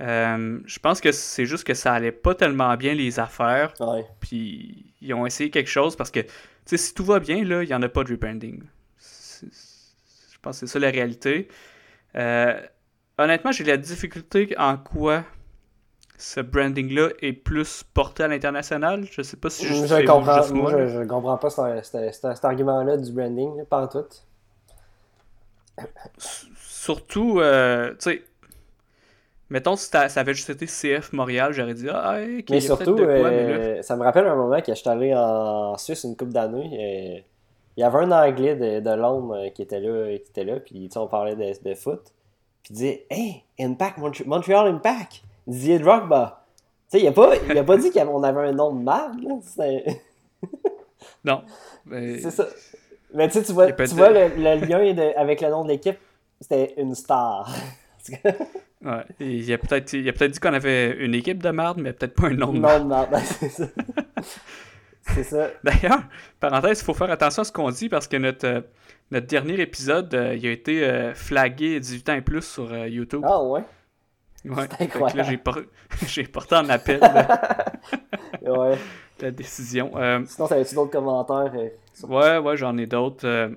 Euh, 0.00 0.60
je 0.66 0.78
pense 0.80 1.00
que 1.00 1.12
c'est 1.12 1.46
juste 1.46 1.64
que 1.64 1.72
ça 1.74 1.92
allait 1.94 2.12
pas 2.12 2.34
tellement 2.34 2.76
bien 2.76 2.94
les 2.94 3.18
affaires. 3.20 3.72
Ouais. 3.80 4.04
Puis 4.20 4.92
ils 5.00 5.14
ont 5.14 5.24
essayé 5.24 5.50
quelque 5.50 5.70
chose 5.70 5.96
parce 5.96 6.10
que, 6.10 6.20
tu 6.20 6.28
sais, 6.66 6.76
si 6.76 6.94
tout 6.94 7.04
va 7.04 7.20
bien, 7.20 7.44
là, 7.44 7.62
il 7.62 7.68
n'y 7.68 7.74
en 7.74 7.82
a 7.82 7.88
pas 7.88 8.02
de 8.04 8.10
rebranding. 8.10 8.62
Je 9.42 10.38
pense 10.42 10.60
que 10.60 10.66
c'est 10.66 10.72
ça 10.72 10.78
la 10.78 10.90
réalité. 10.90 11.48
Euh, 12.16 12.60
honnêtement, 13.18 13.52
j'ai 13.52 13.64
la 13.64 13.76
difficulté 13.78 14.54
en 14.58 14.76
quoi 14.78 15.24
ce 16.18 16.40
branding-là 16.40 17.10
est 17.20 17.32
plus 17.32 17.84
porté 17.94 18.24
à 18.24 18.28
l'international. 18.28 19.06
Je 19.10 19.22
sais 19.22 19.36
pas 19.36 19.50
si 19.50 19.66
Je, 19.66 19.74
je, 19.74 19.86
je 19.86 20.02
comprends, 20.06 20.34
juste 20.42 20.54
moi, 20.54 20.70
je, 20.72 20.88
je 20.88 21.04
comprends 21.04 21.36
pas 21.38 21.50
ce- 21.50 21.80
ce- 21.82 22.12
ce- 22.12 22.34
cet 22.34 22.44
argument-là 22.44 22.96
du 22.96 23.12
branding, 23.12 23.64
pas 23.66 23.82
en 23.82 23.88
tout. 23.88 24.04
Surtout, 26.58 27.40
euh, 27.40 27.90
tu 27.94 28.10
sais, 28.10 28.24
mettons 29.50 29.76
si 29.76 29.86
ça 29.86 30.02
avait 30.16 30.34
juste 30.34 30.50
été 30.50 30.66
CF 30.66 31.12
Montréal, 31.12 31.52
j'aurais 31.52 31.74
dit, 31.74 31.88
ah, 31.90 32.20
hey, 32.20 32.40
ok, 32.40 32.46
Mais 32.50 32.60
surtout, 32.60 32.94
de 32.96 33.06
quoi, 33.06 33.30
mais 33.30 33.44
là- 33.44 33.58
euh, 33.58 33.82
ça 33.82 33.96
me 33.96 34.02
rappelle 34.02 34.26
un 34.26 34.34
moment 34.36 34.60
que 34.60 34.74
j'étais 34.74 34.88
allé 34.90 35.14
en 35.14 35.76
Suisse 35.78 36.04
une 36.04 36.16
couple 36.16 36.32
d'années. 36.32 37.18
euh, 37.18 37.20
il 37.76 37.80
y 37.80 37.82
avait 37.84 37.98
un 37.98 38.10
Anglais 38.12 38.56
de, 38.56 38.80
de 38.80 38.90
Londres 38.94 39.36
euh, 39.36 39.50
qui 39.50 39.62
était 39.62 39.80
là, 39.80 40.16
qui 40.18 40.30
était 40.30 40.44
là, 40.44 40.60
puis 40.60 40.88
on 40.96 41.06
parlait 41.06 41.36
de, 41.36 41.68
de 41.68 41.74
foot. 41.74 42.02
Puis 42.62 42.70
il 42.70 42.74
disait 42.74 43.06
Hey, 43.10 43.42
Impact, 43.60 43.98
Montre- 43.98 44.26
Montreal 44.26 44.66
Impact, 44.68 45.22
Didier 45.46 45.78
Drogba. 45.78 46.44
Tu 46.90 46.98
sais, 46.98 47.04
il 47.04 47.08
a 47.08 47.12
pas, 47.12 47.34
il 47.50 47.58
a 47.58 47.64
pas 47.64 47.76
dit 47.76 47.90
qu'on 47.90 48.22
avait 48.22 48.48
un 48.48 48.52
nom 48.52 48.72
de 48.74 48.82
marde, 48.82 49.20
là. 49.22 49.34
C'est 49.42 49.84
Non. 51.24 51.42
Mais- 51.84 52.18
c'est 52.18 52.30
ça. 52.30 52.46
Mais 53.14 53.28
tu 53.28 53.40
vois, 53.52 53.68
peut 53.68 53.86
tu 53.86 53.94
vois 53.94 54.10
le, 54.10 54.28
le 54.36 54.66
lien 54.66 54.92
de- 54.92 55.16
avec 55.16 55.40
le 55.40 55.48
nom 55.48 55.64
de 55.64 55.68
l'équipe, 55.68 55.98
c'était 56.40 56.74
une 56.76 56.94
star. 56.94 57.48
Ouais, 58.84 59.02
il 59.18 59.52
a 59.52 59.58
peut-être 59.58 59.90
peut-être 59.90 60.30
dit 60.32 60.38
qu'on 60.38 60.52
avait 60.52 60.90
une 61.04 61.14
équipe 61.14 61.42
de 61.42 61.48
marde, 61.50 61.78
mais 61.80 61.92
peut-être 61.94 62.14
pas 62.14 62.26
un 62.28 62.34
nom 62.34 62.52
de 62.52 62.58
marde, 62.60 62.86
ben, 63.10 63.18
c'est 63.24 63.48
ça. 63.48 63.64
C'est 65.14 65.22
ça. 65.24 65.50
D'ailleurs, 65.64 66.00
parenthèse, 66.40 66.80
il 66.80 66.84
faut 66.84 66.94
faire 66.94 67.10
attention 67.10 67.42
à 67.42 67.44
ce 67.44 67.52
qu'on 67.52 67.70
dit 67.70 67.88
parce 67.88 68.08
que 68.08 68.16
notre, 68.16 68.46
euh, 68.46 68.60
notre 69.10 69.26
dernier 69.26 69.60
épisode, 69.60 70.12
euh, 70.14 70.34
il 70.34 70.46
a 70.46 70.50
été 70.50 70.84
euh, 70.84 71.14
flagué 71.14 71.78
18 71.80 72.08
ans 72.10 72.14
et 72.14 72.20
plus 72.22 72.42
sur 72.42 72.72
euh, 72.72 72.88
YouTube. 72.88 73.22
Ah 73.24 73.42
ouais? 73.42 73.60
ouais. 74.44 74.54
c'est 74.78 74.78
là, 74.80 74.84
incroyable. 74.84 75.24
j'ai, 75.30 75.36
por- 75.38 75.60
j'ai 76.06 76.24
porté 76.24 76.54
en 76.56 76.68
appel 76.68 77.00
la, 77.00 77.72
Ouais. 78.42 78.78
la 79.20 79.30
décision. 79.30 79.92
Sinon, 80.26 80.48
t'avais-tu 80.48 80.74
d'autres 80.74 80.92
commentaires? 80.92 81.52
sur- 81.92 82.10
ouais, 82.10 82.38
ouais, 82.38 82.56
j'en 82.56 82.76
ai 82.78 82.86
d'autres. 82.86 83.50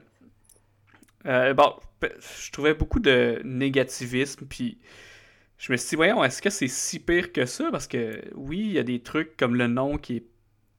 bon, 1.26 1.74
je 2.02 2.52
trouvais 2.52 2.74
beaucoup 2.74 3.00
de 3.00 3.42
négativisme, 3.44 4.46
puis 4.48 4.78
je 5.58 5.72
me 5.72 5.78
suis 5.78 5.90
dit, 5.90 5.96
voyons, 5.98 6.24
est-ce 6.24 6.42
que 6.42 6.50
c'est 6.50 6.68
si 6.70 7.00
pire 7.00 7.34
que 7.34 7.46
ça? 7.46 7.70
Parce 7.72 7.88
que 7.88 8.22
oui, 8.36 8.60
il 8.60 8.72
y 8.72 8.80
a 8.80 8.84
des 8.84 9.02
trucs 9.02 9.36
comme 9.36 9.56
le 9.56 9.68
nom 9.68 9.98
qui 9.98 10.18
est 10.18 10.24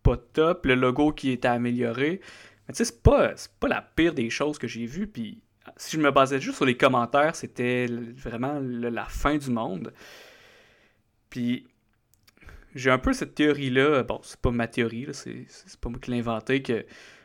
pas 0.02 0.16
top, 0.16 0.66
le 0.66 0.74
logo 0.74 1.12
qui 1.12 1.38
à 1.44 1.52
améliorer. 1.52 2.20
Mais 2.66 2.74
tu 2.74 2.78
sais, 2.78 2.84
c'est 2.84 3.02
pas, 3.02 3.34
pas 3.58 3.68
la 3.68 3.82
pire 3.82 4.14
des 4.14 4.30
choses 4.30 4.58
que 4.58 4.68
j'ai 4.68 4.86
vues. 4.86 5.06
Puis 5.06 5.42
si 5.76 5.96
je 5.96 6.02
me 6.02 6.10
basais 6.10 6.40
juste 6.40 6.56
sur 6.56 6.66
les 6.66 6.76
commentaires, 6.76 7.36
c'était 7.36 7.86
vraiment 7.86 8.58
la 8.60 9.04
fin 9.06 9.36
du 9.36 9.50
monde. 9.50 9.92
Puis 11.28 11.66
j'ai 12.74 12.90
un 12.90 12.98
peu 12.98 13.12
cette 13.12 13.34
théorie-là. 13.34 14.02
Bon, 14.02 14.20
c'est 14.22 14.40
pas 14.40 14.50
ma 14.50 14.68
théorie, 14.68 15.08
c'est, 15.12 15.46
pas 15.80 15.88
moi 15.88 15.98
qui 16.00 16.10
l'ai 16.10 16.18
inventé. 16.18 16.62
Que 16.62 16.84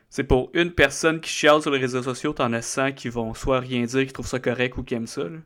c'est 0.10 0.24
pour 0.24 0.50
une 0.54 0.72
personne 0.72 1.20
qui 1.20 1.30
chiale 1.30 1.62
sur 1.62 1.72
les 1.72 1.80
réseaux 1.80 2.04
sociaux, 2.04 2.34
t'en 2.34 2.54
as 2.54 2.62
100 2.62 2.94
qui 2.94 3.10
vont 3.10 3.34
soit 3.34 3.60
rien 3.60 3.84
dire, 3.84 4.06
qui 4.06 4.14
trouvent 4.14 4.28
ça 4.28 4.40
correct 4.40 4.78
ou 4.78 4.84
qui 4.84 4.94
aiment 4.96 5.08
ça, 5.08 5.24
là, 5.24 5.40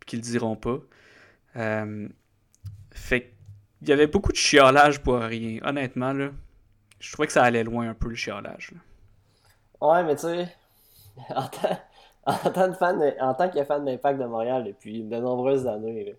puis 0.00 0.06
qui 0.06 0.16
le 0.16 0.22
diront 0.22 0.56
pas. 0.56 0.80
Euh, 1.56 2.08
fait 2.92 3.34
qu'il 3.78 3.88
y 3.88 3.92
avait 3.92 4.06
beaucoup 4.06 4.32
de 4.32 4.36
chiolage 4.36 5.02
pour 5.02 5.18
rien. 5.18 5.58
Honnêtement, 5.64 6.12
là, 6.12 6.30
je 6.98 7.12
trouvais 7.12 7.26
que 7.26 7.32
ça 7.32 7.42
allait 7.44 7.64
loin 7.64 7.88
un 7.88 7.94
peu 7.94 8.08
le 8.08 8.14
chiolage. 8.14 8.72
là. 8.72 8.78
Ouais, 9.88 10.02
mais 10.04 10.14
tu 10.16 10.22
sais, 10.22 10.48
en 11.34 11.46
tant, 11.46 11.76
en 12.26 12.50
tant, 12.50 12.68
que 12.70 12.76
fan 12.76 12.98
de- 12.98 13.16
en 13.20 13.34
tant 13.34 13.48
que 13.50 13.62
fan 13.64 13.84
d'Impact 13.84 14.18
de 14.20 14.24
Montréal 14.26 14.64
depuis 14.64 15.02
de 15.02 15.16
nombreuses 15.18 15.66
années, 15.66 16.16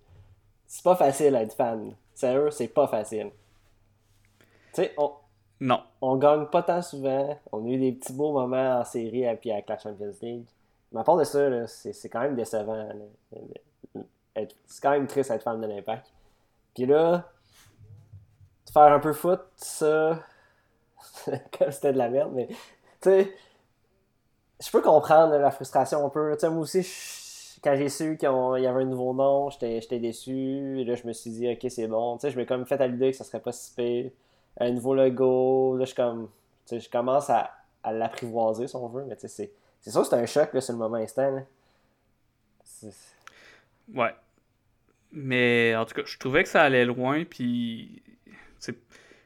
c'est 0.68 0.84
pas 0.84 0.96
facile 0.96 1.34
d'être 1.34 1.54
fan. 1.56 1.94
Sérieux, 2.14 2.52
c'est 2.52 2.68
pas 2.68 2.88
facile. 2.88 3.32
Tu 4.74 4.84
sais, 4.84 4.94
on- 4.98 5.12
Non. 5.60 5.82
On 6.02 6.16
gagne 6.18 6.46
pas 6.48 6.62
tant 6.64 6.82
souvent. 6.82 7.38
On 7.52 7.66
a 7.66 7.70
eu 7.70 7.78
des 7.80 7.92
petits 7.94 8.14
beaux 8.14 8.32
moments 8.34 8.80
en 8.80 8.84
série 8.84 9.24
et 9.24 9.36
puis 9.36 9.52
avec 9.52 9.68
la 9.70 9.78
Champions 9.80 10.14
League. 10.22 10.46
Mais 10.92 11.00
à 11.02 11.04
part 11.04 11.18
de 11.18 11.24
ça, 11.24 11.68
c'est 11.68 12.10
quand 12.10 12.22
même 12.22 12.36
décevant. 12.36 12.88
Être- 14.36 14.56
C'est 14.68 14.82
quand 14.82 14.92
même 14.92 15.08
triste 15.08 15.32
d'être 15.32 15.44
fan 15.44 15.60
de 15.60 15.66
l'Impact. 15.68 16.12
Puis 16.76 16.86
là, 16.86 17.28
faire 18.72 18.94
un 18.94 19.00
peu 19.00 19.14
foot, 19.14 19.42
ça, 19.56 20.20
comme 21.58 21.72
c'était 21.72 21.94
de 21.94 21.98
la 21.98 22.10
merde, 22.10 22.32
mais 22.34 22.48
tu 22.48 22.56
sais, 23.02 23.34
je 24.60 24.72
peux 24.72 24.82
comprendre 24.82 25.38
la 25.38 25.52
frustration 25.52 26.06
un 26.06 26.10
peu. 26.10 26.34
Tu 26.34 26.42
sais, 26.42 26.50
moi 26.50 26.62
aussi, 26.62 27.60
quand 27.64 27.76
j'ai 27.76 27.90
su 27.90 28.18
qu'il 28.18 28.28
y 28.28 28.68
avait 28.68 28.82
un 28.82 28.86
nouveau 28.86 29.14
nom, 29.14 29.50
j'étais 29.50 30.00
déçu. 30.00 30.80
Et 30.80 30.84
là, 30.84 30.96
je 30.96 31.06
me 31.06 31.14
suis 31.14 31.32
dit, 31.32 31.50
ok, 31.50 31.70
c'est 31.70 31.88
bon. 31.88 32.18
Tu 32.18 32.22
sais, 32.22 32.32
je 32.32 32.38
m'ai 32.38 32.46
comme 32.46 32.66
fait 32.66 32.80
à 32.82 32.88
l'idée 32.88 33.12
que 33.12 33.18
ça 33.18 33.24
serait 33.24 33.40
pas 33.40 33.52
si 33.52 33.74
pire. 33.76 34.12
Un 34.60 34.72
nouveau 34.72 34.96
logo. 34.96 35.78
Là, 35.78 35.86
je, 35.86 35.94
comme, 35.94 36.30
je 36.72 36.90
commence 36.90 37.30
à, 37.30 37.52
l'apprivoiser, 37.86 38.68
si 38.68 38.76
on 38.76 38.88
veut. 38.88 39.06
Mais 39.06 39.16
tu 39.16 39.22
sais, 39.22 39.28
c'est 39.28 39.52
c'est 39.80 39.92
sûr 39.92 40.02
que 40.02 40.08
c'est 40.08 40.16
un 40.16 40.26
choc 40.26 40.54
là, 40.54 40.60
sur 40.60 40.74
le 40.74 40.80
moment 40.80 40.98
instant. 40.98 41.46
Ouais. 43.94 44.14
Mais 45.12 45.76
en 45.76 45.86
tout 45.86 45.94
cas, 45.94 46.02
je 46.06 46.18
trouvais 46.18 46.44
que 46.44 46.50
ça 46.50 46.64
allait 46.64 46.84
loin, 46.84 47.24
puis 47.24 48.02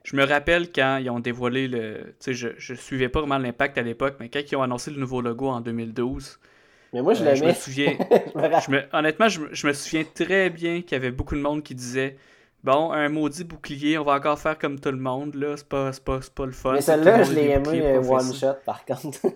je 0.03 0.15
me 0.15 0.25
rappelle 0.25 0.71
quand 0.71 0.97
ils 0.97 1.09
ont 1.09 1.19
dévoilé 1.19 1.67
le. 1.67 1.97
Tu 2.03 2.13
sais, 2.19 2.33
je, 2.33 2.49
je 2.57 2.73
suivais 2.73 3.09
pas 3.09 3.19
vraiment 3.21 3.37
l'impact 3.37 3.77
à 3.77 3.81
l'époque, 3.83 4.15
mais 4.19 4.29
quand 4.29 4.39
ils 4.51 4.55
ont 4.55 4.63
annoncé 4.63 4.91
le 4.91 4.97
nouveau 4.99 5.21
logo 5.21 5.47
en 5.49 5.61
2012, 5.61 6.39
Mais 6.93 7.01
moi, 7.01 7.13
je 7.13 7.23
euh, 7.23 7.35
je 7.35 7.43
me 7.45 7.53
souviens. 7.53 7.97
Je 8.65 8.71
me 8.71 8.83
honnêtement, 8.93 9.27
je, 9.29 9.39
me- 9.41 9.53
je 9.53 9.67
me 9.67 9.73
souviens 9.73 10.03
très 10.15 10.49
bien 10.49 10.81
qu'il 10.81 10.93
y 10.93 10.95
avait 10.95 11.11
beaucoup 11.11 11.35
de 11.35 11.41
monde 11.41 11.63
qui 11.63 11.75
disait 11.75 12.17
Bon, 12.63 12.91
un 12.91 13.09
maudit 13.09 13.43
bouclier, 13.43 13.97
on 13.97 14.03
va 14.03 14.13
encore 14.13 14.37
faire 14.39 14.57
comme 14.57 14.79
tout 14.79 14.91
le 14.91 14.97
monde, 14.97 15.33
là, 15.35 15.57
c'est 15.57 15.67
pas, 15.67 15.91
c'est 15.93 16.03
pas, 16.03 16.19
c'est 16.21 16.33
pas 16.33 16.45
le 16.45 16.51
fun. 16.51 16.73
Mais 16.73 16.81
celle-là, 16.81 17.23
je 17.23 17.33
l'ai 17.33 17.49
aimé 17.49 17.81
euh, 17.81 17.99
one 18.01 18.33
shot, 18.33 18.53
par 18.65 18.85
contre. 18.85 19.19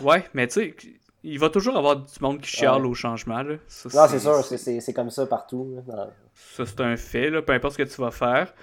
Ouais, 0.00 0.24
mais 0.34 0.46
tu 0.46 0.54
sais, 0.54 0.74
il 1.22 1.38
va 1.38 1.50
toujours 1.50 1.76
avoir 1.76 1.96
du 1.96 2.12
monde 2.20 2.40
qui 2.40 2.48
chiale 2.50 2.82
Ouais. 2.82 2.88
au 2.88 2.94
changement, 2.94 3.42
là. 3.42 3.56
Ça, 3.68 3.88
non, 3.92 4.08
c'est 4.08 4.18
sûr, 4.18 4.44
c'est- 4.44 4.56
c'est 4.56 4.80
c'est 4.80 4.92
comme 4.94 5.10
ça 5.10 5.26
partout. 5.26 5.82
là, 5.86 6.08
Ça, 6.34 6.64
c'est 6.64 6.80
un 6.80 6.96
fait, 6.96 7.28
là, 7.30 7.42
peu 7.42 7.52
importe 7.52 7.74
ce 7.74 7.78
que 7.82 7.88
tu 7.88 8.00
vas 8.00 8.10
faire. 8.10 8.54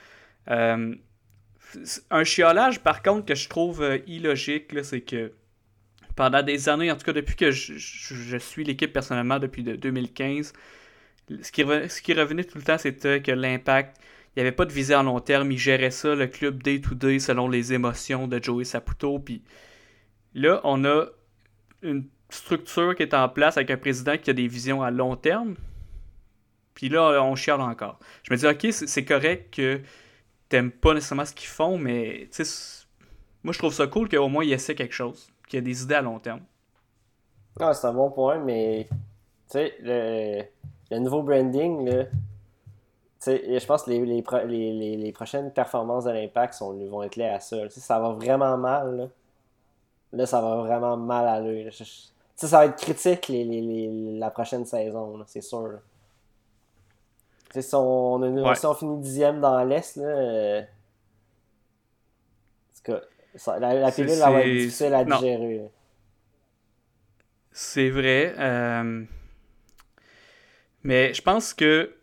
Euh, 0.49 0.95
un 2.09 2.23
chiolage, 2.23 2.79
par 2.79 3.01
contre, 3.01 3.25
que 3.25 3.35
je 3.35 3.49
trouve 3.49 3.81
euh, 3.81 3.99
illogique, 4.07 4.73
c'est 4.83 5.01
que 5.01 5.33
pendant 6.15 6.41
des 6.41 6.69
années, 6.69 6.91
en 6.91 6.95
tout 6.95 7.05
cas 7.05 7.13
depuis 7.13 7.35
que 7.35 7.51
je, 7.51 8.37
suis 8.37 8.63
l'équipe 8.63 8.91
personnellement 8.91 9.39
depuis 9.39 9.63
de 9.63 9.75
2015, 9.75 10.53
ce 11.41 11.51
qui, 11.51 11.63
revenait 12.13 12.43
tout 12.43 12.57
le 12.57 12.63
temps, 12.63 12.77
c'était 12.77 13.21
que 13.21 13.31
l'impact, 13.31 13.97
il 14.35 14.39
n'y 14.39 14.41
avait 14.41 14.55
pas 14.55 14.65
de 14.65 14.71
visée 14.71 14.93
à 14.93 15.03
long 15.03 15.19
terme, 15.19 15.51
il 15.51 15.57
gérait 15.57 15.91
ça, 15.91 16.15
le 16.15 16.27
club 16.27 16.63
day-to-day, 16.63 17.19
selon 17.19 17.49
les 17.49 17.73
émotions 17.73 18.27
de 18.27 18.41
Joey 18.41 18.63
Saputo. 18.63 19.19
Puis 19.19 19.43
là, 20.33 20.61
on 20.63 20.85
a 20.85 21.05
une 21.83 22.07
structure 22.29 22.95
qui 22.95 23.03
est 23.03 23.13
en 23.13 23.29
place 23.29 23.57
avec 23.57 23.71
un 23.71 23.77
président 23.77 24.17
qui 24.17 24.29
a 24.29 24.33
des 24.33 24.47
visions 24.47 24.81
à 24.81 24.89
long 24.89 25.15
terme. 25.15 25.55
Puis 26.73 26.89
là, 26.89 27.21
on 27.23 27.35
chiale 27.35 27.61
encore. 27.61 27.99
Je 28.23 28.33
me 28.33 28.37
dis, 28.37 28.47
ok, 28.47 28.71
c'est 28.71 29.05
correct 29.05 29.53
que 29.53 29.81
t'aimes 30.49 30.71
pas 30.71 30.93
nécessairement 30.93 31.25
ce 31.25 31.33
qu'ils 31.33 31.49
font, 31.49 31.77
mais 31.77 32.29
moi 33.43 33.53
je 33.53 33.59
trouve 33.59 33.73
ça 33.73 33.87
cool 33.87 34.09
qu'au 34.09 34.27
moins 34.27 34.43
ils 34.43 34.53
essaient 34.53 34.75
quelque 34.75 34.93
chose, 34.93 35.29
qu'il 35.47 35.57
y 35.57 35.61
a 35.61 35.65
des 35.65 35.83
idées 35.83 35.95
à 35.95 36.01
long 36.01 36.19
terme. 36.19 36.41
Non, 37.59 37.73
c'est 37.73 37.87
un 37.87 37.93
bon 37.93 38.11
point, 38.11 38.37
mais 38.37 38.87
tu 38.91 38.97
sais, 39.49 39.73
le, 39.81 40.43
le 40.91 40.99
nouveau 40.99 41.23
branding, 41.23 42.05
je 43.25 43.65
pense 43.65 43.83
que 43.83 43.89
les, 43.89 44.05
les, 44.05 44.21
pro- 44.21 44.45
les, 44.45 44.97
les, 44.97 45.11
prochaines 45.11 45.51
performances 45.51 46.05
de 46.05 46.11
l'Impact 46.11 46.59
vont 46.61 47.03
être 47.03 47.15
liées 47.15 47.25
à 47.25 47.39
ça. 47.39 47.57
Ça 47.69 47.99
va 47.99 48.09
vraiment 48.11 48.57
mal. 48.57 49.09
Là, 50.13 50.25
ça 50.25 50.41
va 50.41 50.57
vraiment 50.57 50.97
mal 50.97 51.69
Tu 51.71 51.71
sais, 52.35 52.47
ça 52.47 52.59
va 52.59 52.65
être 52.65 52.77
critique 52.77 53.27
la 53.29 54.29
prochaine 54.31 54.65
saison, 54.65 55.23
c'est 55.27 55.41
sûr. 55.41 55.79
Si 57.51 57.73
on, 57.75 58.21
a- 58.21 58.29
Ouais. 58.29 58.55
si 58.55 58.65
on 58.65 58.73
finit 58.73 58.99
dixième 59.01 59.39
dans 59.41 59.63
l'Est, 59.63 59.95
là, 59.97 60.03
euh, 60.05 60.61
en 60.61 60.65
tout 62.75 62.91
cas, 62.91 63.01
ça- 63.35 63.59
la, 63.59 63.73
la 63.75 63.91
pilule 63.91 64.17
va 64.19 64.41
être 64.41 64.51
difficile 64.53 64.93
à 64.93 65.03
non. 65.05 65.15
digérer. 65.17 65.61
C'est 67.51 67.89
vrai. 67.89 68.35
euh, 68.37 69.03
Mais 70.83 71.13
je 71.13 71.21
pense 71.21 71.53
que 71.53 71.93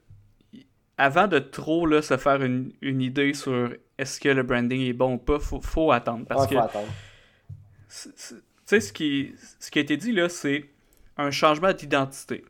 avant 0.98 1.26
de 1.26 1.38
trop 1.38 1.86
là, 1.86 2.02
se 2.02 2.16
faire 2.16 2.42
une, 2.42 2.72
une 2.82 3.00
idée 3.00 3.32
sur 3.34 3.70
est-ce 3.98 4.20
que 4.20 4.28
le 4.28 4.42
branding 4.42 4.80
est 4.82 4.92
bon 4.92 5.14
ou 5.14 5.18
pas, 5.18 5.38
faut, 5.38 5.60
faut 5.60 5.90
attendre. 5.92 6.24
Parce 6.26 6.42
Ouais, 6.50 6.56
que 6.56 6.68
faut 6.68 6.78
c'est- 7.88 8.10
tu 8.34 8.42
sais, 8.66 8.80
ce 8.80 8.92
qui, 8.92 9.34
ce 9.60 9.70
qui 9.70 9.78
a 9.78 9.82
été 9.82 9.96
dit 9.96 10.12
là, 10.12 10.28
c'est 10.28 10.64
un 11.16 11.30
changement 11.30 11.72
d'identité. 11.72 12.44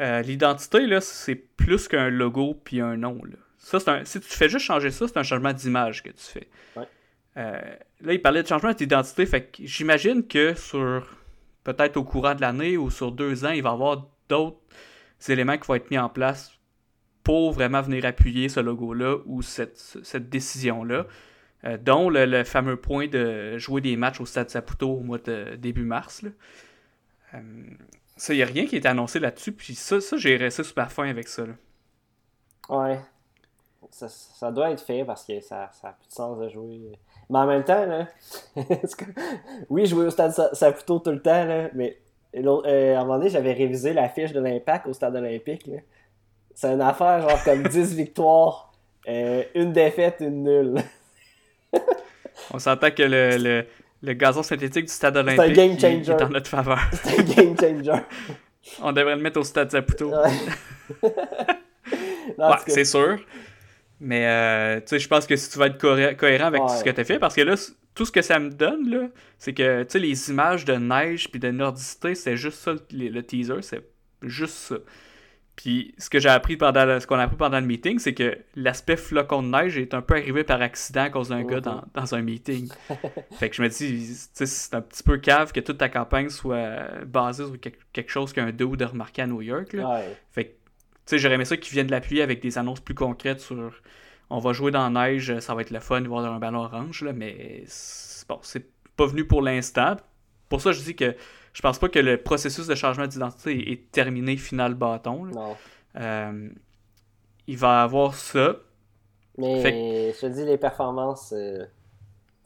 Euh, 0.00 0.22
L'identité, 0.22 0.86
là, 0.86 1.00
c'est 1.00 1.34
plus 1.34 1.88
qu'un 1.88 2.10
logo 2.10 2.60
puis 2.64 2.80
un 2.80 2.96
nom. 2.96 3.20
Là. 3.24 3.36
Ça, 3.58 3.80
c'est 3.80 3.88
un, 3.88 4.04
si 4.04 4.20
tu 4.20 4.28
fais 4.28 4.48
juste 4.48 4.64
changer 4.64 4.90
ça, 4.90 5.08
c'est 5.08 5.16
un 5.18 5.22
changement 5.22 5.52
d'image 5.52 6.02
que 6.02 6.10
tu 6.10 6.22
fais. 6.22 6.48
Ouais. 6.76 6.86
Euh, 7.38 7.60
là, 8.02 8.12
il 8.12 8.20
parlait 8.20 8.42
de 8.42 8.48
changement 8.48 8.72
d'identité. 8.72 9.26
Fait 9.26 9.42
que 9.44 9.62
j'imagine 9.64 10.26
que 10.26 10.54
sur 10.54 11.16
peut-être 11.64 11.96
au 11.96 12.04
courant 12.04 12.34
de 12.34 12.40
l'année 12.40 12.76
ou 12.76 12.90
sur 12.90 13.12
deux 13.12 13.44
ans, 13.44 13.50
il 13.50 13.62
va 13.62 13.70
y 13.70 13.72
avoir 13.72 14.06
d'autres 14.28 14.60
éléments 15.28 15.58
qui 15.58 15.66
vont 15.66 15.74
être 15.74 15.90
mis 15.90 15.98
en 15.98 16.08
place 16.08 16.52
pour 17.24 17.52
vraiment 17.52 17.80
venir 17.82 18.04
appuyer 18.04 18.48
ce 18.48 18.60
logo-là 18.60 19.16
ou 19.24 19.42
cette, 19.42 19.76
cette 19.76 20.28
décision-là. 20.28 21.06
Euh, 21.64 21.78
dont 21.78 22.10
le, 22.10 22.26
le 22.26 22.44
fameux 22.44 22.76
point 22.76 23.08
de 23.08 23.56
jouer 23.58 23.80
des 23.80 23.96
matchs 23.96 24.20
au 24.20 24.26
Stade 24.26 24.50
Saputo 24.50 24.90
au 24.90 25.00
mois 25.00 25.18
de 25.18 25.56
début 25.56 25.84
mars. 25.84 26.22
là. 26.22 26.30
Euh, 27.34 27.40
ça, 28.16 28.32
il 28.32 28.36
n'y 28.38 28.42
a 28.42 28.46
rien 28.46 28.66
qui 28.66 28.76
est 28.76 28.86
annoncé 28.86 29.18
là-dessus. 29.18 29.52
Puis 29.52 29.74
ça, 29.74 30.00
ça 30.00 30.16
j'ai 30.16 30.36
resté 30.36 30.62
super 30.64 30.90
fin 30.90 31.08
avec 31.08 31.28
ça. 31.28 31.44
là. 31.46 31.54
Ouais. 32.68 33.00
Ça, 33.90 34.08
ça 34.08 34.50
doit 34.50 34.70
être 34.72 34.82
fait 34.82 35.04
parce 35.04 35.24
que 35.24 35.40
ça, 35.40 35.70
ça 35.72 35.88
a 35.88 35.92
plus 35.92 36.08
de 36.08 36.12
sens 36.12 36.38
de 36.38 36.48
jouer. 36.48 36.80
Mais 37.30 37.38
en 37.38 37.46
même 37.46 37.64
temps, 37.64 37.86
là, 37.86 38.08
oui, 39.68 39.86
jouer 39.86 40.06
au 40.06 40.10
stade 40.10 40.32
Sa- 40.32 40.54
Saputo 40.54 40.98
tout 40.98 41.10
le 41.12 41.22
temps, 41.22 41.44
là, 41.44 41.68
mais 41.74 41.98
euh, 42.34 42.96
à 42.96 43.00
un 43.00 43.04
moment 43.04 43.18
donné, 43.18 43.30
j'avais 43.30 43.52
révisé 43.52 43.92
la 43.92 44.08
fiche 44.08 44.32
de 44.32 44.40
l'impact 44.40 44.86
au 44.86 44.92
stade 44.92 45.14
olympique. 45.16 45.66
là. 45.66 45.78
C'est 46.54 46.72
une 46.72 46.80
affaire 46.80 47.28
genre 47.28 47.42
comme 47.44 47.62
10 47.68 47.94
victoires, 47.94 48.72
euh, 49.08 49.44
une 49.54 49.72
défaite, 49.72 50.16
une 50.20 50.42
nulle. 50.42 50.82
On 52.52 52.58
s'entend 52.58 52.90
que 52.90 53.02
le, 53.02 53.36
le, 53.38 53.66
le 54.02 54.12
gazon 54.12 54.42
synthétique 54.42 54.86
du 54.86 54.92
Stade 54.92 55.16
un 55.16 55.20
olympique 55.20 55.52
game 55.54 55.70
il- 55.70 55.74
il 55.76 55.80
changer. 55.80 56.12
est 56.12 56.22
en 56.22 56.28
notre 56.28 56.48
faveur. 56.48 56.78
C'est 56.92 57.18
un 57.20 57.22
game 57.22 57.56
changer. 57.58 58.02
On 58.82 58.92
devrait 58.92 59.16
le 59.16 59.22
mettre 59.22 59.38
au 59.40 59.44
Stade 59.44 59.70
Saputo. 59.70 60.10
Ouais. 60.12 61.08
C'est 62.66 62.84
sûr. 62.84 63.18
Mais 64.00 64.26
euh, 64.26 64.76
tu 64.80 64.88
sais, 64.88 64.98
je 64.98 65.08
pense 65.08 65.26
que 65.26 65.36
si 65.36 65.50
tu 65.50 65.58
vas 65.58 65.66
être 65.68 65.78
cohérent 65.78 66.46
avec 66.46 66.60
Ouais. 66.62 66.68
tout 66.68 66.74
ce 66.76 66.84
que 66.84 66.90
tu 66.90 67.00
as 67.00 67.04
fait, 67.04 67.18
parce 67.18 67.34
que 67.34 67.40
là, 67.40 67.54
tout 67.94 68.04
ce 68.04 68.12
que 68.12 68.20
ça 68.20 68.38
me 68.38 68.50
donne, 68.50 68.90
là, 68.90 69.08
c'est 69.38 69.54
que 69.54 69.82
tu 69.84 69.92
sais, 69.92 69.98
les 69.98 70.28
images 70.30 70.64
de 70.66 70.74
neige 70.74 71.30
puis 71.30 71.40
de 71.40 71.50
nordicité, 71.50 72.14
c'est 72.14 72.36
juste 72.36 72.58
ça 72.58 72.72
le, 72.92 73.08
le 73.08 73.22
teaser, 73.22 73.62
c'est 73.62 73.80
juste 74.22 74.54
ça. 74.54 74.74
Puis 75.56 75.94
ce 75.96 76.10
que 76.10 76.18
j'ai 76.20 76.28
appris 76.28 76.56
pendant 76.58 76.84
le- 76.84 77.00
ce 77.00 77.06
qu'on 77.06 77.16
a 77.16 77.22
appris 77.22 77.36
pendant 77.38 77.58
le 77.58 77.64
meeting, 77.66 77.98
c'est 77.98 78.12
que 78.12 78.36
l'aspect 78.56 78.96
flocon 78.96 79.42
de 79.42 79.48
neige 79.48 79.78
est 79.78 79.94
un 79.94 80.02
peu 80.02 80.14
arrivé 80.14 80.44
par 80.44 80.60
accident 80.60 81.04
à 81.04 81.10
cause 81.10 81.30
d'un 81.30 81.42
gars 81.44 81.56
Mhm. 81.56 81.62
dans, 81.62 81.84
dans 81.94 82.14
un 82.14 82.20
meeting. 82.22 82.68
fait 83.38 83.48
que 83.50 83.56
je 83.56 83.62
me 83.62 83.68
dis, 83.68 84.14
c'est 84.34 84.74
un 84.74 84.82
petit 84.82 85.02
peu 85.02 85.16
cave 85.16 85.52
que 85.52 85.60
toute 85.60 85.78
ta 85.78 85.88
campagne 85.88 86.28
soit 86.28 87.04
basée 87.06 87.46
sur 87.46 87.58
quelque, 87.58 87.78
quelque 87.94 88.10
chose 88.10 88.32
qu'un 88.34 88.52
dude 88.52 88.82
a 88.82 88.86
remarqué 88.88 89.22
à 89.22 89.26
New 89.26 89.40
York. 89.40 89.72
Là. 89.72 89.88
ouais. 89.88 90.16
Fait 90.30 90.44
que, 90.44 90.50
tu 90.50 90.56
sais, 91.06 91.18
j'aurais 91.18 91.36
aimé 91.36 91.46
ça 91.46 91.56
qu'ils 91.56 91.72
viennent 91.72 91.90
l'appuyer 91.90 92.20
avec 92.22 92.40
des 92.42 92.58
annonces 92.58 92.80
plus 92.80 92.94
concrètes 92.94 93.40
sur 93.40 93.72
on 94.28 94.40
va 94.40 94.52
jouer 94.52 94.72
dans 94.72 94.88
la 94.90 95.08
neige, 95.08 95.38
ça 95.38 95.54
va 95.54 95.62
être 95.62 95.70
le 95.70 95.78
fun, 95.80 96.02
y 96.02 96.04
avoir 96.04 96.24
un 96.26 96.38
ballon 96.40 96.58
orange, 96.64 97.02
là, 97.02 97.12
mais 97.12 97.62
bon, 98.28 98.38
c'est 98.42 98.66
pas 98.96 99.06
venu 99.06 99.24
pour 99.24 99.40
l'instant. 99.40 99.96
Pour 100.48 100.60
ça, 100.60 100.72
je 100.72 100.80
dis 100.82 100.96
que 100.96 101.14
je 101.56 101.62
pense 101.62 101.78
pas 101.78 101.88
que 101.88 101.98
le 101.98 102.18
processus 102.22 102.66
de 102.66 102.74
changement 102.74 103.06
d'identité 103.06 103.72
est 103.72 103.90
terminé 103.90 104.36
final 104.36 104.74
bâton. 104.74 105.24
là. 105.24 105.32
Non. 105.32 105.56
Euh, 105.98 106.50
il 107.46 107.56
va 107.56 107.82
avoir 107.82 108.14
ça. 108.14 108.56
Mais 109.38 110.12
je 110.12 110.20
te 110.20 110.26
dis, 110.26 110.44
les 110.44 110.58
performances. 110.58 111.32
euh, 111.32 111.64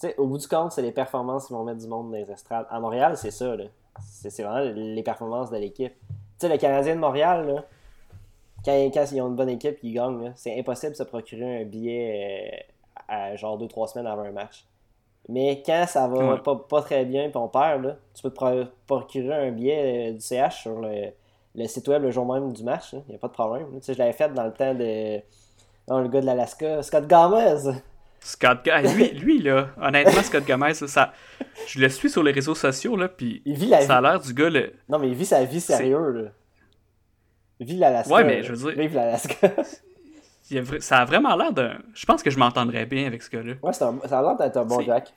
Tu 0.00 0.06
sais, 0.06 0.14
au 0.16 0.28
bout 0.28 0.38
du 0.38 0.46
compte, 0.46 0.70
c'est 0.70 0.82
les 0.82 0.92
performances 0.92 1.48
qui 1.48 1.52
vont 1.54 1.64
mettre 1.64 1.80
du 1.80 1.88
monde 1.88 2.12
dans 2.12 2.16
les 2.18 2.30
estrades. 2.30 2.66
À 2.70 2.78
Montréal, 2.78 3.16
c'est 3.16 3.32
ça. 3.32 3.56
C'est 4.00 4.44
vraiment 4.44 4.60
les 4.72 5.02
performances 5.02 5.50
de 5.50 5.56
l'équipe. 5.56 5.92
Tu 6.38 6.46
sais, 6.46 6.48
le 6.48 6.56
Canadien 6.56 6.94
de 6.94 7.00
Montréal, 7.00 7.46
là, 7.48 7.64
quand, 8.64 8.90
quand 8.94 9.04
ils 9.10 9.20
ont 9.20 9.26
une 9.28 9.34
bonne 9.36 9.48
équipe, 9.48 9.78
ils 9.82 9.92
gagnent, 9.94 10.32
c'est 10.36 10.56
impossible 10.56 10.92
de 10.92 10.96
se 10.98 11.02
procurer 11.02 11.62
un 11.62 11.64
billet 11.64 12.62
euh, 12.62 13.02
à 13.08 13.34
genre 13.34 13.58
2-3 13.58 13.88
semaines 13.92 14.06
avant 14.06 14.22
un 14.22 14.30
match. 14.30 14.64
Mais 15.28 15.62
quand 15.64 15.84
ça 15.86 16.08
va 16.08 16.32
Ouais. 16.34 16.38
pas, 16.40 16.56
pas 16.56 16.82
très 16.82 17.04
bien 17.04 17.24
et 17.24 17.32
on 17.36 17.46
perd, 17.48 17.84
là, 17.84 17.96
tu 18.14 18.22
peux 18.22 18.30
te 18.30 18.34
pro- 18.34 18.64
procurer 18.86 19.48
un 19.48 19.52
billet 19.52 20.10
euh, 20.10 20.12
du 20.14 20.20
CH 20.20 20.62
sur 20.62 20.80
le, 20.80 21.10
le 21.54 21.66
site 21.66 21.86
web 21.88 22.02
le 22.02 22.10
jour 22.10 22.26
même 22.32 22.52
du 22.52 22.64
match. 22.64 22.92
Il 22.94 23.02
n'y 23.10 23.14
a 23.14 23.18
pas 23.18 23.28
de 23.28 23.32
problème. 23.32 23.66
là. 23.72 23.78
Tu 23.80 23.86
sais, 23.86 23.94
je 23.94 23.98
l'avais 23.98 24.12
fait 24.12 24.32
dans 24.32 24.44
le 24.44 24.52
temps 24.52 24.74
de. 24.74 25.18
Non, 25.88 25.98
le 26.00 26.08
gars 26.08 26.20
de 26.20 26.26
l'Alaska, 26.26 26.82
Scott 26.82 27.06
Gomez. 27.08 27.72
Scott 28.20 28.58
Gomez, 28.64 28.88
lui, 28.94 29.08
lui, 29.18 29.42
là, 29.42 29.68
honnêtement, 29.80 30.22
Scott 30.22 30.44
Gomez, 30.46 30.74
ça, 30.74 31.12
je 31.66 31.80
le 31.80 31.88
suis 31.88 32.10
sur 32.10 32.22
les 32.22 32.32
réseaux 32.32 32.54
sociaux, 32.54 32.94
là, 32.96 33.08
puis 33.08 33.40
Il 33.46 33.56
vit 33.56 33.66
la 33.66 33.80
ça 33.80 33.96
a 33.98 34.00
l'air 34.00 34.20
du 34.20 34.34
gars, 34.34 34.50
le- 34.50 34.72
Non, 34.88 34.98
mais 34.98 35.08
il 35.08 35.14
vit 35.14 35.24
sa 35.26 35.42
vie 35.44 35.60
sérieux, 35.60 36.10
là. 36.10 36.30
Il 37.60 37.66
vit 37.66 37.76
l'Alaska. 37.76 38.14
Ouais, 38.14 38.24
mais 38.24 38.36
là. 38.36 38.42
je 38.42 38.52
veux 38.52 38.70
dire- 38.72 38.78
Vive 38.82 38.94
l'Alaska. 38.94 39.48
Il 40.50 40.58
a 40.58 40.62
vra- 40.62 40.80
ça 40.80 40.98
a 40.98 41.04
vraiment 41.04 41.36
l'air 41.36 41.52
d'un... 41.52 41.78
Je 41.94 42.06
pense 42.06 42.22
que 42.22 42.30
je 42.30 42.38
m'entendrais 42.38 42.86
bien 42.86 43.06
avec 43.06 43.22
ce 43.22 43.30
gars-là. 43.30 43.54
ouais, 43.62 43.68
un... 43.70 43.72
ça 44.08 44.18
a 44.18 44.22
l'air 44.22 44.36
d'être 44.36 44.56
un 44.56 44.64
bon 44.64 44.80
Jack. 44.80 45.12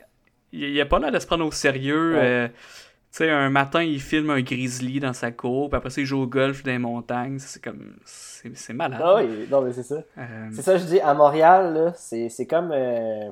Il, 0.52 0.64
il 0.64 0.82
a 0.82 0.86
pas 0.86 1.00
l'air 1.00 1.12
de 1.12 1.20
se 1.20 1.26
prendre 1.28 1.46
au 1.46 1.52
sérieux. 1.52 2.14
Ouais. 2.14 2.20
euh, 2.22 2.48
tu 2.48 3.18
sais, 3.20 3.30
un 3.30 3.50
matin, 3.52 3.84
il 3.84 4.00
filme 4.02 4.32
un 4.32 4.42
grizzly 4.42 5.00
dans 5.00 5.14
sa 5.14 5.32
cour, 5.32 5.70
puis 5.70 5.78
après 5.78 5.92
ça, 5.92 6.02
il 6.02 6.06
joue 6.06 6.22
au 6.24 6.28
golf 6.28 6.64
dans 6.64 6.72
les 6.72 6.80
montagnes. 6.80 7.38
C'est 7.40 7.64
comme... 7.64 7.96
C'est 8.06 8.74
malade. 8.74 9.02
Ah 9.04 9.16
oui, 9.18 9.48
non, 9.50 9.62
mais 9.62 9.72
c'est 9.72 9.84
ça. 9.84 10.02
Euh, 10.18 10.50
C'est 10.52 10.64
ça, 10.64 10.78
je 10.78 10.84
dis, 10.86 11.00
à 11.00 11.14
Montréal, 11.14 11.94
c'est 11.96 12.48
comme. 12.50 12.72
euh, 12.74 13.30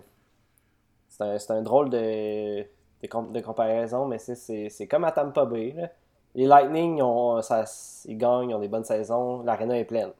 c'est 1.09 1.23
un, 1.23 1.37
c'est 1.37 1.51
un 1.51 1.61
drôle 1.61 1.89
de, 1.89 2.61
de, 2.61 3.07
com- 3.09 3.33
de 3.33 3.41
comparaison, 3.41 4.05
mais 4.05 4.19
c'est- 4.19 4.87
comme 4.89 5.03
à 5.03 5.11
Tampa 5.11 5.43
Bay. 5.45 5.73
là. 5.75 5.89
Les 6.33 6.45
Lightning, 6.45 6.97
ils, 6.99 7.03
ont, 7.03 7.41
ça, 7.41 7.65
ils 8.05 8.17
gagnent, 8.17 8.51
ils 8.51 8.55
ont 8.55 8.59
des 8.59 8.69
bonnes 8.69 8.85
saisons, 8.85 9.43
l'aréna 9.43 9.77
est 9.77 9.83
pleine. 9.83 10.11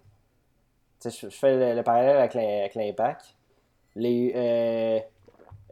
Je, 1.03 1.09
je 1.09 1.29
fais 1.29 1.55
le, 1.55 1.75
le 1.75 1.83
parallèle 1.83 2.17
avec 2.17 2.33
l'im- 2.33 2.59
avec 2.59 2.75
l'Impact. 2.75 3.35
Les, 3.95 4.31
euh, 4.35 4.99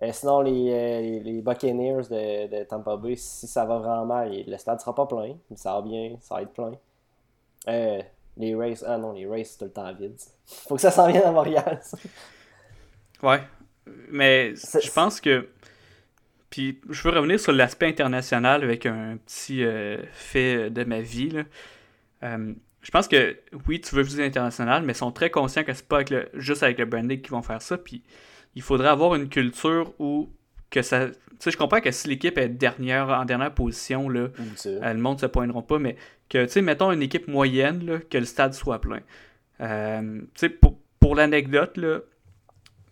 euh, 0.01 0.11
sinon, 0.11 0.41
les, 0.41 0.71
euh, 0.71 1.01
les, 1.01 1.19
les 1.19 1.41
Buccaneers 1.41 2.03
de, 2.09 2.47
de 2.59 2.63
Tampa 2.65 2.97
Bay, 2.97 3.15
si 3.15 3.47
ça 3.47 3.65
va 3.65 3.77
vraiment 3.79 4.05
mal, 4.05 4.31
le 4.45 4.57
stade 4.57 4.79
sera 4.79 4.93
pas 4.93 5.05
plein, 5.05 5.35
mais 5.49 5.55
ça 5.57 5.73
va 5.73 5.81
bien, 5.81 6.15
ça 6.21 6.35
va 6.35 6.41
être 6.41 6.53
plein. 6.53 6.73
Euh, 7.67 8.01
les 8.37 8.55
Rays, 8.55 8.83
ah 8.85 8.97
non, 8.97 9.11
les 9.11 9.25
Rays, 9.27 9.43
c'est 9.43 9.57
tout 9.57 9.65
le 9.65 9.71
temps 9.71 9.93
vide. 9.93 10.15
Faut 10.45 10.75
que 10.75 10.81
ça 10.81 10.91
s'en 10.91 11.07
vienne 11.07 11.23
à 11.23 11.31
Montréal, 11.31 11.79
ça. 11.81 11.97
Ouais. 13.21 13.41
Mais 14.09 14.55
je 14.55 14.91
pense 14.91 15.19
que. 15.19 15.49
Puis 16.49 16.81
je 16.89 17.03
veux 17.07 17.15
revenir 17.15 17.39
sur 17.39 17.51
l'aspect 17.51 17.87
international 17.87 18.63
avec 18.63 18.85
un 18.85 19.17
petit 19.17 19.63
euh, 19.63 20.01
fait 20.13 20.69
de 20.69 20.83
ma 20.83 21.01
vie. 21.01 21.29
là. 21.29 21.43
Euh, 22.23 22.53
je 22.89 22.91
pense 22.91 23.07
que 23.07 23.37
oui, 23.67 23.79
tu 23.79 23.93
veux 23.93 24.01
viser 24.01 24.23
l'international, 24.23 24.81
mais 24.81 24.93
ils 24.93 24.95
sont 24.95 25.11
très 25.11 25.29
conscients 25.29 25.63
que 25.63 25.71
c'est 25.73 25.87
pas 25.87 25.97
avec 25.97 26.09
le- 26.09 26.27
juste 26.33 26.63
avec 26.63 26.79
le 26.79 26.85
branding 26.85 27.21
qu'ils 27.21 27.29
vont 27.29 27.43
faire 27.43 27.61
ça. 27.61 27.77
Puis 27.77 28.01
il 28.55 28.63
faudrait 28.63 28.87
avoir 28.87 29.13
une 29.13 29.29
culture 29.29 29.93
où 29.99 30.27
que 30.71 30.81
ça. 30.81 31.07
Tu 31.07 31.13
sais, 31.37 31.51
je 31.51 31.57
comprends 31.57 31.81
que 31.81 31.91
si 31.91 32.07
l'équipe 32.07 32.35
est 32.39 32.49
dernière, 32.49 33.09
en 33.09 33.25
dernière 33.25 33.53
position, 33.53 34.09
là, 34.09 34.29
euh, 34.81 34.93
le 34.93 34.99
monde 34.99 35.17
ne 35.17 35.21
se 35.21 35.25
pointeront 35.27 35.61
pas, 35.61 35.77
mais 35.77 35.97
que, 36.29 36.45
tu 36.45 36.49
sais, 36.51 36.61
mettons 36.63 36.91
une 36.91 37.03
équipe 37.03 37.27
moyenne, 37.27 37.85
là, 37.85 37.99
que 37.99 38.17
le 38.17 38.25
stade 38.25 38.55
soit 38.55 38.81
plein. 38.81 39.01
Euh, 39.61 40.21
tu 40.21 40.27
sais, 40.33 40.49
pour, 40.49 40.79
pour 40.99 41.13
l'anecdote, 41.13 41.77
là, 41.77 41.99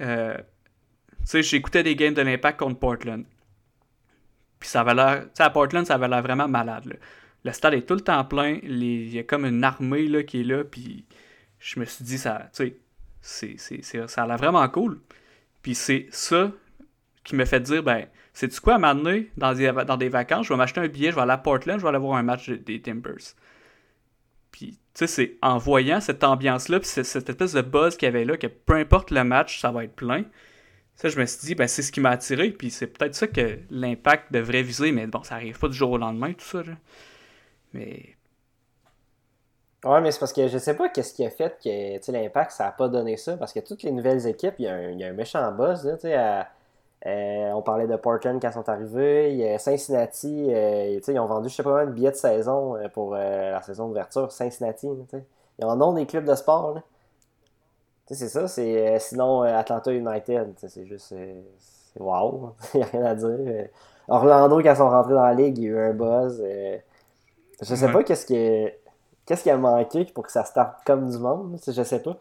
euh, 0.02 0.38
tu 0.38 1.26
sais, 1.26 1.42
j'écoutais 1.42 1.82
des 1.82 1.96
games 1.96 2.14
de 2.14 2.22
l'Impact 2.22 2.60
contre 2.60 2.78
Portland. 2.78 3.26
Puis 4.60 4.70
ça 4.70 4.82
avait 4.82 4.94
l'air, 4.94 5.24
tu 5.24 5.30
sais, 5.34 5.44
à 5.44 5.50
Portland, 5.50 5.88
ça 5.88 5.96
avait 5.96 6.08
l'air 6.08 6.22
vraiment 6.22 6.48
malade, 6.48 6.86
là. 6.86 6.96
Le 7.44 7.52
stade 7.52 7.74
est 7.76 7.84
tout 7.84 7.94
le 7.94 8.02
temps 8.02 8.24
plein, 8.26 8.60
il 8.64 9.10
y 9.14 9.20
a 9.20 9.24
comme 9.24 9.46
une 9.46 9.64
armée, 9.64 10.08
là, 10.08 10.24
qui 10.24 10.42
est 10.42 10.44
là, 10.44 10.64
puis 10.64 11.06
je 11.60 11.80
me 11.80 11.86
suis 11.86 12.04
dit, 12.04 12.18
ça, 12.18 12.50
tu 12.54 12.66
sais, 12.66 12.78
c'est, 13.22 13.56
c'est, 13.58 13.82
c'est- 13.84 14.08
ça 14.08 14.24
a 14.24 14.28
l'air 14.28 14.38
vraiment 14.38 14.68
cool. 14.70 15.00
Puis 15.62 15.76
c'est 15.76 16.08
ça 16.12 16.52
qui 17.24 17.36
me 17.36 17.46
fait 17.46 17.60
dire, 17.60 17.84
ben, 17.84 18.06
c'est-tu 18.34 18.60
quoi, 18.62 18.76
à 18.76 18.78
m'amener 18.80 19.32
dans 19.38 19.54
des, 19.54 19.72
dans 19.72 19.98
des 19.98 20.10
vacances, 20.10 20.48
je 20.48 20.54
vais 20.54 20.58
m'acheter 20.58 20.80
un 20.82 20.88
billet, 20.88 21.12
je 21.12 21.16
vais 21.16 21.22
aller 21.22 21.32
à 21.32 21.38
Portland, 21.38 21.78
je 21.80 21.84
vais 21.84 21.90
aller 21.90 21.98
voir 21.98 22.18
un 22.18 22.24
match 22.24 22.50
de- 22.50 22.56
des 22.56 22.82
Timbers. 22.82 23.34
Puis, 24.52 24.72
tu 24.72 24.78
sais, 24.94 25.08
c'est 25.08 25.38
en 25.42 25.58
voyant 25.58 26.00
cette 26.02 26.24
ambiance-là, 26.24 26.80
puis 26.80 26.88
c'est- 26.90 27.04
cette 27.04 27.30
espèce 27.30 27.54
de 27.54 27.62
buzz 27.62 27.98
qu'il 27.98 28.08
y 28.08 28.10
avait 28.10 28.26
là, 28.26 28.38
que 28.38 28.48
peu 28.48 28.74
importe 28.76 29.12
le 29.12 29.24
match, 29.24 29.60
ça 29.60 29.72
va 29.72 29.84
être 29.84 29.96
plein. 29.96 30.24
Ça, 30.96 31.10
je 31.10 31.20
me 31.20 31.26
suis 31.26 31.40
dit, 31.48 31.56
ben, 31.56 31.68
c'est 31.68 31.84
ce 31.84 31.92
qui 31.92 32.00
m'a 32.00 32.10
attiré, 32.12 32.50
puis 32.52 32.72
c'est 32.72 32.88
peut-être 32.88 33.14
ça 33.14 33.28
que 33.28 33.60
l'impact 33.70 34.32
devrait 34.34 34.64
viser, 34.64 34.92
mais 34.92 35.06
bon, 35.06 35.22
ça 35.24 35.36
arrive 35.36 35.60
pas 35.60 35.68
du 35.68 35.76
jour 35.78 35.92
au 35.92 35.98
lendemain, 35.98 36.34
tout 36.34 36.46
ça, 36.46 36.64
là. 36.64 36.74
Mais, 37.74 38.18
Ouais, 39.84 40.02
mais 40.02 40.12
c'est 40.12 40.20
parce 40.20 40.34
que 40.34 40.48
je 40.48 40.58
sais 40.58 40.76
pas 40.76 40.90
qu'est-ce 40.90 41.14
qui 41.14 41.24
a 41.26 41.30
fait 41.30 41.58
que 41.64 42.12
l'impact, 42.12 42.52
ça 42.52 42.68
a 42.68 42.72
pas 42.72 42.90
donné 42.90 43.16
ça. 43.16 43.38
Parce 43.38 43.54
que 43.54 43.60
toutes 43.60 43.84
les 43.84 43.92
nouvelles 43.92 44.26
équipes, 44.28 44.56
il 44.60 44.66
y 44.66 44.68
a 44.68 44.74
un, 44.74 44.90
il 44.92 45.00
y 45.00 45.04
a 45.04 45.08
un 45.08 45.14
méchant 45.14 45.52
buzz. 45.52 45.86
Là, 46.04 46.48
euh, 47.06 47.52
on 47.54 47.62
parlait 47.62 47.88
de 47.88 47.96
Portland 47.96 48.42
quand 48.42 48.50
ils 48.50 48.54
sont 48.54 48.68
arrivés. 48.70 49.36
Y 49.36 49.48
a 49.54 49.60
Cincinnati, 49.60 50.48
euh, 50.54 51.00
ils 51.08 51.20
ont 51.20 51.26
vendu 51.28 51.50
je 51.50 51.56
sais 51.56 51.64
pas 51.64 51.70
combien 51.72 51.86
de 51.86 51.92
billets 51.92 52.12
de 52.12 52.16
saison 52.16 52.76
euh, 52.76 52.90
pour 52.90 53.14
la 53.14 53.62
saison 53.62 53.88
d'ouverture. 53.88 54.32
Cincinnati. 54.32 54.88
Ils 55.60 55.66
en 55.66 55.80
ont 55.82 55.94
des 55.94 56.06
clubs 56.08 56.26
de 56.26 56.36
sport. 56.36 56.74
là. 56.76 56.84
C'est 58.08 58.30
ça. 58.30 58.48
C'est, 58.48 59.00
sinon, 59.00 59.42
Atlanta 59.44 59.92
United, 59.94 60.54
c'est 60.68 60.86
juste. 60.86 61.10
c'est 61.10 62.02
wow. 62.02 62.56
Il 62.74 62.80
n'y 62.80 62.84
a 62.84 62.88
rien 62.88 63.06
à 63.06 63.16
dire. 63.16 63.68
Orlando, 64.08 64.58
quand 64.62 64.72
ils 64.72 64.78
sont 64.78 64.90
rentrés 64.90 65.14
dans 65.14 65.24
la 65.24 65.34
ligue, 65.34 65.58
il 65.58 65.64
y 65.66 65.68
a 65.68 65.72
eu 65.72 65.80
un 65.80 65.94
buzz. 65.94 66.42
Je 67.62 67.76
sais 67.76 67.88
Ouais. 67.88 67.92
pas 67.92 68.04
qu'est-ce 68.04 68.26
qui, 68.26 68.68
qu'est-ce 69.26 69.44
qui 69.44 69.50
a 69.50 69.58
manqué 69.58 70.06
pour 70.06 70.26
que 70.26 70.32
ça 70.32 70.44
starte 70.46 70.84
comme 70.86 71.10
du 71.10 71.18
monde. 71.18 71.60
Je 71.68 71.84
sais 71.84 72.02
pas. 72.02 72.18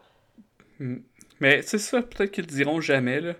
mais 1.39 1.61
c'est 1.61 1.77
ça, 1.77 2.01
peut-être 2.01 2.31
qu'ils 2.31 2.45
le 2.45 2.51
diront 2.51 2.81
jamais, 2.81 3.21
là. 3.21 3.33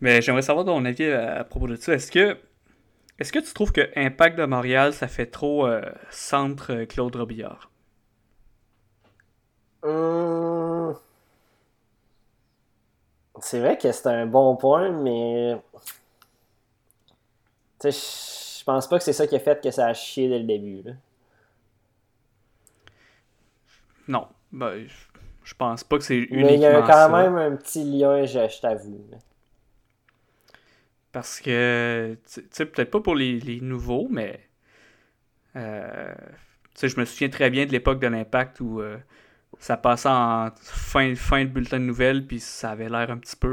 Mais 0.00 0.22
j'aimerais 0.22 0.42
savoir 0.42 0.66
ton 0.66 0.84
avis 0.84 1.06
à, 1.06 1.40
à 1.40 1.44
propos 1.44 1.68
de 1.68 1.76
ça. 1.76 1.94
Est-ce 1.94 2.12
que, 2.12 2.38
est-ce 3.18 3.32
que 3.32 3.40
tu 3.40 3.52
trouves 3.54 3.72
que 3.72 3.90
Impact 3.96 4.38
de 4.38 4.46
Montréal, 4.46 4.94
ça 4.94 5.08
fait 5.08 5.26
trop 5.26 5.66
euh, 5.66 5.82
centre 6.10 6.72
euh, 6.74 6.86
Claude 6.86 7.16
Robillard? 7.16 7.70
Hum, 9.82 10.96
C'est 13.42 13.60
vrai 13.60 13.76
que 13.76 13.92
c'est 13.92 14.06
un 14.06 14.24
bon 14.26 14.56
point, 14.56 14.90
mais. 14.90 15.56
Tu 17.80 17.90
sais, 17.92 17.98
je 18.62 18.64
pense 18.64 18.88
pas 18.88 18.96
que 18.96 19.04
c'est 19.04 19.12
ça 19.12 19.26
qui 19.26 19.34
a 19.36 19.40
fait 19.40 19.60
que 19.60 19.72
ça 19.72 19.88
a 19.88 19.92
chié 19.92 20.28
dès 20.28 20.38
le 20.38 20.44
début. 20.46 20.82
là. 20.82 20.92
Non, 24.08 24.28
ben, 24.52 24.86
je- 25.44 25.54
pense 25.54 25.84
pas 25.84 25.98
que 25.98 26.04
c'est 26.04 26.18
uniquement 26.18 26.22
Mais 26.30 26.54
il 26.56 26.60
y 26.62 26.66
a 26.66 26.82
ça. 26.82 26.82
quand 26.82 27.08
même 27.10 27.36
un 27.36 27.54
petit 27.54 27.84
lien, 27.84 28.24
je, 28.26 28.48
je 28.48 28.60
t'avoue. 28.60 29.04
Parce 31.12 31.40
que, 31.40 32.16
tu 32.32 32.42
sais, 32.50 32.66
peut-être 32.66 32.90
pas 32.90 33.00
pour 33.00 33.14
les, 33.14 33.38
les 33.40 33.60
nouveaux, 33.60 34.08
mais. 34.10 34.48
euh, 35.56 36.14
tu 36.74 36.80
sais, 36.80 36.88
je 36.88 36.98
me 37.00 37.04
souviens 37.04 37.28
très 37.28 37.50
bien 37.50 37.66
de 37.66 37.72
l'époque 37.72 38.00
de 38.00 38.06
l'Impact 38.06 38.60
où 38.60 38.80
euh, 38.80 38.98
ça 39.58 39.76
passait 39.76 40.08
en 40.10 40.50
fin, 40.62 41.14
fin 41.16 41.44
de 41.44 41.50
bulletin 41.50 41.80
de 41.80 41.84
nouvelles, 41.86 42.26
puis 42.26 42.40
ça 42.40 42.70
avait 42.72 42.88
l'air 42.88 43.10
un 43.10 43.18
petit 43.18 43.36
peu 43.36 43.48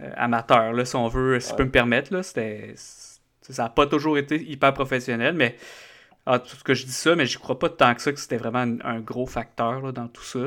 euh, 0.00 0.10
amateur, 0.16 0.72
là, 0.72 0.84
si 0.84 0.96
on 0.96 1.08
veut, 1.08 1.40
si 1.40 1.50
je 1.50 1.54
peux 1.54 1.64
me 1.64 1.70
permettre. 1.70 2.12
Là, 2.12 2.22
c'était, 2.22 2.74
ça 3.42 3.64
n'a 3.64 3.68
pas 3.70 3.86
toujours 3.86 4.18
été 4.18 4.36
hyper 4.42 4.72
professionnel, 4.74 5.34
mais. 5.34 5.56
En 6.26 6.38
tout 6.38 6.54
cas, 6.64 6.74
je 6.74 6.84
dis 6.84 6.92
ça, 6.92 7.16
mais 7.16 7.24
je 7.24 7.38
crois 7.38 7.58
pas 7.58 7.70
tant 7.70 7.94
que 7.94 8.02
ça 8.02 8.12
que 8.12 8.20
c'était 8.20 8.36
vraiment 8.36 8.58
un, 8.58 8.78
un 8.84 9.00
gros 9.00 9.24
facteur 9.24 9.80
là, 9.80 9.90
dans 9.90 10.06
tout 10.06 10.22
ça. 10.22 10.40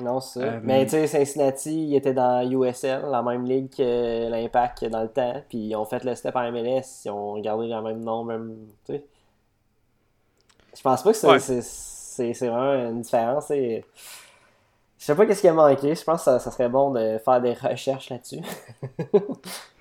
Non, 0.00 0.20
ça. 0.20 0.40
Euh, 0.40 0.60
Mais 0.64 0.84
tu 0.86 0.92
sais, 0.92 1.06
Cincinnati, 1.06 1.88
il 1.88 1.94
était 1.94 2.14
dans 2.14 2.50
USL, 2.50 3.02
la 3.10 3.22
même 3.22 3.44
ligue 3.44 3.68
que 3.76 4.30
l'Impact 4.30 4.86
dans 4.86 5.02
le 5.02 5.08
temps. 5.10 5.42
Puis 5.50 5.58
ils 5.58 5.76
ont 5.76 5.84
fait 5.84 6.02
le 6.02 6.14
step 6.14 6.34
en 6.34 6.50
MLS, 6.50 7.04
ils 7.04 7.10
ont 7.10 7.38
gardé 7.40 7.68
le 7.68 7.82
même 7.82 8.00
nom, 8.00 8.24
même. 8.24 8.56
Tu 8.86 8.94
sais. 8.94 9.04
Je 10.76 10.80
pense 10.82 11.02
pas 11.02 11.12
que 11.12 11.16
c'est 11.60 12.18
Ouais. 12.18 12.48
vraiment 12.48 12.88
une 12.90 13.02
différence. 13.02 13.46
c'est- 13.48 13.84
Je 14.98 15.04
sais 15.04 15.14
pas 15.14 15.26
qu'est-ce 15.26 15.42
qui 15.42 15.48
a 15.48 15.52
manqué. 15.52 15.94
Je 15.94 16.02
pense 16.02 16.20
que 16.20 16.24
ça, 16.24 16.38
ça 16.40 16.50
serait 16.50 16.68
bon 16.68 16.90
de 16.90 17.18
faire 17.24 17.40
des 17.40 17.52
recherches 17.52 18.10
là-dessus. 18.10 18.40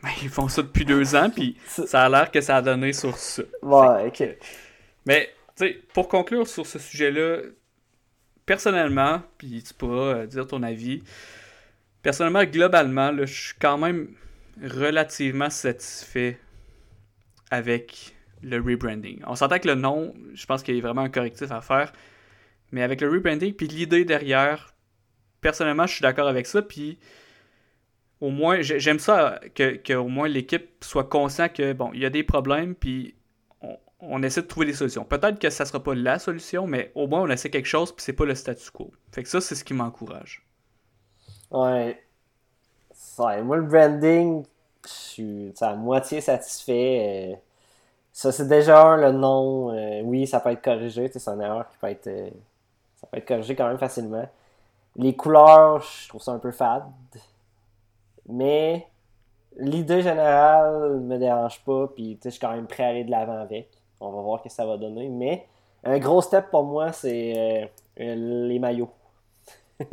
Ben, 0.03 0.09
Ils 0.21 0.29
font 0.29 0.47
ça 0.47 0.61
depuis 0.61 0.85
deux 0.85 1.15
ans, 1.15 1.31
puis 1.31 1.57
ça 1.67 2.03
a 2.03 2.09
l'air 2.09 2.29
que 2.29 2.39
ça 2.39 2.57
a 2.57 2.61
donné 2.61 2.93
sur 2.93 3.17
ça. 3.17 3.41
Ouais, 3.63 4.07
ok. 4.07 4.37
Mais, 5.07 5.29
tu 5.55 5.65
sais, 5.65 5.81
pour 5.91 6.07
conclure 6.07 6.47
sur 6.47 6.67
ce 6.67 6.77
sujet-là, 6.77 7.39
personnellement, 8.45 9.21
puis 9.39 9.63
tu 9.63 9.73
pourras 9.73 10.15
euh, 10.15 10.27
dire 10.27 10.45
ton 10.45 10.61
avis, 10.61 11.01
personnellement, 12.03 12.43
globalement, 12.43 13.11
là, 13.11 13.25
je 13.25 13.41
suis 13.47 13.55
quand 13.59 13.79
même 13.79 14.09
relativement 14.63 15.49
satisfait 15.49 16.39
avec 17.49 18.15
le 18.43 18.57
rebranding. 18.57 19.21
On 19.25 19.35
s'entend 19.35 19.57
que 19.57 19.67
le 19.67 19.75
nom, 19.75 20.13
je 20.33 20.45
pense 20.45 20.61
qu'il 20.61 20.75
y 20.75 20.79
a 20.79 20.81
vraiment 20.81 21.01
un 21.01 21.09
correctif 21.09 21.51
à 21.51 21.61
faire, 21.61 21.91
mais 22.71 22.83
avec 22.83 23.01
le 23.01 23.09
rebranding, 23.09 23.53
puis 23.53 23.67
l'idée 23.67 24.05
derrière, 24.05 24.73
personnellement, 25.47 25.87
je 25.87 25.93
suis 25.95 26.03
d'accord 26.03 26.27
avec 26.27 26.45
ça, 26.47 26.61
puis 26.61 26.99
au 28.21 28.29
moins, 28.31 28.61
j'ai- 28.61 28.79
j'aime 28.79 28.99
ça 28.99 29.39
que, 29.55 29.75
que 29.77 29.93
au 29.93 30.07
moins 30.07 30.27
l'équipe 30.27 30.69
soit 30.83 31.03
conscient 31.05 31.49
que, 31.49 31.73
bon, 31.73 31.91
il 31.93 32.01
y 32.01 32.05
a 32.05 32.09
des 32.09 32.23
problèmes, 32.23 32.75
puis 32.75 33.15
on, 33.61 33.77
on 33.99 34.23
essaie 34.23 34.41
de 34.41 34.47
trouver 34.47 34.65
des 34.67 34.73
solutions. 34.73 35.05
Peut-être 35.05 35.39
que 35.39 35.49
ça 35.49 35.65
sera 35.65 35.81
pas 35.83 35.95
la 35.95 36.19
solution, 36.19 36.67
mais 36.67 36.91
au 36.95 37.07
moins 37.07 37.21
on 37.21 37.29
essaie 37.29 37.49
quelque 37.49 37.67
chose, 37.67 37.91
puis 37.95 38.03
c'est 38.03 38.13
pas 38.13 38.25
le 38.25 38.35
statu 38.35 38.71
quo. 38.71 38.91
Fait 39.11 39.23
que 39.23 39.29
ça, 39.29 39.41
c'est 39.41 39.55
ce 39.55 39.63
qui 39.63 39.73
m'encourage. 39.73 40.43
Ouais. 41.51 42.03
Ouais, 43.19 43.41
moi, 43.43 43.57
le 43.57 43.63
branding, 43.63 44.45
je 44.85 44.89
suis 44.89 45.53
à 45.61 45.75
moitié 45.75 46.21
satisfait. 46.21 47.33
euh, 47.33 47.35
Ça, 48.13 48.31
c'est 48.33 48.47
déjà 48.47 48.97
le 48.97 49.11
nom. 49.13 49.71
euh, 49.73 50.01
oui, 50.03 50.27
ça 50.27 50.39
peut 50.41 50.51
être 50.51 50.63
corrigé. 50.63 51.09
C'est 51.13 51.27
une 51.29 51.41
erreur 51.41 51.69
qui 51.69 51.77
peut 51.79 51.87
être. 51.89 52.07
euh, 52.07 52.29
Ça 52.97 53.07
peut 53.07 53.17
être 53.17 53.27
corrigé 53.27 53.55
quand 53.55 53.67
même 53.69 53.79
facilement. 53.79 54.29
Les 54.97 55.15
couleurs, 55.15 55.81
je 55.81 56.09
trouve 56.09 56.21
ça 56.21 56.31
un 56.31 56.39
peu 56.39 56.51
fade. 56.51 56.83
Mais 58.27 58.87
l'idée 59.57 60.01
générale 60.01 60.99
me 60.99 61.17
dérange 61.17 61.63
pas, 61.63 61.87
puis 61.95 62.15
tu 62.17 62.23
sais, 62.23 62.29
je 62.29 62.35
suis 62.35 62.39
quand 62.39 62.51
même 62.53 62.67
prêt 62.67 62.83
à 62.83 62.87
aller 62.87 63.03
de 63.03 63.11
l'avant 63.11 63.39
avec. 63.39 63.69
On 63.99 64.11
va 64.11 64.21
voir 64.21 64.39
ce 64.39 64.45
que 64.45 64.49
ça 64.49 64.65
va 64.65 64.77
donner. 64.77 65.07
Mais 65.09 65.47
un 65.83 65.97
gros 65.99 66.21
step 66.21 66.49
pour 66.49 66.63
moi, 66.63 66.91
c'est 66.91 67.33
euh, 67.37 67.65
euh, 68.01 68.47
les 68.47 68.59
maillots. 68.59 68.91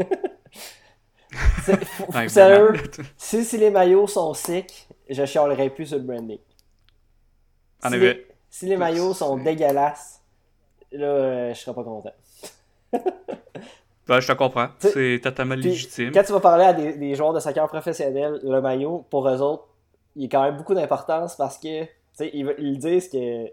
Sérieux, 2.29 2.75
si, 3.17 3.45
si 3.45 3.59
les 3.59 3.71
maillots 3.71 4.07
sont 4.07 4.35
sick, 4.35 4.89
je 5.09 5.25
chialerai 5.25 5.71
plus 5.71 5.87
sur 5.87 5.99
le 5.99 6.05
branding. 6.05 6.39
En 7.83 7.89
si, 7.91 7.97
effet. 7.97 8.15
les, 8.15 8.27
si 8.51 8.67
les 8.67 8.77
maillots 8.77 9.15
sont 9.15 9.37
C'est- 9.39 9.45
dégueulasses, 9.45 10.23
là, 10.93 11.07
euh, 11.07 11.55
je 11.55 11.59
serais 11.61 11.75
pas 11.75 11.85
content. 11.85 12.13
Ben, 14.07 14.21
je 14.21 14.29
te 14.29 14.33
comprends. 14.33 14.69
C'est 14.79 15.21
totalement 15.23 15.55
Puis, 15.55 15.65
légitime. 15.65 16.13
Quand 16.13 16.23
tu 16.23 16.33
vas 16.33 16.41
parler 16.41 16.65
à 16.65 16.73
des, 16.75 16.93
des 16.95 17.15
joueurs 17.15 17.33
de 17.33 17.41
soccer 17.41 17.67
professionnels, 17.69 18.39
le 18.43 18.61
maillot, 18.61 19.05
pour 19.11 19.27
eux 19.29 19.41
autres, 19.41 19.67
il 20.17 20.23
y 20.23 20.27
a 20.27 20.29
quand 20.29 20.43
même 20.43 20.57
beaucoup 20.57 20.75
d'importance 20.75 21.37
parce 21.37 21.59
que, 21.59 21.85
ils, 22.21 22.55
ils 22.59 22.79
disent 22.79 23.09
que 23.09 23.47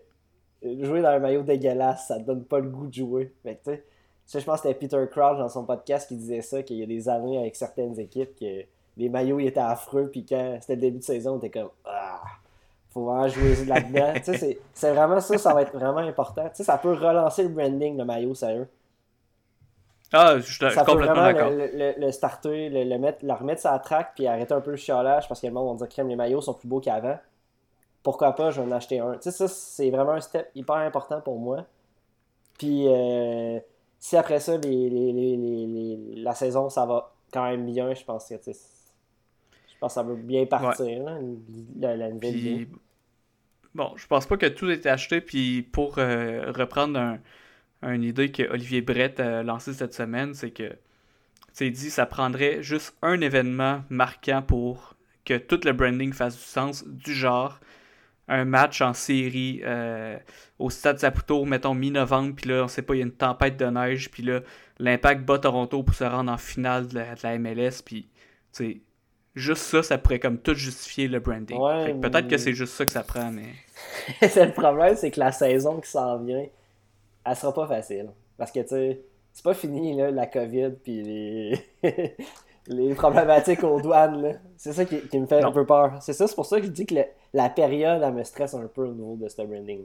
jouer 0.84 1.02
dans 1.02 1.10
un 1.10 1.20
maillot 1.20 1.44
dégueulasse, 1.44 2.08
ça 2.08 2.20
te 2.20 2.24
donne 2.26 2.44
pas 2.44 2.60
le 2.60 2.70
goût 2.70 2.88
de 2.88 2.94
jouer. 2.94 3.34
Tu 3.46 3.52
sais, 3.64 4.40
je 4.40 4.46
pense 4.46 4.62
que 4.62 4.68
c'était 4.68 4.80
Peter 4.80 5.04
Crouch 5.10 5.38
dans 5.38 5.50
son 5.50 5.66
podcast 5.66 6.08
qui 6.08 6.16
disait 6.18 6.42
ça, 6.42 6.62
qu'il 6.64 6.78
y 6.78 6.84
a 6.84 6.86
des 6.86 7.10
années 7.10 7.38
avec 7.40 7.56
certaines 7.56 8.00
équipes 8.00 8.38
que 8.40 8.64
les 8.98 9.10
maillots 9.10 9.40
ils 9.40 9.48
étaient 9.48 9.60
affreux, 9.60 10.10
puis 10.12 10.26
quand 10.28 10.58
c'était 10.62 10.76
le 10.76 10.82
début 10.82 11.00
de 11.00 11.04
saison, 11.04 11.34
on 11.36 11.38
était 11.38 11.50
comme 11.50 11.70
Ah, 11.86 12.22
faut 12.94 13.06
vraiment 13.06 13.28
jouer 13.30 13.56
là-dedans. 13.66 14.14
c'est- 14.24 14.60
c'est 14.74 14.94
vraiment 14.94 15.20
ça, 15.22 15.38
ça 15.38 15.54
va 15.54 15.62
être 15.64 15.74
vraiment 15.74 15.98
important. 16.00 16.50
Ça 16.54 16.78
peut 16.78 16.92
relancer 16.94 17.44
le 17.44 17.50
branding, 17.50 17.98
le 17.98 18.04
maillot, 18.06 18.36
sérieux. 18.36 18.68
Ah, 20.14 20.40
je 20.40 20.44
suis 20.44 20.58
complètement 20.84 21.16
d'accord. 21.24 21.52
le, 21.52 21.68
le, 21.74 21.94
le 22.06 22.12
starter, 22.12 22.70
le, 22.70 22.84
le 22.84 22.98
mettre, 23.00 23.26
la 23.26 23.36
remettre 23.36 23.62
sur 23.62 23.72
la 23.72 23.80
track, 23.80 24.12
puis 24.16 24.28
arrêter 24.28 24.54
un 24.54 24.62
peu 24.62 24.72
le 24.72 24.78
chiolage 24.78 25.28
parce 25.28 25.40
que 25.42 25.48
le 25.48 25.54
monde 25.54 25.80
va 25.80 25.86
dire 25.86 25.94
crème, 25.94 26.10
les 26.10 26.16
maillots 26.16 26.42
sont 26.42 26.54
plus 26.54 26.68
beaux 26.68 26.80
qu'avant. 26.82 27.18
Pourquoi 28.04 28.34
pas, 28.36 28.52
je 28.52 28.62
vais 28.62 28.68
en 28.68 28.72
acheter 28.72 29.00
un. 29.00 29.14
Tu 29.16 29.24
sais, 29.24 29.32
ça, 29.32 29.48
c'est 29.48 29.90
vraiment 29.92 30.14
un 30.14 30.22
step 30.22 30.50
hyper 30.56 30.76
important 30.78 31.22
pour 31.22 31.40
moi. 31.40 31.66
Puis, 32.58 32.88
euh, 32.88 33.60
si 34.00 34.18
après 34.18 34.40
ça, 34.40 34.58
les, 34.58 34.90
les- 34.90 35.14
les- 35.14 36.16
la 36.22 36.34
saison, 36.36 36.70
ça 36.70 36.86
va 36.86 37.14
quand 37.34 37.46
même 37.50 37.66
bien, 37.66 37.94
je 37.94 38.04
pense 38.04 38.28
que, 38.30 38.36
tu 38.36 38.54
sais, 38.54 38.60
je 39.74 39.78
pense 39.80 39.92
que 39.92 39.96
ça 39.96 40.04
va 40.04 40.14
bien 40.14 40.46
partir, 40.46 41.04
là, 41.04 41.18
la, 41.80 41.96
la 41.98 42.10
nouvelle 42.10 42.32
Puis, 42.32 42.68
bon, 43.74 43.92
je 43.96 44.08
pense 44.08 44.26
pas 44.26 44.38
que 44.38 44.46
tout 44.48 44.70
est 44.70 44.86
acheté. 44.86 45.22
Puis, 45.22 45.62
pour 45.64 45.98
euh, 45.98 46.52
reprendre 46.56 47.00
un, 47.00 47.20
une 47.84 48.04
idée 48.04 48.32
que 48.32 48.44
Olivier 48.44 48.82
Brett 48.82 49.20
a 49.20 49.44
lancée 49.44 49.74
cette 49.74 49.94
semaine, 49.94 50.34
c'est 50.34 50.52
que, 50.52 50.72
il 51.60 51.72
dit 51.72 51.90
ça 51.90 52.06
prendrait 52.06 52.64
juste 52.64 52.96
un 53.02 53.20
événement 53.22 53.84
marquant 53.90 54.42
pour 54.42 54.96
que 55.26 55.38
tout 55.38 55.60
le 55.66 55.74
branding 55.74 56.14
fasse 56.14 56.36
du 56.36 56.44
sens, 56.44 56.88
du 56.88 57.14
genre 57.14 57.60
un 58.28 58.46
match 58.46 58.82
en 58.82 58.94
série 58.94 59.62
euh, 59.66 60.18
au 60.58 60.70
Stade 60.70 61.00
Saputo, 61.00 61.44
mettons 61.44 61.74
mi-novembre, 61.74 62.34
puis 62.36 62.50
là, 62.50 62.64
on 62.64 62.68
sait 62.68 62.82
pas, 62.82 62.96
il 62.96 63.00
y 63.00 63.02
a 63.02 63.06
une 63.06 63.12
tempête 63.12 63.58
de 63.58 63.66
neige, 63.66 64.10
puis 64.10 64.24
là, 64.24 64.40
l'Impact 64.80 65.26
bat 65.26 65.40
Toronto 65.40 65.84
pour 65.84 65.94
se 65.94 66.06
rendre 66.06 66.32
en 66.32 66.38
finale 66.38 66.88
de 66.88 66.96
la, 66.96 67.16
de 67.16 67.20
la 67.24 67.38
MLS, 67.38 67.82
puis, 67.84 68.04
tu 68.04 68.10
sais, 68.52 68.82
juste 69.36 69.64
ça, 69.64 69.84
ça 69.84 69.98
pourrait 69.98 70.20
comme 70.20 70.38
tout 70.38 70.54
justifier 70.54 71.10
le 71.10 71.20
branding. 71.20 71.58
Ouais, 71.58 71.94
peut-être 71.96 72.30
que 72.30 72.38
c'est 72.38 72.54
juste 72.54 72.74
ça 72.74 72.86
que 72.86 72.92
ça 72.92 73.04
prend, 73.04 73.32
mais... 73.32 73.54
c'est 74.30 74.46
le 74.46 74.54
problème, 74.54 74.96
c'est 74.96 75.12
que 75.12 75.20
la 75.20 75.34
saison 75.34 75.82
qui 75.82 75.90
s'en 75.90 76.18
vient, 76.20 76.46
elle 77.26 77.36
sera 77.36 77.54
pas 77.54 77.68
facile. 77.68 78.10
Parce 78.38 78.52
que, 78.52 78.60
tu 78.62 78.68
sais, 78.70 79.02
c'est 79.34 79.44
pas 79.44 79.54
fini, 79.54 79.96
là, 79.96 80.12
la 80.12 80.28
COVID, 80.28 80.72
puis 80.84 81.02
les... 81.04 81.66
les 82.68 82.94
problématiques 82.94 83.64
aux 83.64 83.82
douanes. 83.82 84.40
C'est 84.58 84.74
ça 84.74 84.86
qui, 84.86 85.02
qui 85.08 85.20
me 85.20 85.26
fait 85.26 85.42
un 85.42 85.52
peu 85.52 85.66
peur. 85.66 85.98
C'est 86.02 86.14
ça, 86.14 86.28
c'est 86.28 86.36
pour 86.36 86.46
ça 86.46 86.60
que 86.60 86.66
je 86.68 86.72
dis 86.72 86.86
que 86.86 86.96
le- 86.96 87.06
la 87.34 87.50
période, 87.50 88.02
elle 88.04 88.14
me 88.14 88.24
stresse 88.24 88.54
un 88.54 88.68
peu 88.68 88.86
au 88.86 88.94
niveau 88.94 89.16
de 89.16 89.28
ce 89.30 89.42
branding. 89.42 89.84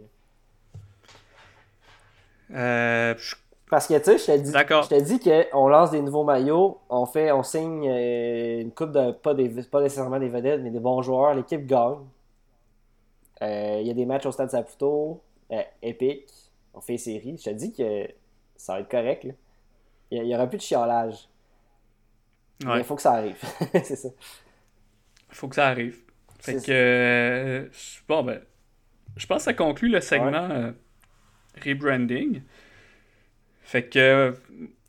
Euh, 2.55 3.15
je- 3.17 3.35
Parce 3.71 3.87
que, 3.89 3.99
tu 3.99 4.05
sais, 4.05 4.19
je 4.19 4.27
te 4.27 4.39
dis, 4.45 4.53
D'accord. 4.53 4.85
je 4.85 4.89
te 4.91 5.01
dis 5.01 5.19
qu'on 5.19 5.69
lance 5.69 5.91
des 5.91 6.01
nouveaux 6.01 6.23
maillots, 6.23 6.79
on 6.89 7.05
fait, 7.07 7.33
on 7.33 7.43
signe 7.43 7.89
euh, 7.89 8.61
une 8.61 8.71
coupe 8.71 8.93
de, 8.93 9.11
pas, 9.11 9.35
des, 9.35 9.49
pas 9.65 9.81
nécessairement 9.81 10.21
des 10.21 10.29
vedettes, 10.29 10.61
mais 10.63 10.71
des 10.71 10.79
bons 10.79 11.03
joueurs, 11.03 11.35
l'équipe 11.35 11.67
gagne. 11.67 11.97
Euh, 13.43 13.79
Il 13.81 13.87
y 13.87 13.91
a 13.91 13.95
des 13.95 14.07
matchs 14.07 14.27
au 14.27 14.33
Stade 14.33 14.51
Saputo, 14.51 15.21
euh, 15.53 15.63
épique, 15.83 16.33
on 16.77 16.81
fait 16.81 16.99
série. 16.99 17.37
Je 17.39 17.51
te 17.51 17.51
dis 17.51 17.73
que 17.73 18.07
ça 18.55 18.75
va 18.75 18.81
être 18.81 18.91
correct, 18.91 19.25
là. 19.25 19.33
Il 20.13 20.23
n'y 20.23 20.35
aura 20.35 20.47
plus 20.47 20.59
de 20.59 20.63
chiolage. 20.63 21.29
Ouais, 22.65 22.79
il 22.79 22.85
faut 22.85 22.95
que 22.95 23.03
ça 23.03 23.15
arrive. 23.15 23.37
c'est 23.73 23.97
ça. 23.97 24.09
faut 25.31 25.49
que 25.49 25.57
ça 25.57 25.67
arrive. 25.69 25.99
Fait 26.39 26.55
que... 26.55 26.71
euh, 26.71 27.69
bon, 28.07 28.23
ben... 28.23 28.41
Je 29.17 29.27
pense 29.27 29.39
que 29.39 29.45
ça 29.45 29.55
conclut 29.55 29.89
le 29.89 30.01
segment 30.01 30.49
euh, 30.51 30.73
rebranding. 31.65 32.43
Fait 33.63 33.89
que... 33.89 33.99
euh, 33.99 34.33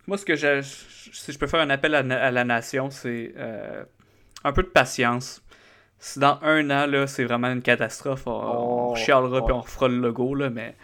moi, 0.06 0.18
ce 0.18 0.26
que 0.26 0.36
j'ai... 0.36 0.62
Si 0.62 1.32
je 1.32 1.40
peux 1.40 1.48
faire 1.48 1.62
un 1.62 1.70
appel 1.70 1.96
à, 1.96 2.32
la 2.32 2.44
nation, 2.44 2.90
c'est 2.90 3.34
un 4.44 4.54
peu 4.54 4.62
de 4.62 4.68
patience. 4.68 5.42
Si 6.00 6.20
dans 6.20 6.38
un 6.44 6.70
an, 6.70 6.86
là, 6.86 7.08
c'est 7.08 7.24
vraiment 7.24 7.48
une 7.48 7.64
catastrophe, 7.64 8.28
on, 8.28 8.32
on 8.32 8.92
Oh, 8.92 8.96
chialera 8.96 9.40
ouais. 9.40 9.46
puis 9.46 9.54
on 9.54 9.62
refera 9.62 9.88
le 9.88 9.98
logo, 9.98 10.36
là, 10.36 10.50
mais... 10.50 10.76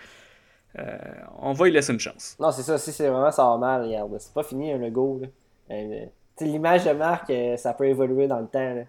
euh, 0.80 0.98
on 1.40 1.54
va 1.54 1.68
y 1.68 1.72
laisser 1.72 1.94
une 1.94 2.00
chance. 2.00 2.36
Non, 2.40 2.52
c'est 2.52 2.64
ça. 2.64 2.78
Si 2.78 2.92
c'est 2.92 3.08
vraiment 3.10 3.32
ça 3.32 3.44
va 3.46 3.58
mal, 3.58 3.84
regarde. 3.86 4.16
C'est 4.20 4.34
pas 4.34 4.44
fini 4.44 4.72
un 4.72 4.78
logo. 4.78 5.20
Là. 5.22 5.28
Euh, 5.72 6.06
L'image 6.42 6.84
de 6.86 6.92
marque, 6.92 7.30
euh, 7.30 7.56
ça 7.58 7.74
peut 7.74 7.88
évoluer 7.88 8.28
dans 8.28 8.40
le 8.40 8.48
temps. 8.48 8.84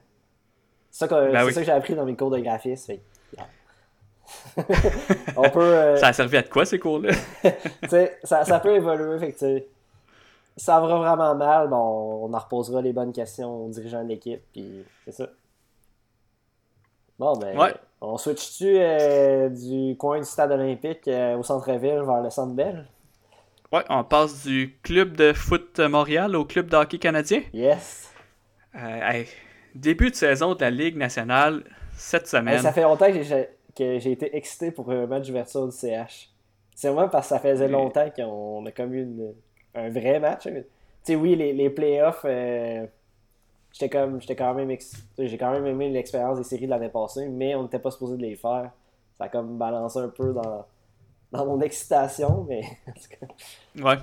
C'est 0.90 0.98
ça 1.00 1.08
que, 1.08 1.14
Ben 1.32 1.40
c'est 1.40 1.44
oui. 1.46 1.52
ça 1.52 1.60
que 1.60 1.66
j'ai 1.66 1.72
appris 1.72 1.94
dans 1.94 2.04
mes 2.06 2.16
cours 2.16 2.30
de 2.30 2.38
graphisme. 2.38 2.86
fait. 2.86 3.00
On 5.36 5.50
peut. 5.50 5.60
euh, 5.60 5.96
Ça 5.96 6.08
a 6.08 6.12
servi 6.12 6.36
à 6.38 6.42
de 6.42 6.48
quoi, 6.48 6.64
ces 6.64 6.78
cours-là? 6.78 7.12
ça, 8.24 8.44
ça 8.44 8.60
peut 8.60 8.74
évoluer. 8.74 9.18
Fait 9.18 9.32
que, 9.32 9.62
ça 10.56 10.80
va 10.80 10.86
vraiment 10.96 11.34
mal, 11.34 11.68
bon, 11.68 11.76
on 12.24 12.32
en 12.32 12.38
reposera 12.38 12.80
les 12.80 12.92
bonnes 12.92 13.12
questions 13.12 13.66
aux 13.66 13.68
dirigeants 13.68 14.02
de 14.04 14.08
l'équipe. 14.08 14.40
Puis 14.52 14.84
c'est 15.04 15.12
ça. 15.12 15.28
Bon, 17.18 17.36
ben, 17.36 17.56
Ouais. 17.58 17.74
on 18.00 18.18
switch-tu 18.18 18.76
euh, 18.78 19.48
du 19.48 19.96
coin 19.96 20.18
du 20.18 20.24
stade 20.24 20.52
olympique 20.52 21.06
euh, 21.08 21.36
au 21.36 21.42
centre-ville 21.42 22.02
vers 22.02 22.22
le 22.22 22.30
centre 22.30 22.54
belle? 22.54 22.86
Ouais, 23.72 23.84
on 23.88 24.04
passe 24.04 24.46
du 24.46 24.76
club 24.82 25.16
de 25.16 25.32
foot 25.32 25.78
Montréal 25.80 26.36
au 26.36 26.44
club 26.44 26.68
de 26.70 26.76
hockey 26.76 26.98
canadien. 26.98 27.42
Yes! 27.52 28.10
Euh, 28.74 29.00
hey, 29.10 29.28
début 29.74 30.10
de 30.10 30.16
saison 30.16 30.54
de 30.54 30.60
la 30.60 30.70
Ligue 30.70 30.96
nationale 30.96 31.64
cette 31.96 32.26
Hey, 32.26 32.28
semaine. 32.28 32.58
ça 32.58 32.72
fait 32.72 32.82
longtemps 32.82 33.10
que 33.12 33.22
j'ai, 33.22 34.10
été 34.12 34.36
excité 34.36 34.70
pour 34.70 34.90
un 34.90 35.06
match 35.06 35.26
d'ouverture 35.26 35.66
du 35.66 35.72
CH. 35.72 36.30
C'est 36.74 36.88
vraiment 36.88 37.08
parce 37.08 37.28
que 37.28 37.34
ça 37.34 37.40
faisait 37.40 37.68
longtemps 37.68 38.10
qu'on 38.10 38.66
a 38.66 38.72
comme 38.72 38.94
eu 38.94 39.02
une- 39.02 39.34
un 39.74 39.90
vrai 39.90 40.18
match. 40.20 40.46
hein. 40.46 40.52
Tu 41.04 41.12
sais, 41.12 41.16
oui, 41.16 41.36
les, 41.36 41.52
les 41.52 41.70
playoffs, 41.70 42.24
j'étais 43.74 43.90
comme, 43.90 44.22
j'étais 44.22 44.36
quand 44.36 44.54
même, 44.54 44.70
ex- 44.72 45.04
j'ai 45.18 45.38
quand 45.38 45.52
même 45.52 45.66
aimé 45.66 45.90
l'expérience 45.90 46.38
des 46.38 46.44
séries 46.44 46.66
de 46.66 46.70
l'année 46.70 46.90
passée, 46.90 47.28
mais 47.28 47.56
on 47.56 47.64
n'était 47.64 47.80
pas 47.80 47.92
supposé 47.92 48.16
de 48.18 48.22
les 48.22 48.36
faire. 48.36 48.72
Ça 49.18 49.26
a 49.26 49.30
comme 49.30 49.58
balancé 49.58 50.00
un 50.00 50.10
peu 50.10 50.34
dans, 50.34 50.66
dans 51.32 51.46
mon 51.46 51.60
excitation, 51.62 52.44
mais 52.48 52.62
Ouais. 53.76 53.96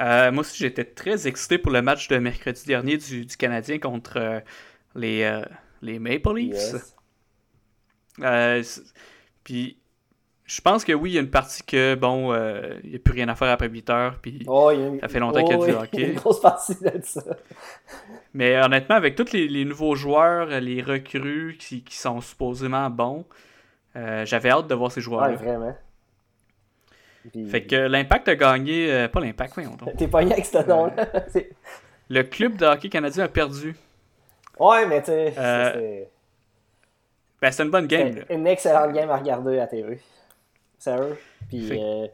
Euh, 0.00 0.32
moi 0.32 0.42
aussi, 0.42 0.58
j'étais 0.58 0.84
très 0.84 1.28
excité 1.28 1.58
pour 1.58 1.72
le 1.72 1.82
match 1.82 2.08
de 2.08 2.18
mercredi 2.18 2.64
dernier 2.66 2.98
du, 2.98 3.26
du 3.26 3.36
Canadien 3.36 3.78
contre 3.78 4.18
euh, 4.18 4.40
les, 4.94 5.22
euh, 5.24 5.44
les 5.82 5.98
Maple 6.00 6.34
Leafs. 6.36 6.74
yes. 8.18 8.82
Puis, 9.44 9.78
je 10.46 10.60
pense 10.60 10.84
que 10.84 10.92
oui, 10.92 11.10
il 11.10 11.14
y 11.14 11.18
a 11.18 11.20
une 11.20 11.30
partie 11.30 11.62
que, 11.64 11.94
bon, 11.96 12.32
euh, 12.32 12.74
il 12.84 12.90
n'y 12.90 12.96
a 12.96 12.98
plus 13.00 13.12
rien 13.14 13.28
à 13.28 13.34
faire 13.34 13.48
après 13.50 13.68
8 13.68 13.90
heures. 13.90 14.18
Puis... 14.22 14.44
Oh, 14.46 14.70
une- 14.70 15.00
Ça 15.00 15.08
fait 15.08 15.18
longtemps 15.18 15.42
qu'il 15.44 15.58
y 15.58 15.62
a 15.62 15.64
du 15.66 15.72
oui, 15.72 15.78
hockey. 15.82 16.02
Une 16.10 16.14
grosse 16.14 16.40
partie 16.40 16.74
de 16.76 16.92
ça. 17.02 17.22
Mais 18.32 18.56
honnêtement, 18.62 18.94
avec 18.96 19.16
tous 19.16 19.32
les, 19.32 19.48
les 19.48 19.64
nouveaux 19.64 19.94
joueurs, 19.96 20.46
les 20.46 20.82
recrues 20.82 21.56
qui, 21.58 21.82
qui 21.82 21.96
sont 21.96 22.20
supposément 22.20 22.88
bons, 22.90 23.24
euh, 23.96 24.24
j'avais 24.24 24.50
hâte 24.50 24.68
de 24.68 24.74
voir 24.74 24.92
ces 24.92 25.00
Ouais, 25.00 25.04
joueurs-là. 25.04 25.34
vraiment. 25.36 25.76
Puis- 27.32 27.48
fait 27.48 27.64
que 27.64 27.74
l'Impact 27.74 28.28
a 28.28 28.36
gagné, 28.36 28.92
euh, 28.92 29.08
pas 29.08 29.18
l'Impact, 29.20 29.54
voyons 29.54 29.74
donc. 29.74 29.96
T'es 29.96 30.06
pas 30.06 30.20
avec 30.20 30.46
ce 30.46 30.58
nom-là. 30.64 31.06
Le 32.08 32.22
club 32.22 32.56
de 32.56 32.66
hockey 32.66 32.88
canadien 32.88 33.24
a 33.24 33.28
perdu. 33.28 33.74
Ouais, 34.60 34.86
mais 34.86 35.00
tu 35.00 35.06
sais, 35.06 35.32
c'est- 35.34 36.08
Ben, 37.42 37.50
c'est 37.50 37.64
une 37.64 37.70
bonne 37.70 37.88
game. 37.88 38.14
là. 38.14 38.22
une 38.30 38.46
excellente 38.46 38.92
game 38.92 39.10
à 39.10 39.16
regarder 39.16 39.58
à 39.58 39.66
TV. 39.66 39.98
Puis 41.48 41.68
Fait- 41.68 41.80
euh, 41.80 42.06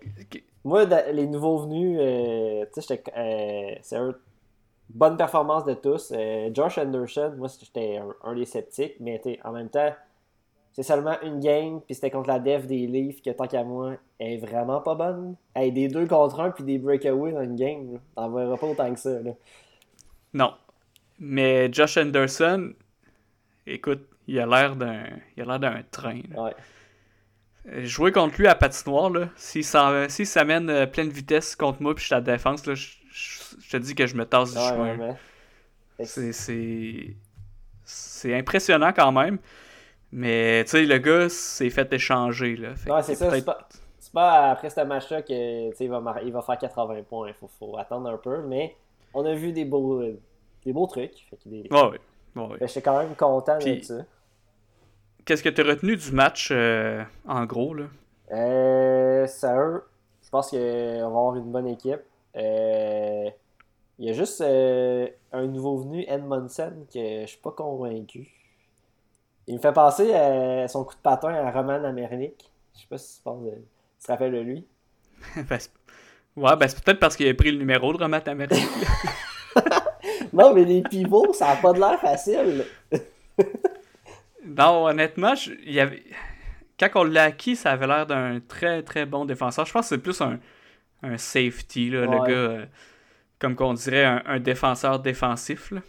moi, 0.65 0.85
les 1.13 1.27
nouveaux 1.27 1.59
venus, 1.59 1.99
euh, 2.01 2.65
tu 2.75 2.83
sais. 2.83 3.03
Euh, 3.17 3.75
sérieux. 3.83 4.21
Bonne 4.91 5.17
performance 5.17 5.65
de 5.65 5.75
tous. 5.75 6.13
Euh, 6.15 6.51
Josh 6.53 6.79
Anderson, 6.79 7.33
moi, 7.39 7.49
j'étais 7.59 7.97
un, 7.97 8.15
un 8.25 8.35
des 8.35 8.45
sceptiques, 8.45 8.97
mais 9.01 9.21
en 9.43 9.53
même 9.53 9.71
temps, 9.71 9.91
c'est 10.73 10.83
seulement 10.83 11.21
une 11.23 11.41
game, 11.41 11.81
puis 11.81 11.95
c'était 11.95 12.11
contre 12.11 12.29
la 12.29 12.39
def 12.39 12.67
des 12.67 12.87
Leafs, 12.87 13.23
que 13.23 13.31
tant 13.31 13.47
qu'à 13.47 13.65
moi, 13.65 13.93
elle 14.19 14.33
est 14.33 14.37
vraiment 14.39 14.81
pas 14.81 14.95
bonne. 14.95 15.35
Des 15.57 15.89
deux 15.89 16.07
contre 16.07 16.41
un, 16.41 16.51
puis 16.51 16.65
des 16.65 16.79
breakaways 16.79 17.33
dans 17.33 17.43
une 17.43 17.57
game, 17.57 17.99
t'en 18.15 18.31
verras 18.31 18.57
pas 18.57 18.67
autant 18.67 18.93
que 18.93 18.99
ça. 19.01 19.21
Là. 19.21 19.33
Non. 20.35 20.53
Mais 21.19 21.73
Josh 21.73 21.97
Anderson, 21.99 22.73
écoute, 23.67 24.07
il 24.27 24.39
a 24.41 24.47
l'air 24.47 24.77
d'un 24.77 25.05
il 25.37 25.43
a 25.43 25.47
l'air 25.47 25.61
d'un 25.61 25.83
train. 25.91 26.21
Ouais. 26.37 26.53
Euh, 27.69 27.85
Jouer 27.85 28.11
contre 28.13 28.37
lui 28.39 28.47
à 28.49 28.55
patinoire, 28.55 29.11
là, 29.11 29.29
s'il 29.37 29.65
s'amène 29.65 30.69
euh, 30.69 30.87
pleine 30.87 31.09
vitesse 31.11 31.55
contre 31.55 31.81
moi 31.83 31.95
puis 31.95 32.03
je 32.03 32.07
suis 32.07 32.15
à 32.15 32.19
la 32.19 32.23
défense, 32.25 32.67
là, 32.67 32.75
je, 32.75 32.89
je- 33.13 33.41
je 33.61 33.71
te 33.71 33.77
dis 33.77 33.95
que 33.95 34.07
je 34.07 34.17
me 34.17 34.25
tasse 34.25 34.53
du 34.53 34.59
Ouais, 34.59 34.69
chemin. 34.69 35.17
C'est- 36.05 36.33
C'est 36.33 37.17
c'est 37.85 38.35
impressionnant 38.37 38.93
quand 38.93 39.13
même. 39.13 39.39
Mais 40.13 40.65
tu 40.65 40.71
sais, 40.73 40.85
le 40.85 40.99
gars 40.99 41.29
s'est 41.29 41.71
fait 41.71 41.91
échanger. 41.93 42.57
Là. 42.57 42.75
Fait 42.75 42.91
c'est 43.03 43.15
ça. 43.15 43.31
C'est 43.31 43.45
peut-être- 43.45 43.69
pas, 44.13 44.51
après 44.51 44.69
ce 44.69 44.81
match-là 44.83 45.23
que 45.23 45.71
tu 45.71 45.77
sais, 45.77 45.85
il 45.85 45.91
va, 45.91 46.01
mar- 46.01 46.21
il 46.23 46.33
va 46.33 46.43
faire 46.43 46.59
80 46.59 47.03
points. 47.09 47.29
Il 47.29 47.35
faut, 47.35 47.49
faut 47.59 47.79
attendre 47.79 48.11
un 48.11 48.17
peu. 48.19 48.43
Mais 48.43 48.77
on 49.15 49.25
a 49.25 49.35
vu 49.35 49.53
des 49.53 49.65
beaux, 49.65 50.01
euh, 50.03 50.19
des 50.67 50.73
beaux 50.73 50.87
trucs. 50.87 51.15
Fait 51.31 51.37
que 51.37 51.49
des- 51.49 51.67
Ouais, 51.71 51.83
ouais. 51.83 52.01
Ouais, 52.37 52.43
ouais. 52.43 52.59
fait 52.59 52.59
que 52.59 52.67
J'étais 52.69 52.83
quand 52.83 52.99
même 52.99 53.15
content 53.15 53.59
de 53.59 53.81
ça. 53.83 53.95
Qu'est-ce 55.25 55.43
que 55.43 55.49
tu 55.49 55.61
as 55.61 55.65
retenu 55.65 55.97
du 55.97 56.13
match 56.13 56.49
euh, 56.51 57.03
en 57.27 57.45
gros 57.45 57.75
là? 57.75 57.85
Euh, 58.33 59.27
sérieux, 59.27 59.83
je 60.25 60.31
pense 60.31 60.51
qu'on 60.51 60.59
va 60.59 61.07
avoir 61.07 61.37
une 61.37 61.53
bonne 61.53 61.69
équipe. 61.69 62.01
Euh, 62.37 63.31
il 63.99 64.07
y 64.07 64.11
a 64.11 64.13
juste 64.15 64.41
euh, 64.41 65.07
un 65.33 65.47
nouveau 65.47 65.79
venu, 65.79 66.05
Edmondson, 66.09 66.73
que 66.93 67.23
je 67.23 67.27
suis 67.27 67.39
pas 67.39 67.51
convaincu. 67.51 68.29
Il 69.47 69.57
me 69.57 69.61
fait 69.61 69.73
penser 69.73 70.15
à 70.15 70.67
son 70.69 70.85
coup 70.85 70.95
de 70.95 71.01
patin 71.01 71.35
à 71.35 71.51
Roman 71.51 71.85
Amernick. 71.85 72.51
Je 72.75 72.81
sais 72.81 72.87
pas 72.89 72.99
si 72.99 73.17
tu, 73.17 73.23
penses 73.23 73.45
tu 73.45 74.07
te 74.07 74.13
rappelles 74.13 74.33
de 74.33 74.41
lui. 74.41 74.67
Ben, 75.49 75.59
ouais, 76.37 76.57
ben 76.57 76.67
c'est 76.67 76.83
peut-être 76.83 76.99
parce 76.99 77.15
qu'il 77.15 77.29
a 77.29 77.35
pris 77.35 77.53
le 77.53 77.59
numéro 77.59 77.93
de 77.93 77.99
Romat 77.99 78.23
Amérique. 78.27 78.59
Non, 80.33 80.55
mais 80.55 80.65
les 80.65 80.83
pivots, 80.83 81.33
ça 81.33 81.51
a 81.51 81.57
pas 81.57 81.73
de 81.73 81.81
l'air 81.81 82.01
facile. 82.01 82.65
non, 84.47 84.85
honnêtement, 84.87 85.35
je- 85.35 85.53
il 85.65 85.73
y 85.73 85.81
avait... 85.81 86.03
quand 86.79 86.89
on 86.97 87.05
l'a 87.05 87.25
acquis, 87.25 87.57
ça 87.57 87.73
avait 87.73 87.87
l'air 87.87 88.07
d'un 88.07 88.41
très 88.41 88.83
très 88.83 89.07
bon 89.07 89.25
défenseur. 89.25 89.67
Je 89.67 89.73
pense 89.73 89.87
que 89.89 89.95
c'est 89.97 90.03
plus 90.03 90.21
un, 90.21 90.39
un 91.03 91.17
safety, 91.19 91.91
là, 91.91 92.03
le 92.03 92.19
gars, 92.27 92.33
euh, 92.35 92.67
comme 93.39 93.55
qu'on 93.57 93.75
dirait, 93.75 94.05
un, 94.05 94.23
un 94.27 94.41
défenseur 94.41 94.99
défensif. 95.01 95.71
Là. 95.71 95.81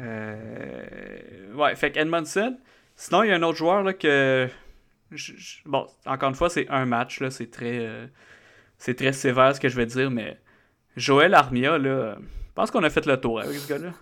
Euh, 0.00 1.52
Ouais, 1.54 1.76
fait 1.76 1.92
qu'Edmondson. 1.92 2.58
Sinon, 2.96 3.22
il 3.24 3.28
y 3.28 3.32
a 3.32 3.36
un 3.36 3.42
autre 3.42 3.58
joueur 3.58 3.82
là, 3.82 3.92
que. 3.92 4.48
je- 5.10 5.34
je- 5.36 5.58
Bon, 5.66 5.86
encore 6.06 6.28
une 6.30 6.34
fois, 6.34 6.48
c'est 6.50 6.68
un 6.68 6.86
match, 6.86 7.20
là, 7.20 7.30
c'est 7.30 7.50
très. 7.50 7.78
euh, 7.80 8.06
C'est 8.78 8.96
très 8.96 9.12
sévère 9.12 9.54
ce 9.54 9.60
que 9.60 9.68
je 9.68 9.76
vais 9.76 9.86
dire, 9.86 10.10
mais 10.10 10.38
Joël 10.96 11.34
Armia, 11.34 11.78
là, 11.78 12.16
je 12.18 12.52
pense 12.54 12.70
qu'on 12.72 12.82
a 12.82 12.90
fait 12.90 13.06
le 13.06 13.16
tour 13.20 13.38
avec 13.40 13.54
ce 13.56 13.68
gars-là. 13.68 13.92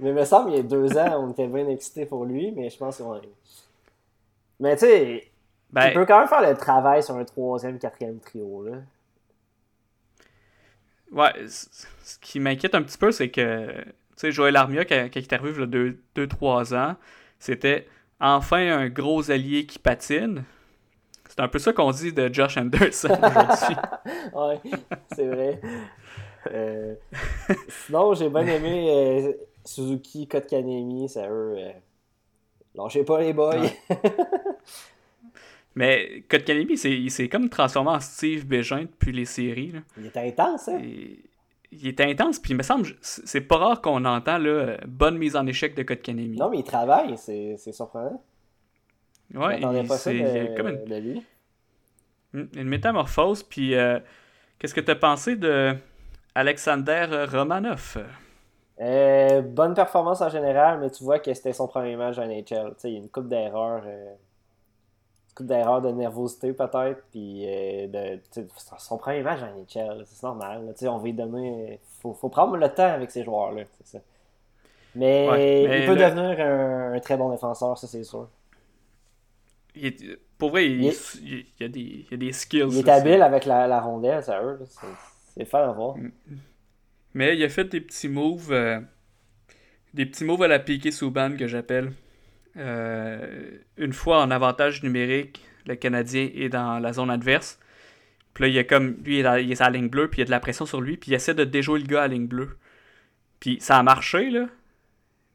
Mais 0.00 0.10
il 0.10 0.14
me 0.14 0.24
semble, 0.24 0.50
il 0.50 0.56
y 0.56 0.60
a 0.60 0.62
deux 0.62 0.96
ans, 0.98 1.24
on 1.24 1.30
était 1.30 1.46
bien 1.46 1.68
excités 1.68 2.04
pour 2.06 2.24
lui, 2.24 2.52
mais 2.52 2.68
je 2.70 2.76
pense 2.76 2.98
qu'on. 2.98 3.20
Mais 4.60 4.74
tu 4.76 4.80
sais, 4.80 5.30
Ben, 5.70 5.88
il 5.88 5.94
peut 5.94 6.06
quand 6.06 6.18
même 6.18 6.28
faire 6.28 6.42
le 6.48 6.56
travail 6.56 7.02
sur 7.02 7.16
un 7.16 7.24
troisième, 7.24 7.78
quatrième 7.78 8.18
trio. 8.18 8.64
Là. 8.64 8.76
Ouais, 11.12 11.32
ce 11.48 12.18
qui 12.20 12.40
m'inquiète 12.40 12.74
un 12.74 12.82
petit 12.82 12.98
peu, 12.98 13.12
c'est 13.12 13.30
que, 13.30 13.68
tu 13.84 13.92
sais, 14.16 14.32
Joël 14.32 14.56
Armia, 14.56 14.84
quand, 14.84 15.08
quand 15.12 15.20
il 15.20 15.22
est 15.22 15.32
arrivé 15.32 15.52
il 15.56 15.60
y 15.60 16.20
a 16.20 16.26
2-3 16.26 16.74
ans, 16.76 16.96
c'était 17.38 17.86
enfin 18.20 18.78
un 18.78 18.88
gros 18.88 19.30
allié 19.30 19.66
qui 19.66 19.78
patine. 19.78 20.44
C'est 21.28 21.40
un 21.40 21.48
peu 21.48 21.58
ça 21.58 21.72
qu'on 21.72 21.90
dit 21.90 22.12
de 22.12 22.32
Josh 22.32 22.56
Anderson 22.56 23.08
aujourd'hui. 23.22 23.76
Ouais, 24.34 24.60
c'est 25.14 25.26
vrai. 25.26 25.60
Euh, 26.52 26.94
sinon, 27.68 28.14
j'ai 28.14 28.28
bien 28.28 28.46
aimé 28.46 28.88
euh, 28.90 29.32
Suzuki, 29.66 30.26
Kotkanemi, 30.28 31.08
ça 31.08 31.28
eux. 31.28 31.56
Euh, 31.58 31.72
lâchez 32.74 33.04
pas 33.04 33.20
les 33.20 33.32
boys. 33.32 33.56
Ouais. 33.60 33.76
Mais 35.74 36.24
Kotkaniemi, 36.30 36.72
il 36.72 36.78
s'est- 36.78 36.90
il 36.98 37.10
s'est 37.10 37.28
comme 37.28 37.48
transformé 37.50 37.90
en 37.90 38.00
Steve 38.00 38.46
Bégin 38.46 38.82
depuis 38.82 39.12
les 39.12 39.26
séries. 39.26 39.72
là. 39.72 39.80
Il 39.98 40.06
est 40.06 40.16
intense, 40.16 40.68
hein? 40.68 40.80
Et 40.82 41.18
il 41.70 41.86
est 41.86 42.00
intense, 42.00 42.38
puis 42.38 42.52
il 42.52 42.56
me 42.56 42.62
semble, 42.62 42.86
c'est 43.02 43.26
c'est 43.26 43.40
pas 43.42 43.56
rare 43.58 43.82
qu'on 43.82 44.04
entend 44.06 44.38
là, 44.38 44.78
bonne 44.86 45.18
mise 45.18 45.36
en 45.36 45.46
échec 45.46 45.74
de 45.74 45.82
Kotkaniemi. 45.82 46.38
Non, 46.38 46.48
mais 46.48 46.60
il 46.60 46.64
travaille, 46.64 47.18
c'est 47.18 47.56
c'est 47.58 47.72
surprenant. 47.72 48.22
ouais, 49.34 49.60
c'est- 49.98 50.54
comme 50.56 50.68
une 50.68 50.84
de 50.86 50.96
lui. 50.96 51.22
Mm, 52.32 52.44
Une 52.56 52.68
métamorphose, 52.68 53.42
puis 53.42 53.74
euh, 53.74 53.98
qu'est-ce 54.58 54.74
que 54.74 54.80
tu 54.80 54.90
as 54.90 54.96
pensé 54.96 55.36
de 55.36 55.74
Alexander 56.34 57.26
Romanov? 57.30 57.98
Euh, 58.80 59.40
bonne 59.42 59.74
performance 59.74 60.20
en 60.20 60.28
général, 60.28 60.80
mais 60.80 60.90
tu 60.90 61.02
vois 61.04 61.18
que 61.18 61.32
c'était 61.32 61.52
son 61.54 61.66
premier 61.68 61.96
match 61.96 62.18
à 62.18 62.26
NHL. 62.26 62.44
Tu 62.74 62.80
sais, 62.80 62.90
il 62.90 62.94
y 62.94 62.96
a 62.96 63.00
une 63.00 63.08
coupe 63.08 63.28
d'erreurs. 63.28 63.82
euh, 63.86 64.10
une 65.30 65.34
coupe 65.34 65.46
d'erreurs 65.46 65.82
de 65.82 65.90
nervosité 65.90 66.52
peut-être. 66.52 67.02
Puis 67.10 67.44
euh, 67.46 67.86
de, 67.88 68.20
son 68.78 68.98
premier 68.98 69.22
match 69.22 69.40
à 69.42 69.50
NHL, 69.52 70.04
c'est 70.06 70.22
normal. 70.22 70.66
là. 70.66 70.72
Tu 70.74 70.80
sais, 70.80 70.88
on 70.88 70.98
va 70.98 71.04
lui 71.04 71.12
donner. 71.14 71.80
Faut, 72.00 72.12
faut 72.14 72.28
prendre 72.28 72.56
le 72.56 72.68
temps 72.68 72.84
avec 72.92 73.10
ces 73.10 73.24
joueurs-là. 73.24 73.64
ça. 73.84 73.98
Mais, 74.94 75.28
Ouais, 75.30 75.64
mais 75.68 75.82
il 75.82 75.86
peut 75.86 75.96
devenir 75.96 76.40
un, 76.46 76.92
un 76.94 77.00
très 77.00 77.16
bon 77.16 77.30
défenseur, 77.30 77.76
ça 77.78 77.86
c'est 77.86 78.04
sûr. 78.04 78.28
Il 79.74 79.86
est- 79.86 80.18
pour 80.38 80.50
vrai, 80.50 80.66
il, 80.66 80.84
Il 80.84 80.92
il- 81.22 81.46
il 81.58 81.62
y 81.62 81.64
a 81.64 81.68
des, 81.68 81.80
il 81.80 82.10
y 82.10 82.14
a 82.14 82.16
des 82.16 82.32
skills. 82.32 82.66
Il 82.70 82.76
est 82.78 82.88
habile 82.88 83.22
avec 83.22 83.44
la, 83.44 83.66
la 83.66 83.80
rondelle, 83.80 84.22
ça 84.22 84.42
eux. 84.42 84.58
C'est 85.34 85.44
fun 85.44 85.68
à 85.68 85.72
voir. 85.72 85.96
Mais 87.16 87.34
il 87.34 87.42
a 87.42 87.48
fait 87.48 87.64
des 87.64 87.80
petits 87.80 88.10
moves, 88.10 88.52
euh, 88.52 88.78
des 89.94 90.04
petits 90.04 90.22
moves 90.22 90.42
à 90.42 90.48
la 90.48 90.58
Piqué 90.58 90.90
Souban 90.90 91.34
que 91.34 91.46
j'appelle. 91.46 91.94
Euh, 92.58 93.52
une 93.78 93.94
fois 93.94 94.20
en 94.20 94.30
avantage 94.30 94.82
numérique, 94.82 95.42
le 95.64 95.76
Canadien 95.76 96.28
est 96.34 96.50
dans 96.50 96.78
la 96.78 96.92
zone 96.92 97.08
adverse. 97.08 97.58
Puis 98.34 98.44
là, 98.44 98.48
il 98.48 98.56
est 98.58 98.66
comme 98.66 98.98
lui, 99.02 99.20
il 99.20 99.26
est, 99.26 99.60
à, 99.62 99.70
la 99.70 99.70
ligne 99.70 99.88
bleue, 99.88 100.10
puis 100.10 100.18
il 100.18 100.20
y 100.20 100.22
a 100.24 100.26
de 100.26 100.30
la 100.30 100.40
pression 100.40 100.66
sur 100.66 100.82
lui, 100.82 100.98
puis 100.98 101.10
il 101.10 101.14
essaie 101.14 101.32
de 101.32 101.44
déjouer 101.44 101.80
le 101.80 101.86
gars 101.86 102.02
à 102.02 102.08
la 102.08 102.12
ligne 102.12 102.26
bleue. 102.26 102.58
Puis 103.40 103.56
ça 103.62 103.78
a 103.78 103.82
marché, 103.82 104.28
là. 104.28 104.48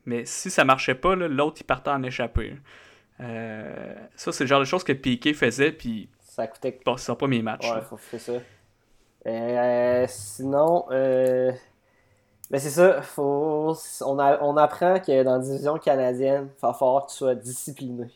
Mais 0.05 0.23
si 0.25 0.51
ça 0.51 0.63
marchait 0.63 0.93
pas, 0.93 1.15
là, 1.15 1.27
l'autre, 1.27 1.61
il 1.61 1.63
partait 1.63 1.89
en 1.89 2.03
échappée. 2.03 2.57
Euh, 3.21 3.95
ça, 4.15 4.31
c'est 4.31 4.43
le 4.43 4.47
genre 4.47 4.59
de 4.59 4.65
choses 4.65 4.83
que 4.83 4.93
Piqué 4.93 5.33
faisait, 5.33 5.71
puis 5.71 6.09
Ça 6.19 6.45
coûtait 6.45 6.79
bon, 6.85 6.95
c'est 6.97 7.07
son 7.07 7.15
premier 7.15 7.41
match. 7.41 7.67
Ouais, 7.67 7.77
là. 7.77 7.81
faut 7.81 7.97
faire 7.97 8.19
ça. 8.19 8.33
Euh, 9.25 10.05
sinon, 10.07 10.85
euh, 10.91 11.51
ben 12.51 12.59
c'est 12.59 12.69
ça, 12.69 13.01
faut, 13.01 13.73
on, 14.05 14.19
a- 14.19 14.43
on 14.43 14.55
apprend 14.57 14.99
que 14.99 15.23
dans 15.23 15.37
la 15.37 15.39
division 15.39 15.77
canadienne, 15.79 16.49
il 16.55 16.61
va 16.61 16.73
falloir 16.73 17.05
que 17.07 17.11
tu 17.11 17.17
sois 17.17 17.33
discipliné. 17.33 18.07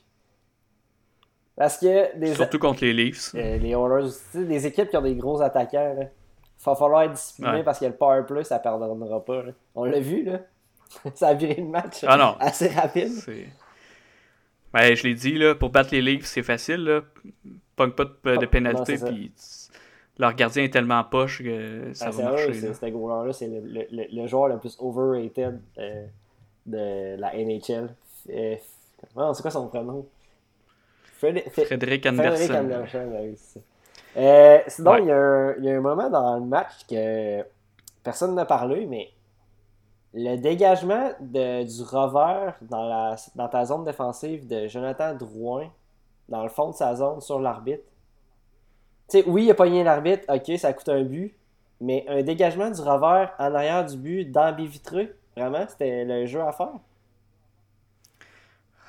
Parce 1.55 1.77
que 1.77 2.17
des, 2.17 2.35
Surtout 2.35 2.59
contre 2.59 2.83
les 2.83 2.93
Leafs. 2.93 3.33
euh, 3.33 3.57
les 3.57 3.69
Oilers, 3.69 4.09
tu 4.31 4.39
sais, 4.39 4.43
des 4.45 4.67
équipes 4.67 4.89
qui 4.89 4.97
ont 4.97 5.01
des 5.01 5.15
gros 5.15 5.41
attaquants, 5.41 5.93
là, 5.97 6.03
il 6.03 6.63
va 6.65 6.75
falloir 6.75 7.03
être 7.03 7.13
discipliné 7.13 7.49
Ouais. 7.57 7.63
parce 7.63 7.79
que 7.79 7.85
le 7.85 7.93
power 7.93 8.23
play, 8.27 8.43
ça 8.43 8.59
pardonnera 8.59 9.23
pas. 9.23 9.41
là. 9.43 9.51
On 9.73 9.85
l'a 9.85 9.99
vu, 10.01 10.23
là. 10.25 10.39
ça 11.15 11.29
a 11.29 11.33
viré 11.33 11.55
le 11.55 11.67
match 11.67 12.03
Ah 12.05 12.17
non. 12.17 12.35
assez 12.39 12.67
rapide. 12.67 13.11
Ben, 14.73 14.93
je 14.95 15.03
l'ai 15.03 15.13
dit, 15.13 15.33
là, 15.37 15.55
pour 15.55 15.69
battre 15.69 15.91
les 15.93 16.01
Leafs, 16.01 16.25
c'est 16.25 16.43
facile. 16.43 16.83
Là. 16.83 17.01
Pogne 17.77 17.91
pas 17.91 18.03
de, 18.05 18.11
de 18.37 18.45
Ah, 18.45 18.47
pénalité, 18.47 18.97
puis 18.97 19.31
leur 20.17 20.33
gardien 20.33 20.63
est 20.63 20.69
tellement 20.73 21.03
poche 21.03 21.43
que 21.43 21.91
ça 21.93 22.05
Ah, 22.07 22.11
va 22.11 22.17
c'est 22.17 22.23
marcher. 22.23 22.47
là. 22.47 22.53
c'est- 22.53 23.33
c'est 23.33 23.47
le, 23.47 23.59
le- 23.61 23.87
le- 23.91 24.07
le 24.21 24.27
joueur 24.27 24.47
le 24.47 24.57
plus 24.57 24.77
overrated 24.79 25.59
euh, 25.77 26.05
de 26.65 27.15
la 27.19 27.35
NHL. 27.35 27.89
Euh, 28.29 28.55
c'est 29.33 29.41
quoi 29.41 29.51
son 29.51 29.67
prénom? 29.67 30.05
Frédéric 31.17 31.49
Frédéric 31.51 32.05
Anderson. 32.05 32.53
Anderson, 32.55 33.07
ben 33.11 33.21
oui. 33.23 33.61
Euh, 34.17 34.59
sinon, 34.67 34.91
Ouais. 34.91 35.01
il, 35.01 35.07
y 35.07 35.11
a 35.11 35.17
un, 35.17 35.55
il 35.57 35.65
y 35.65 35.69
a 35.69 35.77
un 35.77 35.81
moment 35.81 36.09
dans 36.09 36.35
le 36.35 36.45
match 36.45 36.85
que 36.89 37.43
personne 38.03 38.33
n'a 38.35 38.45
parlé, 38.45 38.85
mais 38.85 39.09
le 40.13 40.37
dégagement 40.37 41.11
de, 41.19 41.63
du 41.63 41.83
rover 41.83 42.51
dans, 42.61 42.87
la, 42.87 43.15
dans 43.35 43.47
ta 43.49 43.65
zone 43.65 43.83
défensive 43.83 44.47
de 44.47 44.67
Jonathan 44.67 45.13
Drouin, 45.13 45.69
dans 46.29 46.43
le 46.43 46.49
fond 46.49 46.69
de 46.69 46.75
sa 46.75 46.95
zone 46.95 47.19
sur 47.21 47.39
l'arbitre. 47.39 47.83
Tu 49.09 49.19
sais, 49.19 49.23
oui, 49.27 49.45
il 49.45 49.51
a 49.51 49.55
pogné 49.55 49.83
l'arbitre, 49.83 50.23
ok, 50.29 50.57
ça 50.57 50.73
coûte 50.73 50.89
un 50.89 51.03
but, 51.03 51.35
mais 51.81 52.05
un 52.07 52.23
dégagement 52.23 52.69
du 52.71 52.81
rover 52.81 53.27
en 53.39 53.53
arrière 53.55 53.85
du 53.85 53.97
but 53.97 54.25
dans 54.31 54.53
vitré, 54.55 55.13
vraiment, 55.37 55.65
c'était 55.69 56.05
le 56.05 56.25
jeu 56.25 56.41
à 56.41 56.51
faire? 56.51 56.73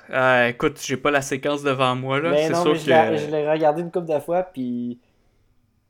Euh, 0.09 0.47
écoute, 0.47 0.79
j'ai 0.81 0.97
pas 0.97 1.11
la 1.11 1.21
séquence 1.21 1.63
devant 1.63 1.95
moi. 1.95 2.19
là. 2.19 2.31
Mais 2.31 2.37
C'est 2.37 2.53
Ben 2.53 2.57
non, 2.59 2.63
sûr 2.63 2.73
mais 2.73 2.77
je 2.79 2.87
l'ai- 2.87 3.17
je 3.17 3.27
que. 3.27 3.31
l'ai 3.31 3.49
regardé 3.49 3.81
une 3.81 3.91
couple 3.91 4.07
de 4.07 4.19
fois, 4.19 4.43
puis. 4.43 4.99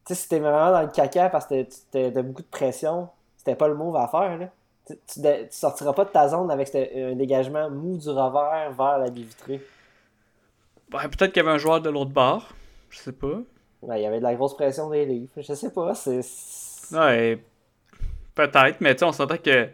Tu 0.05 0.15
sais, 0.15 0.21
c'était 0.23 0.39
vraiment 0.39 0.71
dans 0.71 0.81
le 0.81 0.87
caca 0.89 1.29
parce 1.29 1.47
que 1.47 1.63
tu 1.63 1.77
t'as 1.91 2.21
beaucoup 2.23 2.41
de 2.41 2.47
pression. 2.47 3.09
C'était 3.37 3.55
pas 3.55 3.67
le 3.67 3.75
move 3.75 3.95
à 3.97 4.07
faire, 4.07 4.37
là. 4.37 4.49
Tu, 4.87 4.95
tu, 5.07 5.21
tu 5.21 5.29
sortiras 5.51 5.93
pas 5.93 6.05
de 6.05 6.11
ta 6.11 6.29
zone 6.29 6.49
avec 6.51 6.73
un 6.75 7.15
dégagement 7.15 7.69
mou 7.69 7.97
du 7.97 8.09
revers 8.09 8.71
vers 8.73 8.99
la 8.99 9.09
baie 9.09 9.21
vitrée. 9.21 9.61
Ouais, 10.93 11.07
Peut-être 11.09 11.27
qu'il 11.33 11.37
y 11.37 11.45
avait 11.45 11.55
un 11.55 11.57
joueur 11.57 11.81
de 11.81 11.89
l'autre 11.89 12.11
bord. 12.11 12.49
Je 12.89 12.99
sais 12.99 13.11
pas. 13.11 13.41
Ouais, 13.81 13.99
il 13.99 14.03
y 14.03 14.05
avait 14.05 14.17
de 14.17 14.23
la 14.23 14.35
grosse 14.35 14.55
pression 14.55 14.89
des 14.89 15.05
livres. 15.05 15.31
Je 15.37 15.53
sais 15.53 15.71
pas, 15.71 15.93
c'est. 15.93 16.21
Ouais, 16.91 17.39
peut-être, 18.33 18.81
mais 18.81 18.93
tu 18.95 18.99
sais, 18.99 19.05
on 19.05 19.11
s'entend 19.11 19.37
que 19.37 19.69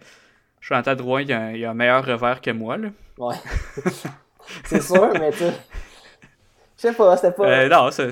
Jonathan 0.62 0.96
Drouin, 0.96 1.22
il 1.22 1.34
a, 1.34 1.52
il 1.52 1.66
a 1.66 1.72
un 1.72 1.74
meilleur 1.74 2.06
revers 2.06 2.42
que 2.42 2.52
moi. 2.52 2.78
Là. 2.78 2.90
Ouais. 3.18 3.36
c'est 4.66 4.82
sûr, 4.82 5.12
mais 5.14 5.32
tu. 5.32 5.46
Je 5.46 6.90
sais 6.90 6.94
pas, 6.94 7.16
c'était 7.16 7.32
pas. 7.32 7.48
Euh, 7.48 7.70
non, 7.70 7.92
c'est. 7.92 8.12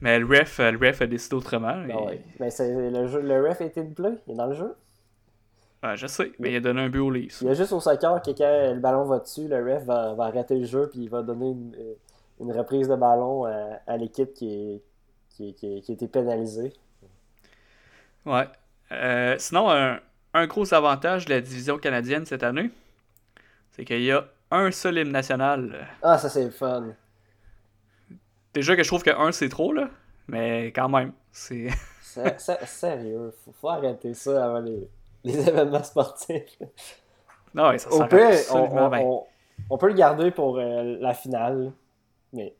Mais 0.00 0.18
le 0.18 0.26
ref, 0.26 0.58
le 0.58 0.78
ref 0.78 1.02
a 1.02 1.06
décidé 1.06 1.34
autrement. 1.34 1.74
Ah 1.74 1.88
et- 1.88 2.06
ouais. 2.06 2.20
Mais 2.40 2.50
c'est 2.50 2.72
le, 2.72 3.06
jeu, 3.08 3.20
le 3.20 3.48
ref 3.48 3.60
a 3.60 3.64
été 3.64 3.82
de 3.82 3.92
bleu, 3.92 4.18
il 4.26 4.32
est 4.32 4.36
dans 4.36 4.46
le 4.46 4.54
jeu. 4.54 4.74
Ouais, 5.82 5.96
je 5.96 6.06
sais, 6.08 6.32
mais 6.40 6.50
il 6.50 6.56
a 6.56 6.60
donné 6.60 6.82
un 6.82 6.88
but 6.88 6.98
au 6.98 7.10
Leafs. 7.10 7.40
Il 7.40 7.46
y 7.46 7.50
a 7.50 7.54
juste 7.54 7.72
au 7.72 7.78
soccer 7.80 8.20
que 8.22 8.30
quand 8.32 8.74
le 8.74 8.80
ballon 8.80 9.04
va 9.04 9.20
dessus, 9.20 9.46
le 9.46 9.62
ref 9.62 9.84
va, 9.84 10.14
va 10.14 10.24
arrêter 10.24 10.56
le 10.56 10.66
jeu 10.66 10.88
puis 10.90 11.02
il 11.04 11.08
va 11.08 11.22
donner 11.22 11.50
une, 11.50 11.74
euh, 11.78 11.94
une 12.40 12.52
reprise 12.52 12.88
de 12.88 12.96
ballon 12.96 13.44
à, 13.44 13.80
à 13.86 13.96
l'équipe 13.96 14.32
qui, 14.34 14.80
qui, 15.30 15.54
a 15.62 15.92
été 15.92 16.08
pénalisée. 16.08 16.72
Ouais. 18.26 18.48
Euh, 18.92 19.36
sinon, 19.38 19.70
un, 19.70 20.00
un 20.34 20.46
gros 20.46 20.72
avantage 20.74 21.26
de 21.26 21.30
la 21.34 21.40
division 21.40 21.78
canadienne 21.78 22.26
cette 22.26 22.42
année, 22.42 22.70
c'est 23.72 23.84
qu'il 23.84 24.02
y 24.02 24.12
a 24.12 24.26
un 24.50 24.70
seul 24.70 24.98
hymne 24.98 25.12
national. 25.12 25.88
Ah, 26.02 26.18
ça 26.18 26.28
c'est 26.28 26.50
fun. 26.50 26.94
Déjà 28.54 28.76
que 28.76 28.82
je 28.82 28.88
trouve 28.88 29.02
que 29.02 29.10
un 29.10 29.32
c'est 29.32 29.48
trop, 29.48 29.72
là, 29.72 29.88
mais 30.26 30.66
quand 30.68 30.88
même, 30.88 31.12
c'est. 31.32 31.68
Sérieux, 32.66 33.32
faut, 33.44 33.52
faut 33.52 33.68
arrêter 33.68 34.14
ça 34.14 34.46
avant 34.46 34.60
les, 34.60 34.88
les 35.24 35.48
événements 35.48 35.84
sportifs. 35.84 36.58
non, 37.54 37.68
ouais, 37.68 37.78
ça 37.78 37.88
on, 37.92 38.00
absolument 38.00 38.86
on- 38.86 38.88
bien. 38.88 39.00
on- 39.00 39.24
on 39.70 39.78
peut 39.78 39.88
le 39.88 39.94
garder 39.94 40.30
pour 40.30 40.58
euh, 40.58 40.96
la 41.00 41.14
finale. 41.14 41.72
Mais 42.32 42.54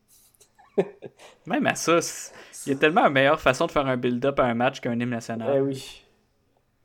Même 1.46 1.66
à 1.66 1.74
ça, 1.74 1.98
il 2.66 2.72
y 2.72 2.76
a 2.76 2.78
tellement 2.78 3.06
une 3.06 3.12
meilleure 3.12 3.40
façon 3.40 3.66
de 3.66 3.72
faire 3.72 3.86
un 3.86 3.96
build-up 3.96 4.38
à 4.40 4.44
un 4.44 4.54
match 4.54 4.80
qu'un 4.80 4.98
hymne 4.98 5.10
national. 5.10 5.56
eh 5.56 5.60
oui. 5.60 6.04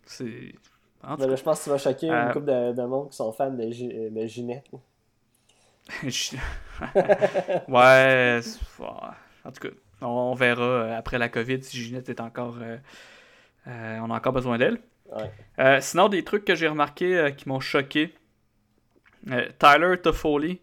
C'est. 0.06 0.56
Ben 1.18 1.28
là, 1.28 1.36
je 1.36 1.44
pense 1.44 1.60
que 1.60 1.64
tu 1.66 1.70
vas 1.70 1.78
choquer 1.78 2.10
Euh, 2.10 2.28
une 2.28 2.32
couple 2.32 2.46
de, 2.46 2.72
de 2.74 2.84
monde 2.84 3.10
qui 3.10 3.16
sont 3.18 3.32
fans 3.32 3.52
de, 3.52 3.70
Gi- 3.72 4.10
de 4.10 4.26
Ginette. 4.28 4.70
Ouais, 7.68 8.42
en 9.46 9.52
tout 9.52 9.68
cas, 9.70 9.76
on, 10.02 10.08
on 10.08 10.34
verra 10.36 10.62
euh, 10.64 10.98
après 10.98 11.18
la 11.18 11.30
COVID 11.30 11.62
si 11.64 11.78
Ginette 11.82 12.10
est 12.10 12.22
encore. 12.22 12.58
euh, 12.62 12.78
euh, 13.68 14.00
on 14.02 14.12
a 14.12 14.16
encore 14.18 14.34
besoin 14.34 14.58
d'elle. 14.58 14.80
Ouais. 15.12 15.32
Euh, 15.60 15.80
sinon, 15.82 16.10
des 16.10 16.24
trucs 16.24 16.46
que 16.46 16.56
j'ai 16.56 16.68
remarqués 16.68 17.18
euh, 17.18 17.32
qui 17.32 17.50
m'ont 17.50 17.60
choqué. 17.60 18.16
Euh, 19.30 19.48
Tyler 19.60 19.98
Toffoli, 20.02 20.62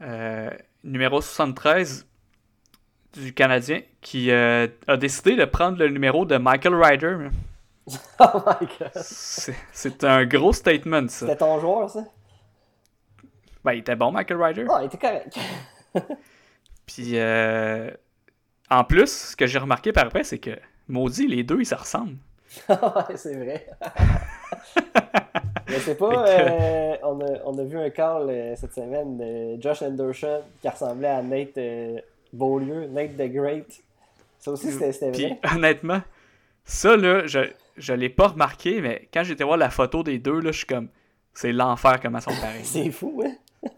euh, 0.00 0.50
numéro 0.84 1.20
73 1.20 2.06
du 3.14 3.32
Canadien, 3.32 3.80
qui 4.00 4.30
euh, 4.30 4.68
a 4.86 4.96
décidé 4.96 5.36
de 5.36 5.44
prendre 5.44 5.78
le 5.78 5.88
numéro 5.88 6.24
de 6.24 6.36
Michael 6.36 6.74
Ryder. 6.74 7.16
Oh 8.18 8.42
my 8.46 8.66
god. 8.78 9.02
C'est 9.02 10.04
un 10.04 10.24
gros 10.24 10.54
statement, 10.54 11.06
ça. 11.08 11.26
C'était 11.26 11.36
ton 11.36 11.60
joueur, 11.60 11.90
ça? 11.90 12.02
Ben, 13.62 13.74
il 13.74 13.80
était 13.80 13.94
bon, 13.94 14.10
Michael 14.10 14.42
Ryder. 14.42 14.66
Ah, 14.70 14.78
il 14.80 14.86
était 14.86 14.96
correct. 14.96 15.38
Puis, 16.86 17.18
euh, 17.18 17.90
en 18.70 18.84
plus, 18.84 19.30
ce 19.30 19.36
que 19.36 19.46
j'ai 19.46 19.58
remarqué 19.58 19.92
par 19.92 20.06
après, 20.06 20.24
c'est 20.24 20.38
que, 20.38 20.58
maudit, 20.88 21.26
les 21.26 21.44
deux, 21.44 21.60
ils 21.60 21.66
se 21.66 21.74
ressemblent. 21.74 22.16
ouais, 22.70 23.16
c'est 23.16 23.36
vrai. 23.36 23.66
Mais 25.74 25.80
c'est 25.80 25.96
pas. 25.96 26.28
Euh, 26.28 26.96
on, 27.02 27.20
a, 27.20 27.38
on 27.46 27.58
a 27.58 27.64
vu 27.64 27.76
un 27.76 27.90
call 27.90 28.30
euh, 28.30 28.54
cette 28.54 28.74
semaine 28.74 29.16
de 29.18 29.60
Josh 29.60 29.82
Anderson 29.82 30.40
qui 30.62 30.68
ressemblait 30.68 31.08
à 31.08 31.20
Nate 31.20 31.58
euh, 31.58 31.98
Beaulieu, 32.32 32.86
Nate 32.86 33.16
the 33.16 33.28
Great. 33.28 33.82
Ça 34.38 34.52
aussi, 34.52 34.70
c'était 34.70 34.92
c'était 34.92 35.10
Puis, 35.10 35.26
vrai. 35.26 35.38
honnêtement, 35.56 36.00
ça, 36.64 36.96
là, 36.96 37.26
je, 37.26 37.40
je 37.76 37.92
l'ai 37.92 38.08
pas 38.08 38.28
remarqué, 38.28 38.80
mais 38.80 39.08
quand 39.12 39.24
j'étais 39.24 39.42
voir 39.42 39.56
la 39.56 39.70
photo 39.70 40.04
des 40.04 40.20
deux, 40.20 40.38
là, 40.40 40.52
je 40.52 40.58
suis 40.58 40.66
comme, 40.66 40.88
c'est 41.32 41.50
l'enfer 41.50 41.98
comment 42.00 42.18
ils 42.18 42.22
sont 42.22 42.40
pareils. 42.40 42.60
C'est 42.64 42.90
fou, 42.92 43.24
hein? 43.26 43.34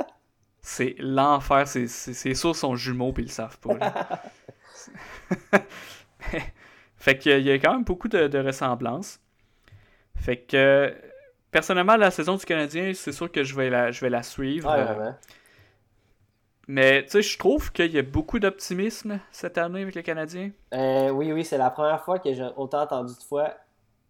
c'est 0.61 0.97
l'enfer, 0.99 1.66
sûr 1.66 1.86
ils 2.24 2.36
sont 2.36 2.74
jumeaux 2.74 3.12
puis 3.12 3.22
ils 3.22 3.28
le 3.28 3.32
savent 3.32 3.59
pas. 3.59 3.74
là. 3.74 4.22
fait 6.97 7.16
qu'il 7.18 7.40
y 7.40 7.51
a 7.53 7.55
quand 7.55 7.72
même 7.72 7.84
beaucoup 7.84 8.09
de, 8.09 8.26
de 8.26 8.38
ressemblances. 8.40 9.20
Fait 10.16 10.38
que 10.38 10.92
personnellement 11.51 11.97
la 11.97 12.11
saison 12.11 12.36
du 12.36 12.44
Canadien, 12.44 12.92
c'est 12.94 13.12
sûr 13.12 13.30
que 13.30 13.44
je 13.44 13.55
vais 13.55 13.70
la, 13.70 13.90
je 13.90 14.01
vais 14.01 14.11
la 14.11 14.22
suivre. 14.22 14.70
Euh, 14.70 15.11
mais 16.68 17.05
tu 17.05 17.11
sais, 17.11 17.22
je 17.22 17.38
trouve 17.38 17.72
qu'il 17.72 17.92
y 17.92 17.99
a 17.99 18.03
beaucoup 18.03 18.38
d'optimisme 18.38 19.20
cette 19.30 19.57
année 19.57 19.82
avec 19.82 19.94
le 19.94 20.03
Canadien. 20.03 20.51
Euh, 20.74 21.11
oui, 21.11 21.32
oui, 21.32 21.44
c'est 21.44 21.59
la 21.59 21.70
première 21.70 22.03
fois 22.03 22.18
que 22.18 22.32
j'ai 22.32 22.49
autant 22.57 22.82
entendu 22.82 23.14
de 23.14 23.22
fois 23.22 23.55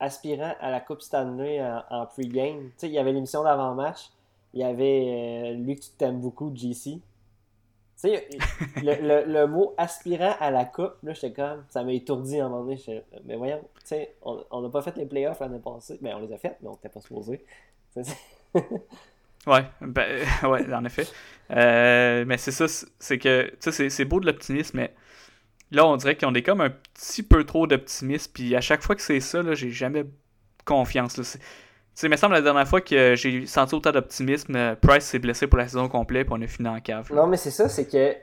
aspirant 0.01 0.55
à 0.61 0.71
la 0.71 0.81
Coupe 0.81 1.03
Stanley 1.03 1.63
en, 1.63 1.83
en 1.91 2.07
pre-game. 2.07 2.65
Tu 2.65 2.73
sais, 2.79 2.89
il 2.89 2.93
y 2.93 2.99
avait 2.99 3.13
l'émission 3.13 3.43
d'avant-match. 3.43 4.11
Il 4.55 4.61
y 4.61 4.65
avait 4.65 5.53
euh, 5.53 5.55
lui 5.55 5.77
que 5.77 5.83
tu 5.83 5.91
t'aimes 5.99 6.21
beaucoup, 6.21 6.51
JC. 6.55 7.01
Tu 8.01 8.09
sais, 8.11 8.29
le, 8.83 8.95
le- 9.01 9.33
le 9.33 9.47
mot 9.47 9.75
aspirant 9.79 10.35
à 10.39 10.51
la 10.51 10.67
Coupe, 10.67 10.97
là, 11.03 11.15
j'étais 11.15 11.33
comme, 11.33 11.65
ça 11.71 11.83
m'a 11.83 11.93
étourdi 11.95 12.39
à 12.41 12.47
un 12.47 12.49
moment 12.51 12.65
donné. 12.65 13.03
Mais 13.25 13.37
voyons, 13.37 13.61
tu 13.81 13.87
sais, 13.87 14.15
on 14.23 14.61
n'a 14.61 14.69
pas 14.69 14.83
fait 14.83 14.97
les 14.97 15.07
playoffs 15.07 15.41
l'année 15.41 15.61
passée. 15.61 15.99
Ben, 16.03 16.15
on 16.17 16.21
les 16.27 16.33
a 16.33 16.39
fait, 16.39 16.57
mais 16.63 16.69
on 16.69 16.73
n'était 16.73 16.91
pas 16.91 17.01
supposé. 17.01 17.45
Ouais, 19.47 19.65
ben, 19.81 20.27
ouais, 20.43 20.75
en 20.75 20.85
effet. 20.85 21.07
Euh, 21.53 22.25
mais 22.27 22.37
c'est 22.37 22.51
ça, 22.51 22.67
c'est- 22.69 23.19
que, 23.19 23.49
tu 23.51 23.57
sais, 23.61 23.73
c'est- 23.73 23.91
c'est 23.91 24.05
beau 24.05 24.19
de 24.19 24.27
l'optimisme, 24.27 24.77
mais 24.79 24.93
là, 25.73 25.87
on 25.87 25.97
dirait 25.97 26.17
qu'on 26.17 26.35
est 26.35 26.43
comme 26.43 26.61
un 26.63 26.71
petit 26.95 27.23
peu 27.23 27.45
trop 27.45 27.67
d'optimisme, 27.67 28.33
puis 28.35 28.57
à 28.57 28.61
chaque 28.63 28.83
fois 28.83 28.97
que 28.97 29.03
c'est 29.03 29.21
ça, 29.21 29.43
là, 29.43 29.55
j'ai 29.55 29.71
jamais 29.71 30.05
confiance. 30.67 31.19
Là. 31.19 31.25
Sais, 31.97 32.09
il 32.09 32.11
me 32.11 32.17
semble 32.17 32.35
la 32.35 32.43
dernière 32.43 32.69
fois 32.69 32.83
que 32.83 33.15
j'ai 33.17 33.47
senti 33.47 33.75
autant 33.75 33.91
d'optimisme, 33.91 34.55
euh, 34.55 34.75
Price 34.77 35.05
s'est 35.05 35.19
blessé 35.19 35.47
pour 35.47 35.57
la 35.59 35.67
saison 35.67 35.89
complète, 35.89 36.27
puis 36.27 36.37
on 36.39 36.43
a 36.43 36.47
fini 36.47 36.69
en 36.69 36.79
cave. 36.79 37.09
là. 37.11 37.23
Non, 37.23 37.27
mais 37.27 37.39
c'est 37.39 37.51
ça, 37.51 37.71
c'est 37.71 37.89
que 37.89 38.15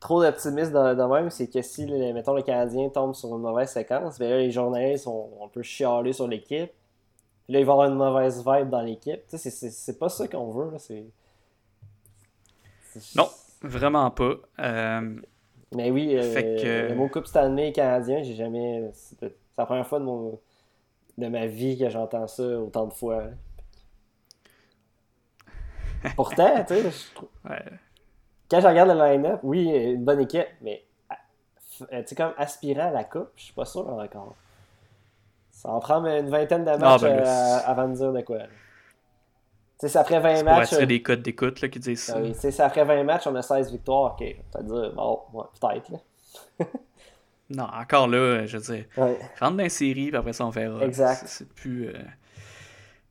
trop 0.00 0.22
d'optimisme 0.22 0.72
de, 0.74 0.94
de 0.94 1.02
même, 1.14 1.30
c'est 1.30 1.48
que 1.50 1.62
si, 1.62 1.86
le- 1.86 2.12
mettons, 2.12 2.34
le 2.34 2.42
Canadien 2.42 2.90
tombe 2.90 3.14
sur 3.14 3.34
une 3.34 3.40
mauvaise 3.40 3.70
séquence, 3.70 4.18
ben 4.18 4.28
là, 4.28 4.36
les 4.38 4.50
journalistes 4.50 5.06
vont 5.06 5.30
un 5.42 5.48
peu 5.48 5.62
chialer 5.62 6.12
sur 6.12 6.28
l'équipe. 6.28 6.70
Là, 7.48 7.58
il 7.58 7.64
va 7.64 7.72
y 7.72 7.72
avoir 7.72 7.88
une 7.88 7.96
mauvaise 7.96 8.44
vibe 8.46 8.68
dans 8.68 8.82
l'équipe. 8.82 9.20
Tu 9.30 9.38
sais, 9.38 9.50
c'est- 9.50 9.98
pas 9.98 10.10
ça 10.10 10.28
qu'on 10.28 10.50
veut, 10.50 10.70
là. 10.72 10.78
Non. 13.14 13.28
Vraiment 13.62 14.10
pas. 14.10 14.34
Euh, 14.58 15.16
Mais 15.74 15.90
oui, 15.90 16.16
euh, 16.16 16.22
Fait 16.34 16.56
que- 16.62 16.88
le 16.90 16.94
mot 16.94 17.08
Coupe 17.08 17.26
Stanley 17.26 17.72
canadien, 17.72 18.22
j'ai 18.22 18.34
jamais. 18.34 18.90
C'est 18.92 19.16
la 19.56 19.64
première 19.64 19.86
fois 19.86 20.00
de, 20.00 20.04
mon, 20.04 20.38
de 21.18 21.28
ma 21.28 21.46
vie 21.46 21.78
que 21.78 21.88
j'entends 21.88 22.26
ça 22.26 22.42
autant 22.42 22.86
de 22.86 22.92
fois. 22.92 23.24
Pourtant, 26.14 26.62
tu 26.64 26.74
sais, 26.74 26.90
je 26.90 27.14
trouve- 27.14 27.28
ouais. 27.50 27.62
quand 28.50 28.60
je 28.60 28.66
regarde 28.66 28.90
le 28.90 28.98
line-up, 28.98 29.40
oui, 29.42 29.66
une 29.68 30.04
bonne 30.04 30.20
équipe, 30.20 30.46
mais 30.60 30.84
euh, 31.12 32.00
tu 32.02 32.08
sais, 32.08 32.14
comme 32.14 32.32
aspirant 32.36 32.88
à 32.88 32.90
la 32.90 33.04
coupe, 33.04 33.30
je 33.36 33.44
suis 33.44 33.54
pas 33.54 33.64
sûr 33.64 33.88
encore. 33.88 34.34
Ça 35.50 35.70
en 35.70 35.80
prend 35.80 36.04
une 36.04 36.28
vingtaine 36.28 36.64
de 36.64 36.70
matchs 36.76 37.00
ben 37.02 37.18
euh, 37.18 37.24
c'est- 37.24 37.64
avant 37.66 37.88
de 37.88 37.94
dire 37.94 38.12
de 38.12 38.20
quoi. 38.20 38.38
Tu 38.38 38.46
sais, 39.80 39.88
c'est 39.88 39.98
après 39.98 40.20
20 40.20 40.36
C'est 40.36 40.44
pour 40.44 40.52
matchs. 40.52 40.62
attirer 40.64 40.82
euh, 40.82 40.86
des 40.86 41.02
codes 41.02 41.22
d'écoute 41.22 41.60
là, 41.60 41.68
qui 41.68 41.78
disent 41.80 42.02
ça. 42.04 42.14
ah 42.16 42.20
oui, 42.22 42.32
tu 42.34 42.38
sais, 42.40 42.50
c'est 42.50 42.62
après 42.62 42.84
20 42.84 43.02
matchs, 43.04 43.26
on 43.26 43.34
a 43.34 43.42
16 43.42 43.72
victoires. 43.72 44.16
Ok, 44.18 44.24
ça 44.52 44.60
veut 44.60 44.64
dire, 44.64 44.92
bon, 44.94 45.20
ouais, 45.32 45.44
peut-être. 45.60 45.90
Non, 47.50 47.64
encore 47.64 48.08
là, 48.08 48.44
je 48.46 48.56
veux 48.58 48.74
dire, 48.74 48.84
Ouais. 48.96 49.18
rentre 49.40 49.56
dans 49.56 49.62
la 49.62 49.68
série, 49.68 50.08
puis 50.08 50.16
après 50.16 50.32
ça, 50.32 50.44
on 50.46 50.50
verra. 50.50 50.84
Exact. 50.84 51.24
C'est- 51.26 51.48
plus. 51.48 51.88
euh, 51.88 51.92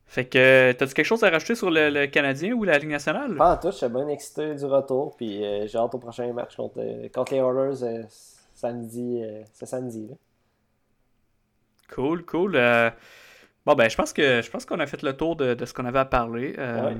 Fait 0.08 0.24
que, 0.24 0.72
t'as-tu 0.72 0.94
quelque 0.94 1.04
chose 1.06 1.24
à 1.24 1.30
rajouter 1.30 1.54
sur 1.56 1.70
le, 1.70 1.90
le 1.90 2.06
Canadien 2.06 2.52
ou 2.52 2.62
la 2.64 2.78
Ligue 2.78 2.90
nationale? 2.90 3.34
Pas 3.36 3.54
en 3.54 3.56
tout, 3.56 3.70
je 3.72 3.76
suis 3.76 3.88
bien 3.88 4.06
excité 4.08 4.54
du 4.54 4.64
retour, 4.64 5.16
puis 5.16 5.44
euh, 5.44 5.66
j'ai 5.66 5.76
hâte 5.78 5.94
au 5.94 5.98
prochain 5.98 6.32
match 6.32 6.54
contre, 6.56 7.08
contre 7.12 7.32
les 7.34 7.40
Oilers 7.40 7.82
euh, 7.82 8.02
samedi. 8.54 9.20
euh, 9.22 9.42
c'est 9.52 9.66
samedi, 9.66 10.06
là. 10.08 10.14
Cool, 11.92 12.24
cool. 12.24 12.52
Bon, 13.64 13.74
ben, 13.74 13.88
je 13.90 13.96
pense 13.96 14.12
que 14.12 14.42
je 14.42 14.50
pense 14.50 14.64
qu'on 14.64 14.80
a 14.80 14.86
fait 14.86 15.02
le 15.02 15.16
tour 15.16 15.34
de, 15.36 15.54
de 15.54 15.64
ce 15.64 15.72
qu'on 15.74 15.84
avait 15.84 15.98
à 15.98 16.04
parler. 16.04 16.54
Euh, 16.58 16.82
Ouais. 16.90 16.96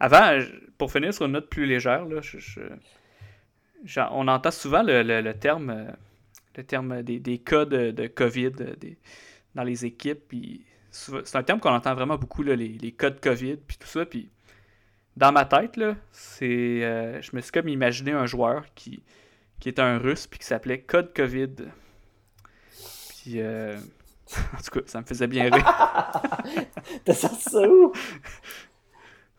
Avant, 0.00 0.38
pour 0.78 0.90
finir 0.90 1.12
sur 1.14 1.26
une 1.26 1.32
note 1.32 1.48
plus 1.48 1.64
légère, 1.66 2.04
là, 2.06 2.20
je- 2.22 2.38
je- 2.38 2.60
j'en- 3.84 4.08
on 4.12 4.26
entend 4.28 4.50
souvent 4.50 4.82
le, 4.82 5.02
le- 5.02 5.20
le 5.20 5.34
terme, 5.34 5.86
le 6.56 6.64
terme 6.64 7.02
des, 7.02 7.18
des 7.20 7.38
cas 7.38 7.64
de, 7.64 7.90
de 7.90 8.06
COVID 8.06 8.52
euh, 8.60 8.76
des- 8.76 8.98
dans 9.54 9.62
les 9.64 9.84
équipes. 9.84 10.20
puis 10.28 10.64
C'est 10.90 11.36
un 11.36 11.42
terme 11.42 11.60
qu'on 11.60 11.70
entend 11.74 11.94
vraiment 11.94 12.16
beaucoup, 12.16 12.42
là, 12.42 12.56
les, 12.56 12.68
les 12.68 12.92
cas 12.92 13.10
de 13.10 13.20
COVID, 13.20 13.56
puis 13.56 13.76
tout 13.78 13.86
ça. 13.88 14.04
Puis 14.06 14.30
dans 15.16 15.32
ma 15.32 15.44
tête, 15.44 15.76
là, 15.76 15.96
c'est, 16.10 16.82
euh, 16.84 17.20
je 17.22 17.34
me 17.36 17.40
suis 17.40 17.52
comme 17.52 17.68
imaginé 17.68 18.12
un 18.12 18.26
joueur 18.26 18.64
qui, 18.74 19.02
qui 19.60 19.68
était 19.68 19.82
un 19.82 19.98
russe, 19.98 20.26
puis 20.26 20.38
qui 20.38 20.46
s'appelait 20.46 20.80
Code 20.80 21.12
COVID. 21.14 21.50
Puis, 23.22 23.40
euh, 23.40 23.76
en 24.54 24.62
tout 24.62 24.80
cas, 24.80 24.86
ça 24.86 25.00
me 25.00 25.06
faisait 25.06 25.26
bien 25.26 25.50
rire. 25.50 25.64
T'as 27.04 27.14
sorti 27.14 27.42
ça 27.50 27.68
où? 27.68 27.92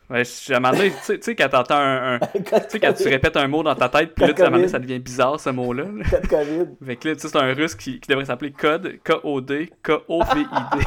Ouais, 0.09 0.23
je- 0.25 0.53
à 0.53 0.57
un 0.57 0.59
moment 0.59 0.73
donné, 0.75 0.91
tu 1.05 1.17
sais- 1.21 1.35
quand 1.35 1.47
t'entends 1.49 1.75
un. 1.77 2.15
un- 2.15 2.19
tu 2.33 2.43
sais, 2.67 2.79
quand 2.79 2.93
tu 2.93 3.07
répètes 3.07 3.37
un 3.37 3.47
mot 3.47 3.63
dans 3.63 3.73
ta 3.73 3.87
tête, 3.89 4.13
puis 4.13 4.25
là, 4.27 4.33
à 4.37 4.41
un 4.41 4.45
moment 4.45 4.57
donné, 4.57 4.67
ça 4.67 4.77
devient 4.79 4.99
bizarre, 4.99 5.39
ce 5.39 5.49
mot-là. 5.49 5.83
là. 5.85 6.03
Code 6.09 6.27
COVID. 6.27 6.65
Fait 6.85 6.95
que 6.97 7.07
là, 7.09 7.15
tu 7.15 7.21
sais, 7.21 7.27
c'est 7.29 7.37
un 7.37 7.53
russe 7.53 7.73
qui, 7.75 7.99
qui 7.99 8.09
devrait 8.09 8.25
s'appeler 8.25 8.51
Code, 8.51 8.99
K-O-D, 9.03 9.71
K-O-V-I-D. 9.81 10.85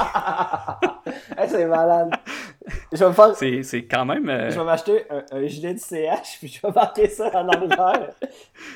Hey, 1.38 1.48
c'est 1.48 1.66
malade. 1.66 2.10
Je 2.92 2.98
vais 2.98 3.08
me 3.08 3.12
faire. 3.12 3.34
C'est 3.36 3.62
c'est 3.62 3.84
quand 3.84 4.04
même. 4.04 4.28
euh, 4.28 4.50
Je 4.50 4.58
vais 4.58 4.64
m'acheter 4.64 5.04
un, 5.10 5.22
un 5.38 5.46
gilet 5.46 5.72
du 5.74 5.80
CH, 5.80 6.38
puis 6.38 6.48
je 6.48 6.60
vais 6.66 6.72
marquer 6.72 7.08
ça 7.08 7.30
en 7.34 7.48
arrière. 7.48 8.10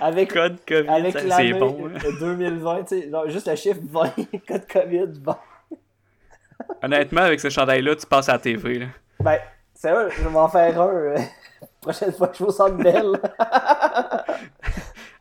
Avec, 0.01 0.33
Code 0.33 0.57
COVID, 0.67 0.89
avec 0.89 1.19
c'est 1.19 1.53
bon. 1.53 1.89
hein. 1.95 1.99
2020, 2.19 2.85
tu 2.85 3.01
sais, 3.03 3.11
juste 3.27 3.47
le 3.49 3.57
chiffre 3.57 3.81
20, 3.83 4.13
code 4.49 4.67
COVID 4.73 5.07
20. 5.23 5.39
Honnêtement, 6.83 7.23
avec 7.23 7.41
ce 7.41 7.51
chandail-là, 7.51 7.97
tu 7.97 8.07
passes 8.07 8.29
à 8.29 8.33
la 8.35 8.39
TV. 8.39 8.79
Là. 8.79 8.87
Ben, 9.21 9.39
c'est 9.81 9.91
vrai, 9.93 10.11
je 10.11 10.23
vais 10.23 10.29
m'en 10.29 10.47
faire 10.47 10.79
un. 10.79 10.89
euh, 10.89 11.17
prochaine 11.81 12.13
fois 12.13 12.29
que 12.29 12.37
je 12.37 12.43
vais 12.45 12.49
au 12.51 12.53
centre 12.53 12.77
Bell. 12.77 13.13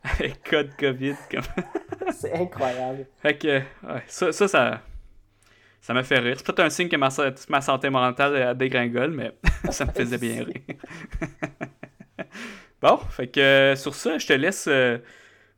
Avec 0.04 0.42
Code 0.50 0.70
COVID. 0.78 1.14
Comme... 1.30 1.42
c'est 2.12 2.34
incroyable. 2.34 3.06
Fait 3.22 3.38
que, 3.38 3.58
ouais, 3.58 4.02
ça, 4.06 4.32
ça, 4.32 4.48
ça, 4.48 4.80
ça 5.80 5.94
m'a 5.94 6.02
fait 6.02 6.18
rire. 6.18 6.34
C'est 6.36 6.44
peut-être 6.44 6.60
un 6.60 6.68
signe 6.68 6.90
que 6.90 6.96
ma, 6.96 7.08
ma 7.48 7.60
santé 7.62 7.88
mentale 7.88 8.54
dégringole, 8.54 9.12
mais 9.12 9.32
ça 9.70 9.86
me 9.86 9.92
faisait 9.92 10.18
bien 10.18 10.44
rire. 10.44 10.76
bon, 12.82 12.98
fait 13.08 13.28
que 13.28 13.40
euh, 13.40 13.76
sur 13.76 13.94
ça, 13.94 14.18
je 14.18 14.26
te 14.26 14.34
laisse, 14.34 14.66
euh, 14.68 14.98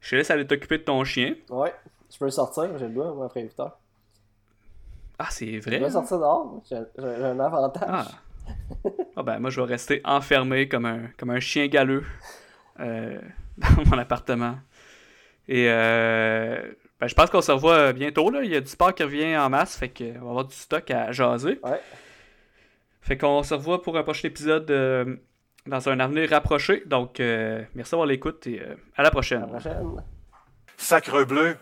je 0.01 0.11
te 0.11 0.15
laisse 0.15 0.31
aller 0.31 0.47
t'occuper 0.47 0.79
de 0.79 0.85
ton 0.85 1.03
chien. 1.03 1.35
Ouais, 1.51 1.75
je 2.09 2.19
peux 2.19 2.27
le 2.27 2.31
sortir, 2.31 2.79
j'ai 2.79 2.87
le 2.87 2.93
moi, 2.95 3.27
après 3.27 3.43
8 3.43 3.59
heures. 3.59 3.79
Ah, 5.19 5.27
c'est 5.31 5.61
Je 5.61 5.69
vrai? 5.69 5.79
peux 5.79 5.85
le 5.87 5.91
sortir 5.91 6.19
dehors, 6.21 6.63
j'ai 6.69 6.77
un 6.77 7.41
avantage. 7.41 7.89
Ah. 7.89 8.07
Ah 9.17 9.23
ben, 9.23 9.39
moi, 9.39 9.51
je 9.51 9.61
vais 9.61 9.67
rester 9.67 10.01
enfermé 10.05 10.69
comme 10.69 10.87
un, 10.87 11.01
comme 11.19 11.31
un 11.31 11.41
chien 11.41 11.67
galeux 11.67 12.05
euh, 12.81 13.21
dans 13.59 13.85
mon 13.87 13.99
appartement. 13.99 14.57
Et 15.49 15.67
euh, 15.69 16.73
ben, 17.01 17.07
je 17.07 17.15
pense 17.15 17.31
qu'on 17.31 17.43
se 17.43 17.53
revoit 17.53 17.93
bientôt. 17.93 18.31
Là. 18.31 18.43
Il 18.43 18.51
y 18.51 18.57
a 18.57 18.61
du 18.61 18.69
sport 18.69 18.95
qui 18.95 19.03
revient 19.03 19.37
en 19.37 19.51
masse, 19.51 19.77
fait 19.77 19.89
qu'on 19.89 20.25
va 20.25 20.31
avoir 20.31 20.45
du 20.45 20.55
stock 20.55 20.91
à 20.91 21.13
jaser. 21.13 21.61
Ouais. 21.63 21.81
Fait 23.03 23.19
qu'on 23.19 23.43
se 23.43 23.55
revoit 23.55 23.83
pour 23.83 23.99
un 23.99 24.05
prochain 24.05 24.29
épisode 24.29 24.71
euh, 24.71 25.17
dans 25.67 25.89
un 25.89 25.99
avenir 25.99 26.31
rapproché. 26.31 26.85
Donc, 26.87 27.19
euh, 27.19 27.65
merci 27.75 27.91
d'avoir 27.91 28.07
l'écoute 28.07 28.47
et 28.47 28.61
euh, 28.61 28.77
à 28.97 29.03
la 29.03 29.11
prochaine. 29.11 29.43
À 29.43 29.47
la 29.47 29.53
prochaine. 29.53 30.03
Sacre 30.77 31.25
bleu, 31.25 31.57